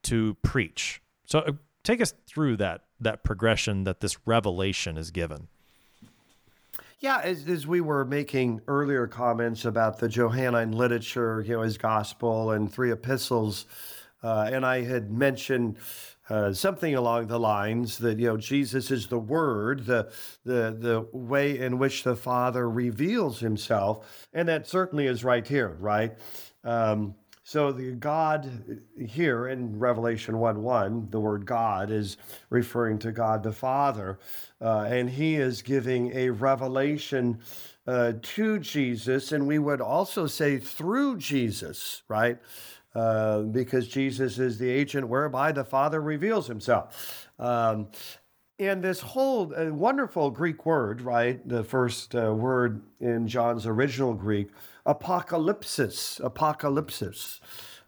to 0.05 0.37
preach. 0.43 1.03
So 1.27 1.41
uh, 1.41 1.53
take 1.83 2.01
us 2.01 2.15
through 2.29 2.59
that 2.59 2.85
that 3.01 3.25
progression 3.25 3.83
that 3.83 3.99
this 3.99 4.17
revelation 4.27 4.97
is 4.97 5.11
given. 5.11 5.49
Yeah, 7.03 7.19
as, 7.25 7.49
as 7.49 7.67
we 7.67 7.81
were 7.81 8.05
making 8.05 8.61
earlier 8.69 9.09
comments 9.09 9.65
about 9.65 9.99
the 9.99 10.09
Johannine 10.09 10.71
literature, 10.71 11.43
you 11.45 11.57
know, 11.57 11.63
his 11.63 11.77
gospel 11.77 12.53
and 12.53 12.73
three 12.73 12.93
epistles, 12.93 13.67
uh, 14.23 14.49
and 14.53 14.65
I 14.65 14.85
had 14.85 15.11
mentioned 15.11 15.79
uh, 16.31 16.53
something 16.53 16.95
along 16.95 17.27
the 17.27 17.41
lines 17.41 17.99
that 17.99 18.21
you 18.21 18.29
know 18.29 18.37
Jesus 18.37 18.93
is 18.93 19.09
the 19.09 19.19
Word, 19.19 19.85
the 19.85 20.13
the 20.45 20.77
the 20.79 21.09
way 21.13 21.59
in 21.59 21.79
which 21.79 22.05
the 22.05 22.15
Father 22.15 22.71
reveals 22.71 23.41
Himself, 23.41 24.29
and 24.33 24.47
that 24.47 24.69
certainly 24.69 25.09
is 25.09 25.25
right 25.25 25.45
here, 25.45 25.77
right? 25.81 26.17
Um, 26.63 27.17
so 27.53 27.71
the 27.71 27.93
God 27.93 28.81
here 28.99 29.49
in 29.49 29.79
Revelation 29.79 30.39
1 30.39 30.63
1, 30.63 31.09
the 31.11 31.21
word 31.21 31.45
God 31.45 31.91
is 31.91 32.17
referring 32.49 32.99
to 33.01 33.13
God 33.13 33.43
the 33.43 33.53
Father, 33.53 34.19
uh, 34.63 34.87
and 34.89 35.11
he 35.11 35.35
is 35.35 35.61
giving 35.61 36.17
a 36.17 36.31
revelation 36.31 37.41
uh, 37.87 38.15
to 38.23 38.59
Jesus, 38.59 39.33
and 39.33 39.47
we 39.47 39.59
would 39.59 39.83
also 39.83 40.27
say 40.27 40.57
through 40.57 41.19
Jesus, 41.19 42.05
right? 42.09 42.39
Uh, 42.95 43.41
because 43.43 43.87
Jesus 43.87 44.39
is 44.39 44.57
the 44.57 44.71
agent 44.71 45.07
whereby 45.07 45.53
the 45.53 45.65
Father 45.65 46.01
reveals 46.01 46.47
himself. 46.47 47.29
Um, 47.39 47.89
and 48.59 48.83
this 48.83 49.01
whole 49.01 49.53
uh, 49.55 49.67
wonderful 49.75 50.31
Greek 50.31 50.65
word, 50.65 51.03
right? 51.03 51.47
The 51.47 51.65
first 51.65 52.15
uh, 52.15 52.33
word 52.33 52.81
in 53.01 53.29
John's 53.29 53.67
original 53.67 54.15
Greek, 54.15 54.49
apocalypsis, 54.87 56.21
apocalypsis. 56.21 57.41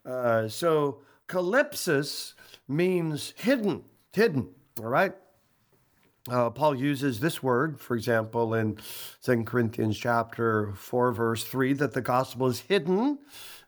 Uh, 0.05 0.49
so 0.49 1.01
calypsis 1.29 2.35
means 2.69 3.35
hidden, 3.37 3.85
hidden, 4.13 4.49
all 4.79 4.89
right? 4.89 5.15
Uh, 6.31 6.49
Paul 6.49 6.75
uses 6.75 7.21
this 7.21 7.43
word, 7.43 7.79
for 7.79 7.95
example, 7.95 8.55
in 8.55 8.79
2 9.23 9.45
Corinthians 9.45 9.99
chapter 9.99 10.73
4, 10.73 11.13
verse 11.13 11.45
3, 11.45 11.75
that 11.75 11.93
the 11.93 12.01
gospel 12.01 12.47
is 12.47 12.61
hidden 12.61 13.19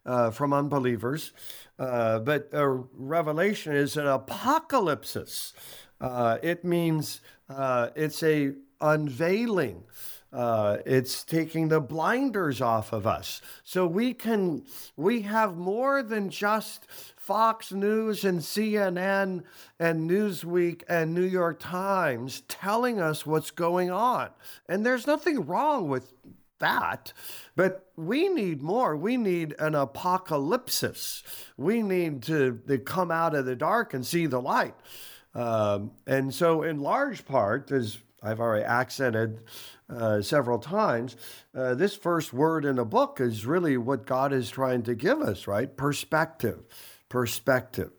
uh, 0.07 0.31
from 0.31 0.55
unbelievers. 0.55 1.33
Uh, 1.79 2.19
but 2.21 2.49
revelation 2.53 3.75
is 3.75 3.99
an 3.99 4.07
apocalypsis. 4.07 5.53
Uh, 6.01 6.39
it 6.43 6.65
means 6.65 7.21
uh, 7.51 7.89
it's 7.95 8.23
a 8.23 8.53
unveiling. 8.81 9.83
Uh, 10.37 10.83
it's 10.85 11.25
taking 11.25 11.69
the 11.69 11.81
blinders 11.81 12.61
off 12.61 12.93
of 12.93 13.07
us. 13.07 13.41
So 13.65 13.87
we 13.87 14.13
can, 14.13 14.67
we 14.95 15.23
have 15.23 15.57
more 15.57 16.03
than 16.03 16.29
just 16.29 16.87
Fox 17.17 17.73
News 17.73 18.23
and 18.23 18.41
CNN 18.41 19.45
and 19.81 20.11
Newsweek 20.11 20.83
and 20.91 21.15
New 21.15 21.25
York 21.25 21.59
Times 21.59 22.43
telling 22.49 23.01
us 23.01 23.25
what's 23.25 23.51
going 23.51 23.91
on. 23.91 24.29
And 24.69 24.85
there's 24.85 25.07
nothing 25.07 25.47
wrong 25.47 25.89
with 25.89 26.13
that. 26.59 27.15
But 27.55 27.91
we 27.97 28.29
need 28.29 28.61
more. 28.61 28.95
We 28.95 29.17
need 29.17 29.55
an 29.59 29.75
apocalypse. 29.75 31.23
We 31.57 31.81
need 31.81 32.23
to, 32.25 32.61
to 32.69 32.77
come 32.77 33.11
out 33.11 33.35
of 33.35 33.47
the 33.47 33.57
dark 33.57 33.95
and 33.95 34.05
see 34.05 34.27
the 34.27 34.43
light. 34.43 34.75
Um, 35.35 35.93
and 36.07 36.35
so, 36.35 36.63
in 36.63 36.81
large 36.81 37.25
part, 37.25 37.71
as 37.71 37.99
I've 38.23 38.41
already 38.41 38.65
accented 38.65 39.45
uh, 39.89 40.21
several 40.21 40.59
times, 40.59 41.17
uh, 41.55 41.75
this 41.75 41.97
first 41.97 42.33
word 42.33 42.65
in 42.65 42.77
the 42.77 42.85
book 42.85 43.21
is 43.21 43.47
really 43.47 43.77
what 43.77 44.07
God 44.07 44.33
is 44.33 44.51
trying 44.51 44.83
to 44.85 44.95
give 44.95 45.21
us, 45.21 45.47
right? 45.47 45.75
Perspective, 45.77 46.65
perspective. 47.09 47.93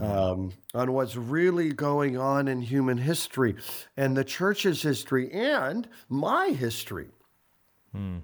Um, 0.00 0.52
on 0.72 0.92
what's 0.92 1.16
really 1.16 1.70
going 1.74 2.16
on 2.16 2.48
in 2.48 2.62
human 2.62 2.96
history 2.96 3.56
and 3.94 4.16
the 4.16 4.24
church's 4.24 4.80
history 4.80 5.30
and 5.30 5.86
my 6.08 6.48
history. 6.48 7.08
Hmm. 7.92 8.20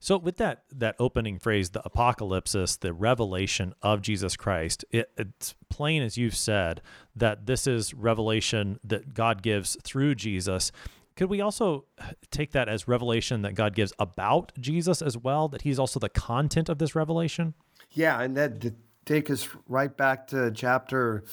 So 0.00 0.16
with 0.16 0.36
that 0.38 0.64
that 0.72 0.96
opening 0.98 1.38
phrase, 1.38 1.70
the 1.70 1.82
apocalypsis, 1.82 2.78
the 2.78 2.92
revelation 2.92 3.74
of 3.82 4.02
Jesus 4.02 4.36
Christ, 4.36 4.84
it, 4.90 5.10
it's 5.16 5.54
plain 5.68 6.02
as 6.02 6.16
you've 6.16 6.36
said 6.36 6.82
that 7.16 7.46
this 7.46 7.66
is 7.66 7.94
revelation 7.94 8.78
that 8.84 9.14
God 9.14 9.42
gives 9.42 9.76
through 9.82 10.14
Jesus. 10.14 10.72
Could 11.14 11.28
we 11.28 11.40
also 11.40 11.84
take 12.30 12.52
that 12.52 12.68
as 12.68 12.88
revelation 12.88 13.42
that 13.42 13.54
God 13.54 13.74
gives 13.74 13.92
about 13.98 14.52
Jesus 14.58 15.02
as 15.02 15.16
well? 15.16 15.48
That 15.48 15.62
He's 15.62 15.78
also 15.78 16.00
the 16.00 16.08
content 16.08 16.68
of 16.68 16.78
this 16.78 16.94
revelation. 16.94 17.54
Yeah, 17.90 18.20
and 18.20 18.36
that 18.36 18.72
take 19.04 19.30
us 19.30 19.48
right 19.68 19.94
back 19.94 20.26
to 20.28 20.50
chapter 20.52 21.24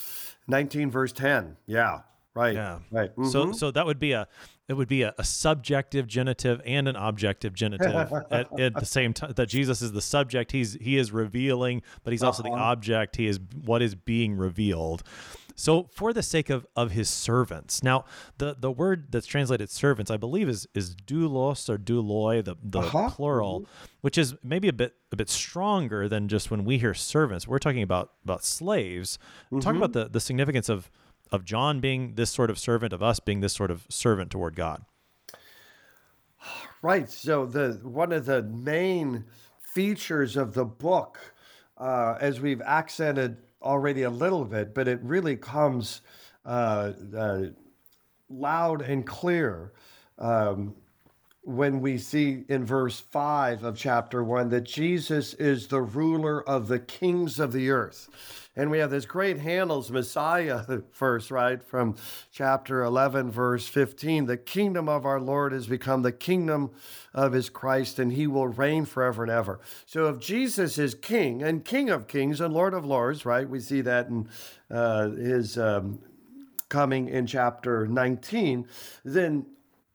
19, 0.48 0.92
verse 0.92 1.14
10. 1.14 1.56
Yeah, 1.66 2.02
right. 2.40 2.54
Yeah. 2.56 2.80
Right. 2.92 3.12
So 3.26 3.48
Mhm. 3.48 3.56
so 3.56 3.72
that 3.72 3.86
would 3.86 4.00
be 4.00 4.12
a 4.14 4.28
it 4.68 4.74
would 4.78 4.88
be 4.88 5.02
a, 5.02 5.14
a 5.18 5.24
subjective 5.24 6.06
genitive 6.08 6.62
and 6.64 6.88
an 6.88 6.96
objective 6.96 7.54
genitive 7.56 7.94
at, 8.32 8.60
at 8.60 8.76
the 8.76 8.86
same 8.86 9.14
time. 9.14 9.34
That 9.36 9.50
Jesus 9.50 9.82
is 9.82 9.92
the 9.94 10.02
subject. 10.02 10.52
He's 10.52 10.74
he 10.80 10.98
is 10.98 11.12
revealing, 11.12 11.82
but 12.04 12.12
he's 12.14 12.24
also 12.24 12.44
the 12.44 12.50
Uh-huh. 12.52 12.64
object. 12.72 13.16
He 13.16 13.28
is 13.28 13.40
what 13.64 13.82
is 13.82 13.96
being 13.96 14.36
revealed. 14.36 15.04
So 15.56 15.90
for 15.94 16.14
the 16.14 16.24
sake 16.24 16.50
of 16.50 16.66
of 16.76 16.92
his 16.92 17.10
servants. 17.10 17.84
Now 17.84 18.06
the 18.38 18.56
the 18.58 18.72
word 18.72 19.08
that's 19.12 19.26
translated 19.28 19.70
servants, 19.70 20.10
I 20.12 20.18
believe, 20.18 20.48
is 20.48 20.68
is 20.74 20.96
doulos 20.96 21.68
or 21.68 21.78
douloi, 21.78 22.44
the 22.46 22.56
the 22.64 22.80
Uh-huh. 22.80 23.10
plural, 23.10 23.66
which 24.02 24.18
is 24.18 24.36
maybe 24.44 24.68
a 24.70 24.74
bit 24.74 24.94
a 25.12 25.16
bit 25.16 25.30
stronger 25.30 26.08
than 26.08 26.28
just 26.30 26.50
when 26.52 26.64
we 26.64 26.78
hear 26.78 26.94
servants. 26.94 27.48
We're 27.48 27.60
talking 27.60 27.82
about 27.84 28.12
about 28.24 28.44
slaves. 28.46 29.18
Talk 29.60 29.76
about 29.76 29.94
the 29.94 30.08
the 30.08 30.20
significance 30.22 30.70
of 30.70 30.90
of 31.32 31.46
John 31.46 31.80
being 31.80 32.16
this 32.16 32.32
sort 32.32 32.50
of 32.50 32.58
servant, 32.58 32.94
of 32.94 33.04
us 33.04 33.20
being 33.20 33.42
this 33.42 33.54
sort 33.54 33.72
of 33.72 33.86
servant 33.90 34.32
toward 34.32 34.56
God. 34.56 34.84
Right. 36.82 37.10
So 37.10 37.46
the 37.46 37.80
one 37.84 38.12
of 38.12 38.26
the 38.26 38.44
main 38.44 39.26
features 39.60 40.38
of 40.38 40.54
the 40.54 40.66
book, 40.66 41.20
uh, 41.78 42.16
as 42.20 42.40
we've 42.40 42.62
accented 42.62 43.38
already 43.62 44.04
a 44.04 44.10
little 44.10 44.46
bit, 44.46 44.74
but 44.74 44.88
it 44.88 45.00
really 45.04 45.36
comes 45.36 46.02
uh, 46.46 46.94
uh, 47.16 47.44
loud 48.30 48.82
and 48.82 49.06
clear 49.06 49.74
um, 50.18 50.74
when 51.44 51.80
we 51.80 51.98
see 51.98 52.44
in 52.50 52.66
verse 52.66 53.00
5 53.00 53.64
of 53.64 53.78
chapter 53.78 54.24
1 54.24 54.50
that 54.50 54.66
Jesus 54.66 55.34
is 55.36 55.68
the 55.68 55.82
ruler 55.82 56.48
of 56.48 56.68
the 56.68 56.80
kings 56.80 57.40
of 57.40 57.54
the 57.54 57.70
earth. 57.70 58.10
And 58.56 58.70
we 58.70 58.80
have 58.80 58.90
this 58.90 59.06
great 59.06 59.40
Handel's 59.40 59.90
Messiah 59.90 60.66
verse, 60.94 61.32
right, 61.32 61.64
from 61.64 61.96
chapter 62.30 62.84
11, 62.84 63.32
verse 63.32 63.68
15. 63.68 64.26
The 64.26 64.36
kingdom 64.36 64.90
of 64.90 65.06
our 65.06 65.22
Lord 65.22 65.54
has 65.54 65.66
become 65.66 66.02
the 66.02 66.12
kingdom 66.12 66.72
of 67.14 67.32
his 67.32 67.50
Christ, 67.50 68.00
and 68.00 68.12
he 68.12 68.28
will 68.28 68.50
reign 68.50 68.84
forever 68.84 69.24
and 69.24 69.32
ever. 69.32 69.62
So 69.86 70.08
if 70.10 70.20
Jesus 70.20 70.78
is 70.78 70.94
king 70.94 71.42
and 71.42 71.64
king 71.64 71.90
of 71.90 72.08
kings 72.08 72.42
and 72.42 72.54
Lord 72.54 72.74
of 72.74 72.84
lords, 72.84 73.26
right, 73.26 73.48
we 73.48 73.62
see 73.62 73.80
that 73.82 74.08
in 74.08 74.28
uh, 74.70 75.10
his 75.12 75.58
um, 75.58 76.00
coming 76.68 77.08
in 77.08 77.28
chapter 77.28 77.88
19, 77.88 78.68
then 79.06 79.46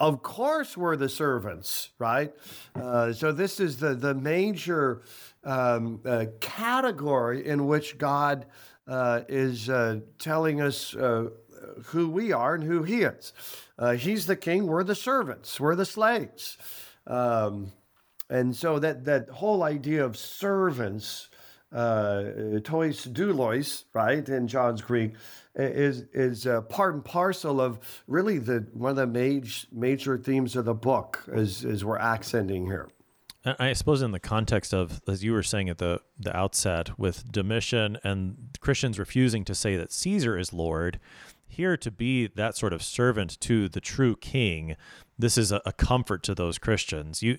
of 0.05 0.23
course 0.23 0.77
we're 0.77 0.97
the 0.97 1.09
servants, 1.09 1.91
right? 1.99 2.33
Uh, 2.75 3.13
so 3.13 3.33
this 3.33 3.59
is 3.59 3.79
the 3.79 3.95
the 3.95 4.15
major 4.15 5.03
um, 5.45 6.01
uh, 6.05 6.27
category 6.41 7.47
in 7.47 7.67
which 7.67 7.97
God 7.97 8.47
uh, 8.87 9.23
is 9.29 9.71
uh, 9.71 10.01
telling 10.19 10.61
us 10.61 10.95
uh, 10.95 11.31
who 11.87 12.11
we 12.11 12.33
are 12.33 12.55
and 12.55 12.65
who 12.65 12.83
He 12.83 13.03
is. 13.03 13.33
Uh, 13.79 13.93
he's 13.93 14.27
the 14.27 14.37
king. 14.37 14.67
We're 14.67 14.85
the 14.85 14.95
servants. 14.95 15.59
We're 15.59 15.75
the 15.75 15.87
slaves. 15.87 16.59
Um, 17.07 17.73
and 18.29 18.55
so 18.55 18.79
that 18.79 19.05
that 19.07 19.31
whole 19.31 19.63
idea 19.63 20.05
of 20.05 20.17
servants, 20.17 21.31
uh, 21.75 22.61
tois 22.63 23.05
doulos, 23.07 23.85
right, 23.93 24.27
in 24.29 24.47
John's 24.47 24.81
Greek, 24.81 25.15
is 25.57 26.05
is 26.13 26.47
uh, 26.47 26.61
part 26.63 26.95
and 26.95 27.05
parcel 27.05 27.61
of 27.61 28.03
really 28.07 28.39
the 28.39 28.67
one 28.73 28.91
of 28.91 28.97
the 28.97 29.07
major 29.07 29.67
major 29.73 30.17
themes 30.17 30.57
of 30.57 30.65
the 30.65 30.75
book, 30.75 31.25
as 31.33 31.65
as 31.65 31.85
we're 31.85 31.99
accenting 31.99 32.67
here. 32.67 32.89
I 33.47 33.75
suppose 33.75 34.01
in 34.01 34.13
the 34.13 34.21
context 34.21 34.73
of, 34.73 35.03
as 35.07 35.23
you 35.23 35.33
were 35.33 35.43
saying 35.43 35.69
at 35.69 35.79
the 35.79 36.01
the 36.19 36.35
outset, 36.35 36.99
with 36.99 37.31
Domitian 37.31 37.99
and 38.03 38.37
Christians 38.61 38.99
refusing 38.99 39.45
to 39.45 39.55
say 39.55 39.77
that 39.77 39.93
Caesar 39.93 40.39
is 40.39 40.53
Lord, 40.53 40.99
here 41.47 41.77
to 41.77 41.91
be 41.91 42.29
that 42.29 42.57
sort 42.57 42.73
of 42.73 42.83
servant 42.83 43.39
to 43.41 43.69
the 43.69 43.81
true 43.81 44.17
King, 44.17 44.77
this 45.19 45.37
is 45.37 45.53
a, 45.53 45.61
a 45.67 45.73
comfort 45.73 46.23
to 46.25 46.35
those 46.35 46.59
Christians. 46.59 47.23
You 47.23 47.39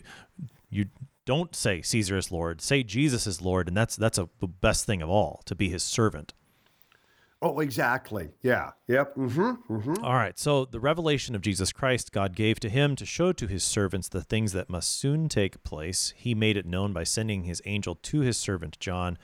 you 0.70 0.86
don't 1.26 1.56
say 1.56 1.82
Caesar 1.82 2.18
is 2.18 2.32
Lord, 2.32 2.62
say 2.62 2.84
Jesus 2.84 3.28
is 3.28 3.42
Lord, 3.42 3.68
and 3.68 3.76
that's 3.76 3.96
that's 3.96 4.18
a, 4.18 4.30
the 4.40 4.48
best 4.48 4.86
thing 4.86 5.02
of 5.02 5.10
all 5.10 5.42
to 5.46 5.56
be 5.56 5.70
His 5.70 5.84
servant. 5.84 6.34
Oh, 7.42 7.60
exactly. 7.60 8.30
Yeah. 8.42 8.72
Yep. 8.88 9.16
Mm-hmm. 9.16 10.04
All 10.04 10.14
right. 10.14 10.40
So 10.40 10.66
the 10.66 10.80
revelation 10.80 11.36
of 11.36 11.42
Jesus 11.42 11.72
Christ 11.72 12.12
God 12.12 12.36
gave 12.36 12.60
to 12.62 12.70
him 12.70 12.96
to 12.96 13.06
show 13.06 13.34
to 13.34 13.46
his 13.46 13.64
servants 13.64 14.08
the 14.08 14.24
things 14.24 14.54
that 14.54 14.70
must 14.70 14.98
soon 15.00 15.30
take 15.30 15.64
place. 15.64 16.14
He 16.18 16.34
made 16.34 16.58
it 16.58 16.66
known 16.66 16.92
by 16.94 17.04
sending 17.04 17.44
his 17.44 17.62
angel 17.66 17.96
to 17.96 18.22
his 18.22 18.38
servant 18.38 18.80
John, 18.80 19.20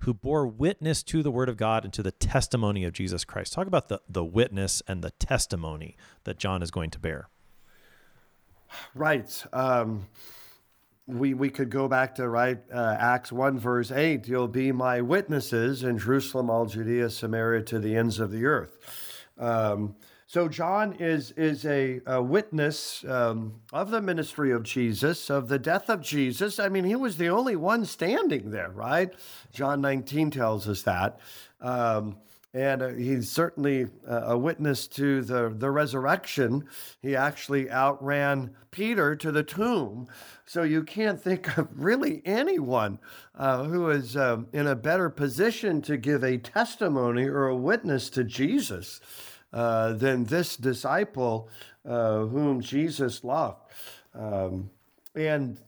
who 0.00 0.12
bore 0.12 0.46
witness 0.46 1.04
to 1.04 1.22
the 1.22 1.30
word 1.30 1.48
of 1.48 1.56
God 1.56 1.84
and 1.84 1.92
to 1.92 2.02
the 2.02 2.10
testimony 2.10 2.84
of 2.84 2.94
Jesus 2.94 3.24
Christ. 3.24 3.52
Talk 3.52 3.68
about 3.68 3.88
the, 3.88 4.00
the 4.08 4.24
witness 4.24 4.82
and 4.88 5.02
the 5.04 5.12
testimony 5.12 5.96
that 6.24 6.38
John 6.38 6.62
is 6.62 6.72
going 6.72 6.90
to 6.90 6.98
bear. 6.98 7.28
Right. 8.94 9.44
Um, 9.52 10.06
we 11.06 11.34
we 11.34 11.50
could 11.50 11.70
go 11.70 11.88
back 11.88 12.14
to 12.16 12.28
right 12.28 12.58
uh, 12.72 12.96
Acts 12.98 13.32
one 13.32 13.58
verse 13.58 13.90
eight. 13.90 14.28
You'll 14.28 14.48
be 14.48 14.72
my 14.72 15.00
witnesses 15.00 15.82
in 15.82 15.98
Jerusalem, 15.98 16.48
all 16.48 16.66
Judea, 16.66 17.10
Samaria, 17.10 17.62
to 17.64 17.78
the 17.78 17.96
ends 17.96 18.20
of 18.20 18.30
the 18.30 18.46
earth. 18.46 18.78
Um, 19.38 19.96
so 20.26 20.48
John 20.48 20.94
is 20.94 21.32
is 21.32 21.66
a, 21.66 22.00
a 22.06 22.22
witness 22.22 23.04
um, 23.04 23.60
of 23.72 23.90
the 23.90 24.00
ministry 24.00 24.50
of 24.52 24.62
Jesus, 24.62 25.28
of 25.28 25.48
the 25.48 25.58
death 25.58 25.90
of 25.90 26.00
Jesus. 26.00 26.58
I 26.58 26.68
mean, 26.68 26.84
he 26.84 26.96
was 26.96 27.18
the 27.18 27.28
only 27.28 27.56
one 27.56 27.84
standing 27.84 28.50
there, 28.50 28.70
right? 28.70 29.12
John 29.52 29.80
19 29.80 30.30
tells 30.30 30.68
us 30.68 30.82
that. 30.84 31.18
Um, 31.60 32.16
and 32.54 32.82
uh, 32.82 32.88
he's 32.88 33.30
certainly 33.30 33.86
uh, 34.08 34.22
a 34.24 34.38
witness 34.38 34.86
to 34.86 35.22
the, 35.22 35.48
the 35.56 35.70
resurrection. 35.70 36.64
He 37.00 37.16
actually 37.16 37.70
outran 37.70 38.54
Peter 38.70 39.16
to 39.16 39.32
the 39.32 39.42
tomb. 39.42 40.06
So 40.44 40.62
you 40.62 40.82
can't 40.82 41.20
think 41.20 41.56
of 41.56 41.68
really 41.74 42.20
anyone 42.24 42.98
uh, 43.34 43.64
who 43.64 43.88
is 43.90 44.16
um, 44.16 44.48
in 44.52 44.66
a 44.66 44.76
better 44.76 45.08
position 45.08 45.80
to 45.82 45.96
give 45.96 46.22
a 46.22 46.36
testimony 46.36 47.24
or 47.24 47.48
a 47.48 47.56
witness 47.56 48.10
to 48.10 48.24
Jesus 48.24 49.00
uh, 49.52 49.94
than 49.94 50.24
this 50.24 50.56
disciple 50.56 51.48
uh, 51.86 52.20
whom 52.26 52.60
Jesus 52.60 53.24
loved. 53.24 53.60
Um, 54.14 54.70
and 55.14 55.58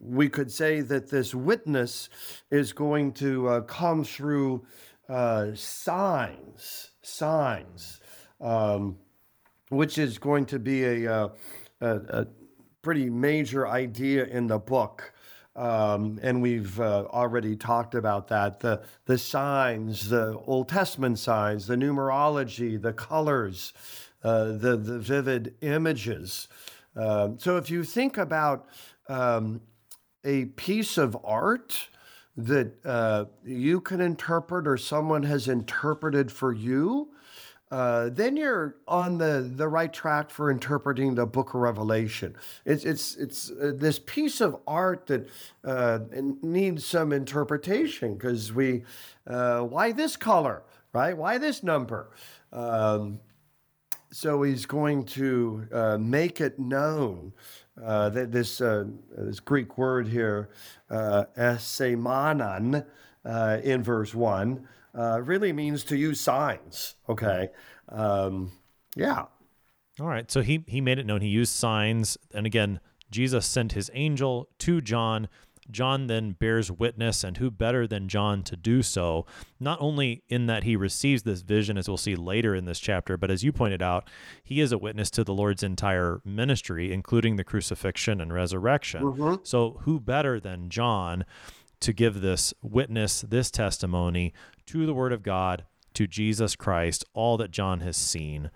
we 0.00 0.28
could 0.28 0.50
say 0.50 0.80
that 0.80 1.08
this 1.08 1.34
witness 1.34 2.08
is 2.50 2.72
going 2.72 3.12
to 3.12 3.48
uh, 3.48 3.60
come 3.62 4.04
through 4.04 4.64
uh, 5.08 5.54
signs, 5.54 6.90
signs, 7.02 8.00
um, 8.40 8.96
which 9.68 9.98
is 9.98 10.18
going 10.18 10.46
to 10.46 10.58
be 10.58 10.84
a, 10.84 11.12
uh, 11.12 11.28
a, 11.80 11.96
a 12.08 12.26
pretty 12.82 13.08
major 13.10 13.66
idea 13.66 14.24
in 14.24 14.46
the 14.46 14.58
book. 14.58 15.12
Um, 15.54 16.18
and 16.22 16.40
we've 16.40 16.80
uh, 16.80 17.04
already 17.10 17.56
talked 17.56 17.94
about 17.94 18.28
that 18.28 18.60
the, 18.60 18.82
the 19.04 19.18
signs, 19.18 20.08
the 20.08 20.38
Old 20.46 20.68
Testament 20.68 21.18
signs, 21.18 21.66
the 21.66 21.76
numerology, 21.76 22.80
the 22.80 22.94
colors, 22.94 23.74
uh, 24.24 24.44
the, 24.44 24.76
the 24.76 24.98
vivid 24.98 25.54
images. 25.60 26.48
Um, 26.96 27.38
so 27.38 27.56
if 27.56 27.70
you 27.70 27.84
think 27.84 28.16
about 28.16 28.66
um, 29.08 29.60
a 30.24 30.46
piece 30.46 30.96
of 30.96 31.16
art 31.24 31.88
that 32.36 32.72
uh, 32.84 33.26
you 33.44 33.80
can 33.80 34.00
interpret 34.00 34.66
or 34.66 34.76
someone 34.76 35.22
has 35.22 35.48
interpreted 35.48 36.32
for 36.32 36.52
you, 36.52 37.08
uh, 37.70 38.10
then 38.12 38.36
you're 38.36 38.76
on 38.86 39.16
the, 39.16 39.50
the 39.56 39.66
right 39.66 39.92
track 39.94 40.28
for 40.28 40.50
interpreting 40.50 41.14
the 41.14 41.24
book 41.24 41.54
of 41.54 41.60
Revelation. 41.60 42.36
It's, 42.66 42.84
it's, 42.84 43.16
it's 43.16 43.50
uh, 43.50 43.72
this 43.74 43.98
piece 43.98 44.42
of 44.42 44.60
art 44.66 45.06
that 45.06 45.28
uh, 45.64 46.00
needs 46.42 46.84
some 46.84 47.12
interpretation 47.12 48.14
because 48.14 48.52
we, 48.52 48.84
uh, 49.26 49.60
why 49.60 49.92
this 49.92 50.16
color, 50.16 50.64
right? 50.92 51.16
Why 51.16 51.38
this 51.38 51.62
number? 51.62 52.10
Um, 52.52 53.20
so 54.10 54.42
he's 54.42 54.66
going 54.66 55.04
to 55.04 55.66
uh, 55.72 55.96
make 55.98 56.42
it 56.42 56.58
known 56.58 57.32
uh, 57.80 58.08
this 58.10 58.60
uh, 58.60 58.84
this 59.16 59.40
Greek 59.40 59.78
word 59.78 60.08
here, 60.08 60.50
uh, 60.90 61.24
esemanen, 61.36 62.84
uh, 63.24 63.58
in 63.62 63.82
verse 63.82 64.14
one, 64.14 64.68
uh, 64.94 65.20
really 65.22 65.52
means 65.52 65.84
to 65.84 65.96
use 65.96 66.20
signs. 66.20 66.96
Okay, 67.08 67.48
um, 67.88 68.52
yeah, 68.94 69.24
All 70.00 70.06
right. 70.06 70.30
So 70.30 70.42
he 70.42 70.64
he 70.66 70.80
made 70.80 70.98
it 70.98 71.06
known. 71.06 71.20
He 71.20 71.28
used 71.28 71.52
signs, 71.52 72.18
and 72.34 72.46
again, 72.46 72.80
Jesus 73.10 73.46
sent 73.46 73.72
his 73.72 73.90
angel 73.94 74.48
to 74.58 74.80
John. 74.80 75.28
John 75.70 76.06
then 76.06 76.32
bears 76.32 76.70
witness, 76.70 77.22
and 77.22 77.36
who 77.36 77.50
better 77.50 77.86
than 77.86 78.08
John 78.08 78.42
to 78.44 78.56
do 78.56 78.82
so? 78.82 79.26
Not 79.60 79.80
only 79.80 80.22
in 80.28 80.46
that 80.46 80.64
he 80.64 80.76
receives 80.76 81.22
this 81.22 81.42
vision, 81.42 81.78
as 81.78 81.88
we'll 81.88 81.96
see 81.96 82.16
later 82.16 82.54
in 82.54 82.64
this 82.64 82.80
chapter, 82.80 83.16
but 83.16 83.30
as 83.30 83.44
you 83.44 83.52
pointed 83.52 83.82
out, 83.82 84.08
he 84.42 84.60
is 84.60 84.72
a 84.72 84.78
witness 84.78 85.10
to 85.12 85.24
the 85.24 85.34
Lord's 85.34 85.62
entire 85.62 86.20
ministry, 86.24 86.92
including 86.92 87.36
the 87.36 87.44
crucifixion 87.44 88.20
and 88.20 88.32
resurrection. 88.32 89.02
Mm-hmm. 89.02 89.34
So, 89.44 89.80
who 89.82 90.00
better 90.00 90.40
than 90.40 90.68
John 90.68 91.24
to 91.80 91.92
give 91.92 92.20
this 92.20 92.54
witness, 92.62 93.22
this 93.22 93.50
testimony 93.50 94.32
to 94.66 94.86
the 94.86 94.94
Word 94.94 95.12
of 95.12 95.22
God, 95.22 95.64
to 95.94 96.06
Jesus 96.06 96.56
Christ, 96.56 97.04
all 97.12 97.36
that 97.36 97.50
John 97.50 97.80
has 97.80 97.96
seen. 97.96 98.50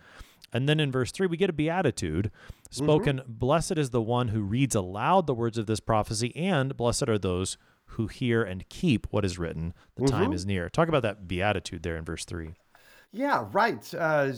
And 0.52 0.68
then 0.68 0.80
in 0.80 0.92
verse 0.92 1.12
3, 1.12 1.26
we 1.26 1.36
get 1.36 1.50
a 1.50 1.52
beatitude 1.52 2.30
spoken 2.70 3.18
mm-hmm. 3.18 3.32
Blessed 3.32 3.78
is 3.78 3.90
the 3.90 4.02
one 4.02 4.28
who 4.28 4.40
reads 4.40 4.74
aloud 4.74 5.26
the 5.26 5.34
words 5.34 5.58
of 5.58 5.66
this 5.66 5.80
prophecy, 5.80 6.34
and 6.36 6.76
blessed 6.76 7.08
are 7.08 7.18
those 7.18 7.56
who 7.90 8.06
hear 8.08 8.42
and 8.42 8.68
keep 8.68 9.06
what 9.10 9.24
is 9.24 9.38
written. 9.38 9.72
The 9.96 10.04
mm-hmm. 10.04 10.16
time 10.16 10.32
is 10.32 10.44
near. 10.44 10.68
Talk 10.68 10.88
about 10.88 11.02
that 11.02 11.28
beatitude 11.28 11.82
there 11.82 11.96
in 11.96 12.04
verse 12.04 12.24
3. 12.24 12.54
Yeah, 13.12 13.46
right. 13.52 13.94
Uh, 13.94 14.32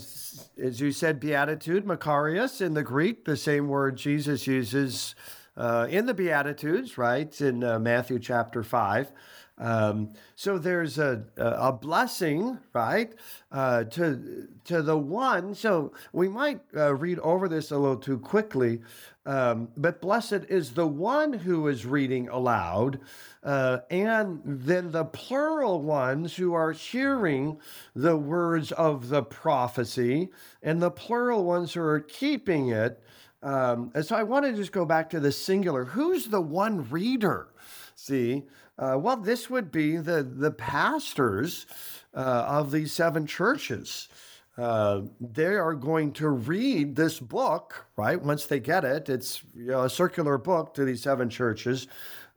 as 0.63 0.81
you 0.81 0.93
said, 0.93 1.19
beatitude, 1.19 1.85
Makarios 1.85 2.61
in 2.61 2.75
the 2.75 2.83
Greek, 2.83 3.25
the 3.25 3.37
same 3.37 3.69
word 3.69 3.97
Jesus 3.97 4.47
uses 4.47 5.15
uh, 5.57 5.89
in 5.91 6.07
the 6.07 6.15
Beatitudes, 6.15 6.97
right, 6.97 7.39
in 7.41 7.65
uh, 7.65 7.79
Matthew 7.79 8.19
chapter 8.21 8.63
5. 8.63 9.11
Um, 9.59 10.13
so 10.37 10.57
there's 10.57 10.99
a, 10.99 11.25
a 11.37 11.73
blessing, 11.73 12.59
right, 12.73 13.13
uh, 13.51 13.85
to, 13.85 14.49
to 14.65 14.83
the 14.83 14.97
one. 14.97 15.55
So 15.55 15.93
we 16.13 16.29
might 16.29 16.61
uh, 16.77 16.95
read 16.95 17.19
over 17.21 17.49
this 17.49 17.71
a 17.71 17.79
little 17.79 17.97
too 17.97 18.19
quickly, 18.19 18.81
um, 19.27 19.69
but 19.77 20.01
blessed 20.01 20.45
is 20.49 20.73
the 20.73 20.87
one 20.87 21.33
who 21.33 21.69
is 21.69 21.85
reading 21.85 22.29
aloud, 22.29 23.01
uh, 23.43 23.79
and 23.91 24.41
then 24.45 24.93
the 24.93 25.05
plural 25.05 25.83
ones 25.83 26.37
who 26.37 26.55
are 26.55 26.73
hearing 26.73 27.59
the 27.95 28.17
words 28.17 28.73
of 28.73 29.09
the 29.09 29.23
prophecy, 29.23 30.31
and 30.63 30.81
the 30.81 30.91
plural 30.91 31.45
ones 31.45 31.75
who 31.75 31.83
are 31.83 32.01
keeping 32.01 32.69
it. 32.69 33.03
Um, 33.43 33.93
and 33.95 34.05
so 34.05 34.17
I 34.17 34.23
want 34.23 34.47
to 34.47 34.53
just 34.53 34.73
go 34.73 34.85
back 34.85 35.11
to 35.11 35.21
the 35.21 35.31
singular. 35.31 35.85
Who's 35.85 36.27
the 36.27 36.41
one 36.41 36.89
reader? 36.91 37.49
See, 37.95 38.45
uh, 38.79 38.97
well, 38.99 39.17
this 39.17 39.51
would 39.51 39.73
be 39.73 39.97
the, 39.97 40.23
the 40.23 40.51
pastors 40.51 41.67
uh, 42.15 42.45
of 42.49 42.71
these 42.71 42.93
seven 42.93 43.27
churches. 43.27 44.09
Uh, 44.57 45.03
they 45.21 45.55
are 45.55 45.75
going 45.75 46.13
to 46.13 46.29
read 46.29 46.97
this 46.97 47.21
book, 47.21 47.87
right? 47.97 48.21
Once 48.21 48.47
they 48.47 48.59
get 48.59 48.85
it, 48.85 49.09
it's 49.09 49.43
you 49.55 49.67
know, 49.67 49.85
a 49.85 49.91
circular 49.91 50.37
book 50.37 50.75
to 50.75 50.85
these 50.85 51.03
seven 51.03 51.29
churches. 51.29 51.87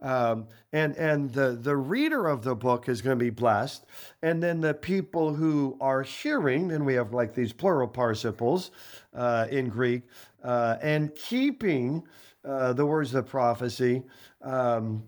Um, 0.02 0.48
and 0.74 0.96
and 0.98 1.32
the, 1.32 1.58
the 1.60 1.76
reader 1.78 2.28
of 2.28 2.44
the 2.44 2.56
book 2.56 2.90
is 2.90 3.02
going 3.02 3.18
to 3.18 3.24
be 3.24 3.30
blessed. 3.30 3.86
And 4.24 4.42
then 4.42 4.62
the 4.62 4.74
people 4.74 5.34
who 5.34 5.78
are 5.80 6.02
hearing, 6.02 6.72
and 6.72 6.86
we 6.86 6.96
have 6.96 7.14
like 7.14 7.34
these 7.36 7.54
plural 7.54 7.88
participles 7.88 8.72
uh, 9.14 9.48
in 9.50 9.70
Greek, 9.70 10.04
uh, 10.44 10.78
and 10.82 11.14
keeping 11.14 12.04
uh, 12.44 12.74
the 12.74 12.86
words 12.86 13.14
of 13.14 13.28
prophecy. 13.28 14.04
Um, 14.42 15.04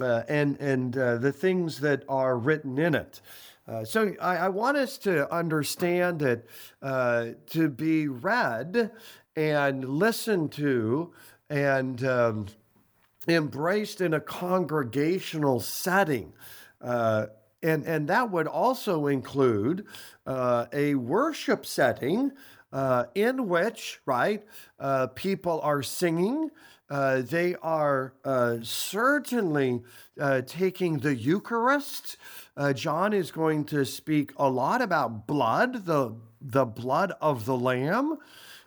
uh, 0.00 0.22
and 0.28 0.58
and 0.60 0.96
uh, 0.96 1.16
the 1.16 1.32
things 1.32 1.80
that 1.80 2.04
are 2.08 2.36
written 2.36 2.78
in 2.78 2.94
it. 2.94 3.20
Uh, 3.68 3.84
so 3.84 4.12
I, 4.20 4.36
I, 4.38 4.48
want 4.48 4.76
us 4.76 4.98
to 4.98 5.32
understand 5.32 6.20
it 6.20 6.48
uh, 6.82 7.26
to 7.50 7.68
be 7.68 8.08
read 8.08 8.90
and 9.36 9.88
listened 9.88 10.50
to 10.52 11.12
and 11.48 12.04
um, 12.04 12.46
embraced 13.28 14.00
in 14.00 14.14
a 14.14 14.20
congregational 14.20 15.60
setting. 15.60 16.32
Uh, 16.80 17.26
and, 17.62 17.84
and 17.86 18.08
that 18.08 18.32
would 18.32 18.48
also 18.48 19.06
include 19.06 19.86
uh, 20.26 20.66
a 20.72 20.96
worship 20.96 21.64
setting 21.64 22.32
in 23.14 23.48
which, 23.48 24.00
right, 24.06 24.42
people 25.14 25.60
are 25.60 25.84
singing, 25.84 26.50
uh, 26.92 27.22
they 27.22 27.54
are 27.62 28.12
uh, 28.22 28.58
certainly 28.62 29.82
uh, 30.20 30.42
taking 30.42 30.98
the 30.98 31.14
Eucharist. 31.14 32.18
Uh, 32.54 32.74
John 32.74 33.14
is 33.14 33.30
going 33.30 33.64
to 33.66 33.86
speak 33.86 34.32
a 34.36 34.50
lot 34.50 34.82
about 34.82 35.26
blood, 35.26 35.86
the, 35.86 36.14
the 36.38 36.66
blood 36.66 37.14
of 37.18 37.46
the 37.46 37.56
Lamb. 37.56 38.18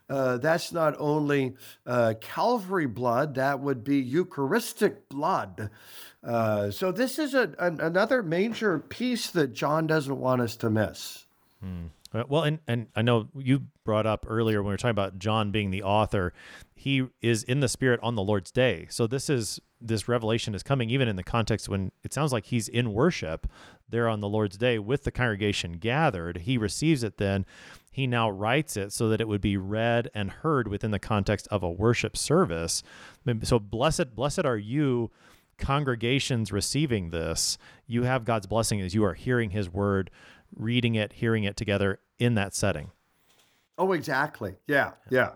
Uh, 0.09 0.37
that's 0.37 0.71
not 0.71 0.95
only 0.97 1.55
Calvary 2.19 2.87
blood, 2.87 3.35
that 3.35 3.59
would 3.59 3.83
be 3.83 3.97
Eucharistic 3.97 5.07
blood. 5.07 5.69
so, 6.23 6.91
this 6.91 7.19
is 7.19 7.35
a, 7.35 7.53
an, 7.59 7.79
another 7.79 8.23
major 8.23 8.79
piece 8.79 9.29
that 9.31 9.53
John 9.53 9.85
doesn't 9.85 10.19
want 10.19 10.41
us 10.41 10.55
to 10.57 10.71
miss. 10.71 11.25
Hmm. 11.61 11.87
Well, 12.27 12.43
and, 12.43 12.59
and 12.67 12.87
I 12.95 13.01
know 13.01 13.27
you 13.37 13.63
brought 13.83 14.05
up 14.05 14.25
earlier 14.27 14.61
when 14.61 14.69
we 14.69 14.73
were 14.73 14.77
talking 14.77 14.91
about 14.91 15.19
John 15.19 15.51
being 15.51 15.69
the 15.69 15.83
author, 15.83 16.33
he 16.75 17.07
is 17.21 17.43
in 17.43 17.61
the 17.61 17.69
spirit 17.69 17.99
on 18.03 18.15
the 18.15 18.23
Lord's 18.23 18.51
day. 18.51 18.87
So 18.89 19.07
this 19.07 19.29
is 19.29 19.59
this 19.79 20.07
revelation 20.07 20.55
is 20.55 20.63
coming 20.63 20.89
even 20.89 21.07
in 21.07 21.15
the 21.15 21.23
context 21.23 21.69
when 21.69 21.91
it 22.03 22.13
sounds 22.13 22.33
like 22.33 22.45
he's 22.47 22.67
in 22.67 22.91
worship 22.91 23.47
there 23.87 24.09
on 24.09 24.19
the 24.19 24.27
Lord's 24.27 24.57
day 24.57 24.79
with 24.79 25.03
the 25.03 25.11
congregation 25.11 25.73
gathered. 25.73 26.39
He 26.39 26.57
receives 26.57 27.03
it 27.03 27.17
then. 27.17 27.45
He 27.91 28.07
now 28.07 28.29
writes 28.29 28.75
it 28.75 28.91
so 28.91 29.09
that 29.09 29.21
it 29.21 29.27
would 29.27 29.41
be 29.41 29.57
read 29.57 30.09
and 30.13 30.29
heard 30.29 30.67
within 30.67 30.91
the 30.91 30.99
context 30.99 31.47
of 31.49 31.63
a 31.63 31.71
worship 31.71 32.17
service. 32.17 32.83
So 33.43 33.57
blessed 33.59 34.15
blessed 34.15 34.45
are 34.45 34.57
you 34.57 35.11
congregations 35.57 36.51
receiving 36.51 37.11
this. 37.11 37.57
You 37.87 38.03
have 38.03 38.25
God's 38.25 38.47
blessing 38.47 38.81
as 38.81 38.93
you 38.93 39.05
are 39.05 39.13
hearing 39.13 39.51
his 39.51 39.69
word 39.69 40.11
reading 40.55 40.95
it, 40.95 41.13
hearing 41.13 41.45
it 41.45 41.55
together 41.55 41.99
in 42.19 42.35
that 42.35 42.53
setting. 42.53 42.91
Oh, 43.77 43.91
exactly. 43.91 44.55
Yeah, 44.67 44.91
yeah. 45.09 45.31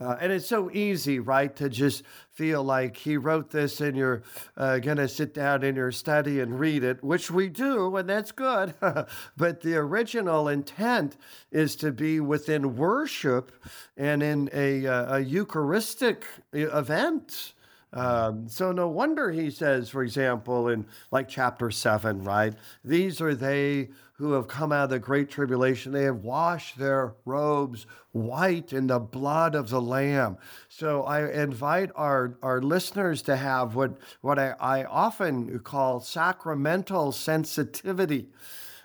Uh, 0.00 0.16
and 0.20 0.32
it's 0.32 0.46
so 0.46 0.70
easy, 0.70 1.18
right, 1.18 1.54
to 1.56 1.68
just 1.68 2.04
feel 2.30 2.62
like 2.62 2.96
he 2.96 3.16
wrote 3.16 3.50
this 3.50 3.80
and 3.80 3.96
you're 3.96 4.22
uh, 4.56 4.78
going 4.78 4.96
to 4.96 5.08
sit 5.08 5.34
down 5.34 5.62
in 5.62 5.74
your 5.74 5.90
study 5.92 6.40
and 6.40 6.58
read 6.58 6.84
it, 6.84 7.02
which 7.02 7.30
we 7.30 7.48
do, 7.48 7.94
and 7.96 8.08
that's 8.08 8.32
good. 8.32 8.74
but 9.36 9.60
the 9.60 9.76
original 9.76 10.48
intent 10.48 11.16
is 11.50 11.76
to 11.76 11.90
be 11.90 12.20
within 12.20 12.76
worship 12.76 13.52
and 13.96 14.22
in 14.22 14.48
a, 14.52 14.86
uh, 14.86 15.16
a 15.16 15.20
Eucharistic 15.20 16.24
event. 16.52 17.54
Um, 17.92 18.48
so 18.48 18.70
no 18.70 18.88
wonder 18.88 19.30
he 19.30 19.50
says, 19.50 19.88
for 19.88 20.02
example, 20.02 20.68
in 20.68 20.86
like 21.10 21.28
chapter 21.28 21.70
seven, 21.70 22.22
right? 22.22 22.54
These 22.84 23.20
are 23.20 23.34
they 23.34 23.88
who 24.12 24.32
have 24.32 24.46
come 24.46 24.70
out 24.70 24.84
of 24.84 24.90
the 24.90 24.98
great 24.98 25.30
tribulation. 25.30 25.92
They 25.92 26.04
have 26.04 26.22
washed 26.22 26.78
their 26.78 27.14
robes 27.24 27.86
white 28.12 28.72
in 28.72 28.86
the 28.86 28.98
blood 28.98 29.54
of 29.54 29.70
the 29.70 29.80
Lamb. 29.80 30.36
So 30.68 31.04
I 31.04 31.30
invite 31.32 31.90
our, 31.96 32.36
our 32.42 32.60
listeners 32.60 33.22
to 33.22 33.36
have 33.36 33.74
what, 33.74 33.96
what 34.20 34.38
I, 34.38 34.54
I 34.60 34.84
often 34.84 35.58
call 35.60 36.00
sacramental 36.00 37.12
sensitivity. 37.12 38.28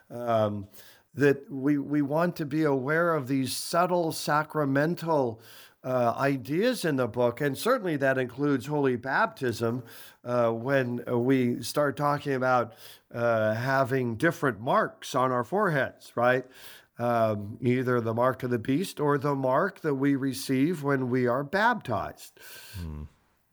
Um, 0.09 0.67
that 1.15 1.49
we, 1.49 1.77
we 1.77 2.01
want 2.01 2.35
to 2.35 2.45
be 2.45 2.63
aware 2.63 3.13
of 3.15 3.27
these 3.27 3.55
subtle 3.55 4.11
sacramental 4.11 5.39
uh, 5.85 6.15
ideas 6.17 6.83
in 6.83 6.95
the 6.95 7.07
book, 7.07 7.39
and 7.39 7.55
certainly 7.55 7.95
that 7.97 8.17
includes 8.17 8.65
holy 8.65 8.95
baptism. 8.95 9.83
Uh, 10.23 10.49
when 10.49 11.03
we 11.07 11.61
start 11.61 11.95
talking 11.95 12.33
about 12.33 12.73
uh, 13.13 13.53
having 13.53 14.15
different 14.15 14.59
marks 14.59 15.13
on 15.13 15.31
our 15.31 15.43
foreheads, 15.43 16.11
right? 16.15 16.45
Um, 16.97 17.57
either 17.61 18.01
the 18.01 18.13
mark 18.13 18.41
of 18.41 18.49
the 18.49 18.57
beast 18.57 18.99
or 18.99 19.17
the 19.17 19.35
mark 19.35 19.81
that 19.81 19.95
we 19.95 20.15
receive 20.15 20.81
when 20.81 21.09
we 21.09 21.27
are 21.27 21.43
baptized. 21.43 22.39
Hmm. 22.79 23.03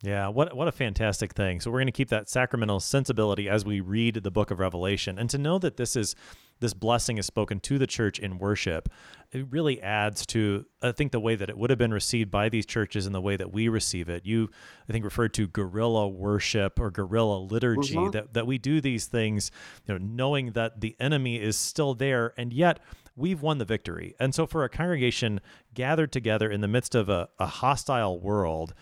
Yeah, 0.03 0.29
what 0.29 0.57
what 0.57 0.67
a 0.67 0.73
fantastic 0.73 1.33
thing. 1.33 1.61
So 1.61 1.71
we're 1.71 1.79
going 1.79 1.87
to 1.87 1.93
keep 1.93 2.09
that 2.09 2.29
sacramental 2.29 2.81
sensibility 2.81 3.49
as 3.49 3.65
we 3.65 3.81
read 3.81 4.17
the 4.17 4.33
book 4.33 4.51
of 4.51 4.59
Revelation 4.59 5.17
and 5.17 5.31
to 5.31 5.39
know 5.39 5.61
that 5.61 5.77
this 5.77 5.95
is 5.95 6.17
this 6.59 6.75
blessing 6.75 7.19
is 7.19 7.27
spoken 7.27 7.61
to 7.61 7.79
the 7.79 7.87
church 7.87 8.19
in 8.19 8.39
worship. 8.39 8.89
It 9.31 9.47
really 9.51 9.81
adds 9.81 10.27
to 10.27 10.67
I 10.83 10.91
think 10.91 11.13
the 11.13 11.21
way 11.21 11.37
that 11.37 11.49
it 11.49 11.57
would 11.57 11.71
have 11.71 11.79
been 11.79 11.95
received 11.95 12.33
by 12.33 12.49
these 12.49 12.67
churches 12.67 13.07
and 13.07 13.15
the 13.15 13.21
way 13.21 13.37
that 13.37 13.53
we 13.53 13.69
receive 13.69 14.09
it. 14.09 14.27
You 14.27 14.51
I 14.89 14.93
think 14.93 15.05
referred 15.05 15.35
to 15.35 15.47
guerrilla 15.47 16.09
worship 16.09 16.81
or 16.81 16.91
guerrilla 16.91 17.39
liturgy 17.39 17.95
mm-hmm. 17.95 18.11
that 18.11 18.35
that 18.35 18.47
we 18.47 18.59
do 18.59 18.81
these 18.81 19.07
things, 19.07 19.53
you 19.87 19.95
know, 19.95 20.05
knowing 20.05 20.53
that 20.53 20.81
the 20.81 20.97
enemy 20.99 21.41
is 21.41 21.57
still 21.57 21.95
there 21.95 22.35
and 22.37 22.53
yet 22.53 22.81
we've 23.15 23.43
won 23.43 23.59
the 23.59 23.65
victory. 23.65 24.17
And 24.19 24.35
so 24.35 24.47
for 24.47 24.65
a 24.65 24.69
congregation 24.69 25.41
gathered 25.75 26.11
together 26.11 26.51
in 26.51 26.61
the 26.61 26.69
midst 26.69 26.95
of 26.95 27.09
a, 27.09 27.29
a 27.39 27.47
hostile 27.47 28.19
world, 28.19 28.75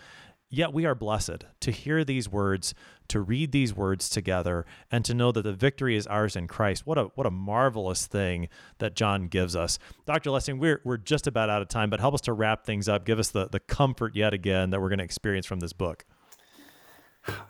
Yet 0.53 0.73
we 0.73 0.85
are 0.85 0.93
blessed 0.93 1.45
to 1.61 1.71
hear 1.71 2.03
these 2.03 2.27
words, 2.27 2.73
to 3.07 3.21
read 3.21 3.53
these 3.53 3.73
words 3.73 4.09
together, 4.09 4.65
and 4.91 5.05
to 5.05 5.13
know 5.13 5.31
that 5.31 5.43
the 5.43 5.53
victory 5.53 5.95
is 5.95 6.05
ours 6.07 6.35
in 6.35 6.47
Christ. 6.47 6.85
What 6.85 6.97
a 6.97 7.05
what 7.15 7.25
a 7.25 7.31
marvelous 7.31 8.05
thing 8.05 8.49
that 8.79 8.93
John 8.93 9.27
gives 9.27 9.55
us. 9.55 9.79
Dr. 10.05 10.29
Lessing, 10.29 10.59
we're 10.59 10.81
we're 10.83 10.97
just 10.97 11.25
about 11.25 11.49
out 11.49 11.61
of 11.61 11.69
time, 11.69 11.89
but 11.89 12.01
help 12.01 12.13
us 12.13 12.21
to 12.21 12.33
wrap 12.33 12.65
things 12.65 12.89
up. 12.89 13.05
Give 13.05 13.17
us 13.17 13.29
the, 13.29 13.47
the 13.47 13.61
comfort 13.61 14.13
yet 14.13 14.33
again 14.33 14.71
that 14.71 14.81
we're 14.81 14.89
going 14.89 14.99
to 14.99 15.05
experience 15.05 15.45
from 15.45 15.61
this 15.61 15.71
book. 15.71 16.03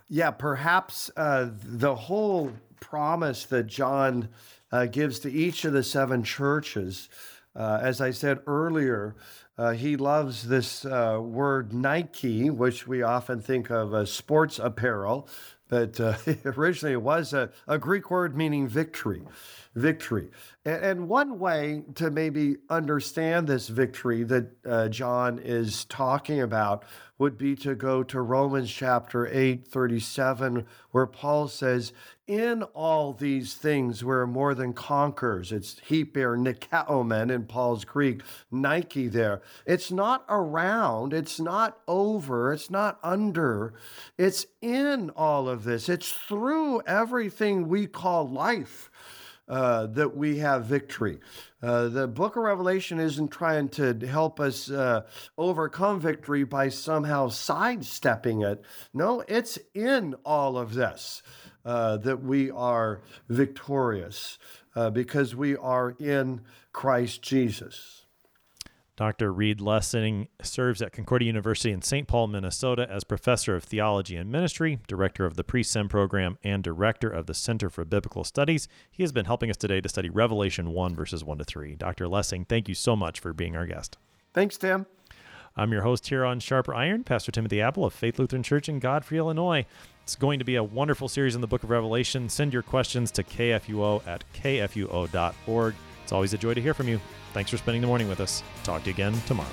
Yeah, 0.08 0.30
perhaps 0.30 1.10
uh, 1.18 1.50
the 1.52 1.96
whole 1.96 2.52
promise 2.80 3.46
that 3.46 3.66
John 3.66 4.30
uh, 4.72 4.86
gives 4.86 5.20
to 5.20 5.32
each 5.32 5.66
of 5.66 5.74
the 5.74 5.84
seven 5.84 6.24
churches, 6.24 7.10
uh, 7.56 7.80
as 7.82 8.00
I 8.00 8.12
said 8.12 8.42
earlier, 8.46 9.16
uh, 9.62 9.74
he 9.74 9.96
loves 9.96 10.48
this 10.48 10.86
uh, 10.86 11.20
word 11.22 11.72
Nike, 11.72 12.50
which 12.50 12.88
we 12.88 13.04
often 13.04 13.40
think 13.40 13.70
of 13.70 13.94
as 13.94 14.12
sports 14.12 14.58
apparel, 14.58 15.28
but 15.68 16.00
uh, 16.00 16.18
originally 16.46 16.94
it 16.94 17.04
was 17.04 17.32
a, 17.32 17.52
a 17.68 17.78
Greek 17.78 18.10
word 18.10 18.36
meaning 18.36 18.68
victory. 18.68 19.22
Victory. 19.76 20.30
And, 20.66 20.84
and 20.84 21.10
one 21.10 21.40
way 21.40 21.84
to 21.96 22.12
maybe 22.12 22.58
understand 22.70 23.48
this 23.48 23.68
victory 23.68 24.24
that 24.24 24.52
uh, 24.66 24.88
John 24.90 25.40
is 25.40 25.86
talking 25.86 26.42
about 26.42 26.84
would 27.22 27.38
be 27.38 27.56
to 27.56 27.76
go 27.76 28.02
to 28.02 28.20
Romans 28.20 28.72
chapter 28.72 29.28
8, 29.28 29.68
37, 29.68 30.66
where 30.90 31.06
Paul 31.06 31.48
says, 31.48 31.94
In 32.26 32.64
all 32.64 33.14
these 33.14 33.54
things 33.54 34.04
we're 34.04 34.26
more 34.26 34.56
than 34.56 34.74
conquerors. 34.74 35.52
It's 35.52 35.80
hyper 35.88 36.36
nikaomen 36.36 37.30
in 37.30 37.46
Paul's 37.46 37.86
Greek, 37.86 38.24
Nike 38.50 39.08
there. 39.08 39.44
It's 39.68 39.92
not 39.92 40.26
around, 40.30 41.14
it's 41.14 41.40
not 41.40 41.78
over, 41.88 42.54
it's 42.54 42.72
not 42.72 42.98
under, 43.04 43.76
it's 44.18 44.48
in 44.60 45.12
all 45.12 45.48
of 45.48 45.64
this. 45.64 45.90
It's 45.90 46.12
through 46.12 46.82
everything 46.88 47.68
we 47.68 47.86
call 47.86 48.28
life. 48.28 48.90
Uh, 49.52 49.86
that 49.86 50.16
we 50.16 50.38
have 50.38 50.64
victory. 50.64 51.20
Uh, 51.62 51.90
the 51.90 52.08
book 52.08 52.38
of 52.38 52.44
Revelation 52.44 53.02
isn't 53.02 53.28
trying 53.28 53.68
to 53.68 53.94
help 54.08 54.40
us 54.40 54.72
uh, 54.72 55.02
overcome 55.38 56.00
victory 56.00 56.46
by 56.46 56.70
somehow 56.70 57.28
sidestepping 57.28 58.44
it. 58.44 58.64
No, 58.94 59.26
it's 59.28 59.60
in 59.74 60.16
all 60.24 60.58
of 60.58 60.74
this 60.74 61.22
uh, 61.66 61.98
that 61.98 62.24
we 62.24 62.50
are 62.50 63.02
victorious 63.28 64.40
uh, 64.74 64.90
because 64.90 65.36
we 65.36 65.58
are 65.58 65.98
in 66.00 66.40
Christ 66.72 67.22
Jesus. 67.22 68.01
Dr. 69.02 69.34
Reed 69.34 69.60
Lessing 69.60 70.28
serves 70.44 70.80
at 70.80 70.94
Concordia 70.94 71.26
University 71.26 71.72
in 71.72 71.82
St. 71.82 72.08
Paul, 72.08 72.28
Minnesota 72.28 72.88
as 72.88 73.04
professor 73.04 73.56
of 73.56 73.64
theology 73.64 74.16
and 74.16 74.32
ministry, 74.32 74.78
director 74.88 75.26
of 75.26 75.38
the 75.38 75.44
Pre-Sem 75.44 75.90
program, 75.90 76.38
and 76.44 76.64
director 76.64 77.10
of 77.10 77.26
the 77.26 77.34
Center 77.34 77.72
for 77.72 77.84
Biblical 77.84 78.24
Studies. 78.24 78.68
He 78.92 79.02
has 79.02 79.12
been 79.12 79.26
helping 79.26 79.50
us 79.50 79.58
today 79.58 79.82
to 79.82 79.90
study 79.90 80.12
Revelation 80.12 80.70
1 80.70 80.94
verses 80.94 81.24
1 81.24 81.40
to 81.40 81.44
3. 81.44 81.78
Dr. 81.78 82.08
Lessing, 82.08 82.46
thank 82.46 82.70
you 82.70 82.76
so 82.76 82.96
much 82.96 83.20
for 83.20 83.34
being 83.34 83.56
our 83.56 83.66
guest. 83.66 83.98
Thanks, 84.36 84.56
Tim. 84.56 84.86
I'm 85.58 85.72
your 85.72 85.82
host 85.82 86.08
here 86.08 86.24
on 86.24 86.40
Sharper 86.40 86.76
Iron, 86.76 87.04
Pastor 87.04 87.32
Timothy 87.32 87.60
Appel 87.60 87.86
of 87.86 87.94
Faith 87.94 88.20
Lutheran 88.20 88.44
Church 88.44 88.70
in 88.70 88.78
Godfrey, 88.78 89.18
Illinois. 89.18 89.66
It's 90.04 90.16
going 90.16 90.38
to 90.38 90.46
be 90.46 90.58
a 90.58 90.64
wonderful 90.64 91.10
series 91.10 91.34
in 91.34 91.42
the 91.42 91.48
book 91.48 91.64
of 91.64 91.72
Revelation. 91.72 92.30
Send 92.30 92.54
your 92.54 92.62
questions 92.62 93.10
to 93.14 93.24
kfuo 93.24 94.06
at 94.06 94.24
kfuo.org. 94.36 95.74
It's 96.12 96.14
always 96.14 96.34
a 96.34 96.38
joy 96.38 96.54
to 96.54 96.62
hear 96.62 96.74
from 96.74 96.90
you. 96.90 97.00
Thanks 97.32 97.52
for 97.52 97.56
spending 97.56 97.80
the 97.80 97.88
morning 97.88 98.10
with 98.10 98.20
us. 98.20 98.44
Talk 98.66 98.84
to 98.84 98.90
you 98.90 98.94
again 98.94 99.14
tomorrow. 99.28 99.48